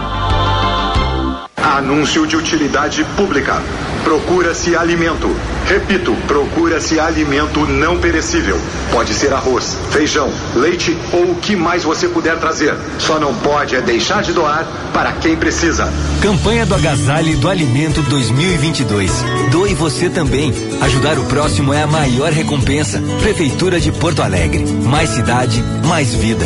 [1.63, 3.61] Anúncio de utilidade pública.
[4.03, 5.29] Procura-se alimento.
[5.67, 8.59] Repito, procura-se alimento não perecível.
[8.91, 12.75] Pode ser arroz, feijão, leite ou o que mais você puder trazer.
[12.97, 15.87] Só não pode é deixar de doar para quem precisa.
[16.21, 19.11] Campanha do Agasalho do Alimento 2022.
[19.51, 20.51] Doe você também.
[20.81, 23.01] Ajudar o próximo é a maior recompensa.
[23.21, 24.65] Prefeitura de Porto Alegre.
[24.65, 26.45] Mais cidade, mais vida.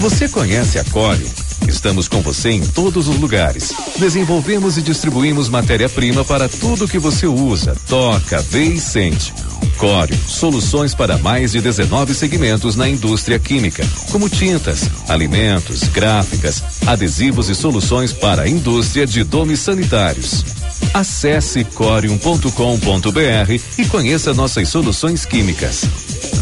[0.00, 1.28] Você conhece a Corium?
[1.68, 3.70] Estamos com você em todos os lugares.
[3.98, 9.34] Desenvolvemos e distribuímos matéria-prima para tudo que você usa, toca, vê e sente.
[9.76, 17.50] Corium, soluções para mais de 19 segmentos na indústria química, como tintas, alimentos, gráficas, adesivos
[17.50, 20.59] e soluções para a indústria de domes sanitários.
[20.92, 25.84] Acesse corium.com.br e conheça nossas soluções químicas.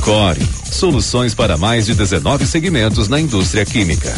[0.01, 0.40] Core,
[0.70, 4.15] soluções para mais de 19 segmentos na indústria química.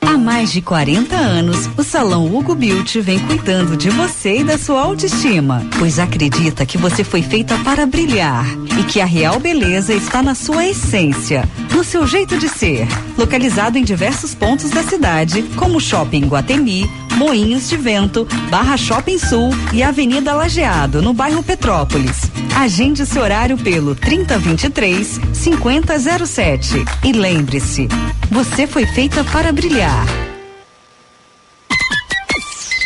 [0.00, 4.58] Há mais de 40 anos, o Salão Hugo Beauty vem cuidando de você e da
[4.58, 8.44] sua autoestima, pois acredita que você foi feita para brilhar
[8.80, 12.88] e que a real beleza está na sua essência, no seu jeito de ser.
[13.16, 16.90] Localizado em diversos pontos da cidade, como Shopping Guatemi,
[17.20, 22.30] Moinhos de Vento, Barra Shopping Sul e Avenida Lajeado, no bairro Petrópolis.
[22.56, 26.82] Agende seu horário pelo 3023 5007.
[27.04, 27.88] E lembre-se,
[28.30, 30.06] você foi feita para brilhar.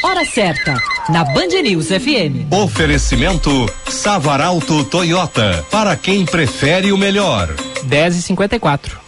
[0.02, 2.50] Hora certa, na Band News FM.
[2.50, 7.54] Oferecimento Savaralto Toyota, para quem prefere o melhor.
[7.84, 9.04] 10 e 54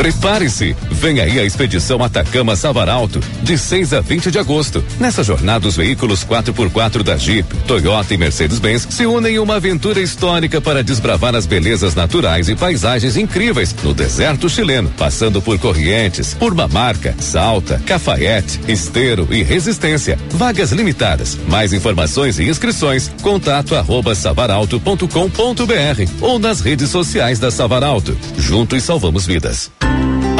[0.00, 0.74] Prepare-se!
[0.92, 4.82] Vem aí a expedição Atacama Savaralto, de 6 a 20 de agosto.
[4.98, 10.00] Nessa jornada, os veículos 4x4 da Jeep, Toyota e Mercedes-Benz se unem em uma aventura
[10.00, 16.32] histórica para desbravar as belezas naturais e paisagens incríveis no deserto chileno, passando por Corrientes,
[16.32, 20.18] por Mamarca, Salta, Cafayete, Esteiro e Resistência.
[20.30, 21.36] Vagas limitadas.
[21.46, 28.16] Mais informações e inscrições, contato arroba savaralto.com.br ou nas redes sociais da Savaralto.
[28.38, 29.70] Juntos salvamos vidas.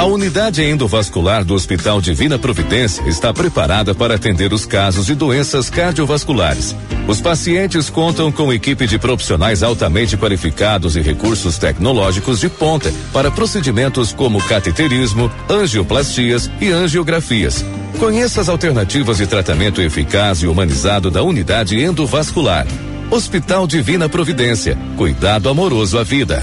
[0.01, 5.69] A unidade endovascular do Hospital Divina Providência está preparada para atender os casos de doenças
[5.69, 6.75] cardiovasculares.
[7.07, 13.31] Os pacientes contam com equipe de profissionais altamente qualificados e recursos tecnológicos de ponta para
[13.31, 17.63] procedimentos como cateterismo, angioplastias e angiografias.
[17.99, 22.67] Conheça as alternativas de tratamento eficaz e humanizado da unidade endovascular.
[23.11, 24.79] Hospital Divina Providência.
[24.97, 26.43] Cuidado amoroso à vida.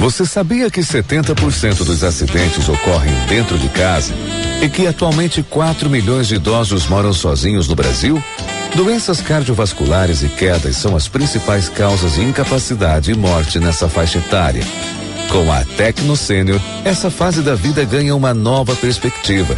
[0.00, 4.14] Você sabia que 70% dos acidentes ocorrem dentro de casa
[4.62, 8.24] e que atualmente 4 milhões de idosos moram sozinhos no Brasil?
[8.74, 14.64] Doenças cardiovasculares e quedas são as principais causas de incapacidade e morte nessa faixa etária.
[15.30, 19.54] Com a Tecno Sênior, essa fase da vida ganha uma nova perspectiva.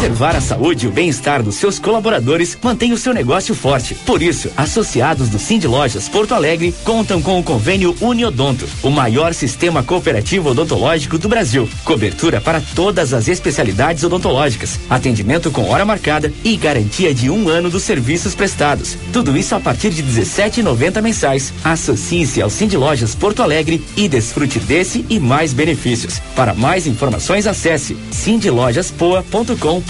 [0.00, 3.94] Preservar a saúde e o bem-estar dos seus colaboradores mantém o seu negócio forte.
[3.94, 9.34] Por isso, associados do Cindy Lojas Porto Alegre contam com o convênio Uniodonto, o maior
[9.34, 11.68] sistema cooperativo odontológico do Brasil.
[11.84, 17.68] Cobertura para todas as especialidades odontológicas, atendimento com hora marcada e garantia de um ano
[17.68, 18.96] dos serviços prestados.
[19.12, 21.52] Tudo isso a partir de 17,90 mensais.
[21.62, 26.22] Associe-se ao Cindy Lojas Porto Alegre e desfrute desse e mais benefícios.
[26.34, 29.89] Para mais informações, acesse cindylojaspoa.com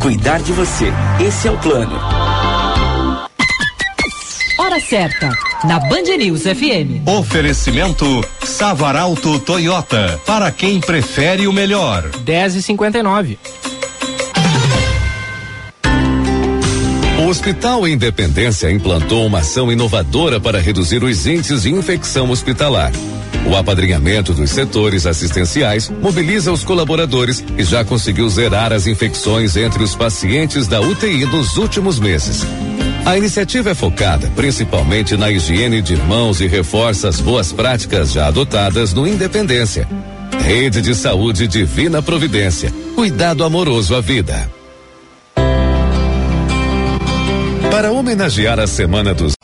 [0.00, 0.92] Cuidar de você.
[1.20, 1.98] Esse é o plano.
[4.58, 5.30] Hora certa,
[5.64, 7.06] na Band News FM.
[7.06, 8.06] Oferecimento
[8.44, 12.08] Savaralto Toyota, para quem prefere o melhor.
[12.24, 13.38] 10 e 59
[17.18, 22.92] O Hospital Independência implantou uma ação inovadora para reduzir os índices de infecção hospitalar.
[23.46, 29.82] O apadrinhamento dos setores assistenciais mobiliza os colaboradores e já conseguiu zerar as infecções entre
[29.82, 32.44] os pacientes da UTI nos últimos meses.
[33.04, 38.26] A iniciativa é focada principalmente na higiene de mãos e reforça as boas práticas já
[38.26, 39.88] adotadas no Independência.
[40.42, 42.72] Rede de Saúde Divina Providência.
[42.96, 44.50] Cuidado amoroso à vida.
[47.70, 49.34] Para homenagear a Semana dos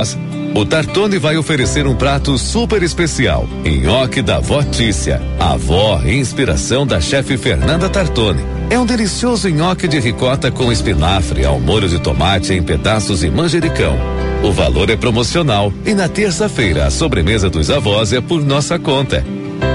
[0.55, 6.87] o Tartone vai oferecer um prato super especial, nhoque da vó Tícia, a avó inspiração
[6.87, 8.45] da chefe Fernanda Tartone.
[8.69, 13.31] É um delicioso nhoque de ricota com espinafre ao molho de tomate em pedaços e
[13.31, 13.99] manjericão.
[14.43, 19.25] O valor é promocional e na terça-feira a sobremesa dos avós é por nossa conta.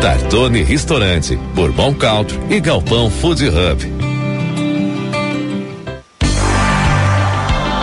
[0.02, 3.97] Tartone Restaurante, Bourbon Country e Galpão Food Hub.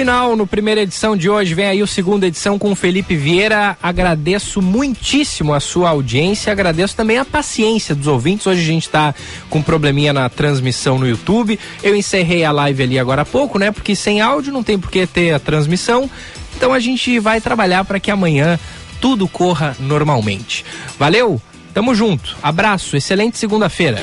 [0.00, 1.52] Final no primeira edição de hoje.
[1.52, 3.76] Vem aí o segunda edição com o Felipe Vieira.
[3.82, 8.46] Agradeço muitíssimo a sua audiência, agradeço também a paciência dos ouvintes.
[8.46, 9.14] Hoje a gente está
[9.50, 11.60] com um probleminha na transmissão no YouTube.
[11.82, 13.70] Eu encerrei a live ali agora há pouco, né?
[13.70, 16.08] Porque sem áudio não tem por que ter a transmissão.
[16.56, 18.58] Então a gente vai trabalhar para que amanhã
[19.02, 20.64] tudo corra normalmente.
[20.98, 21.38] Valeu?
[21.74, 22.38] Tamo junto.
[22.42, 24.02] Abraço, excelente segunda-feira.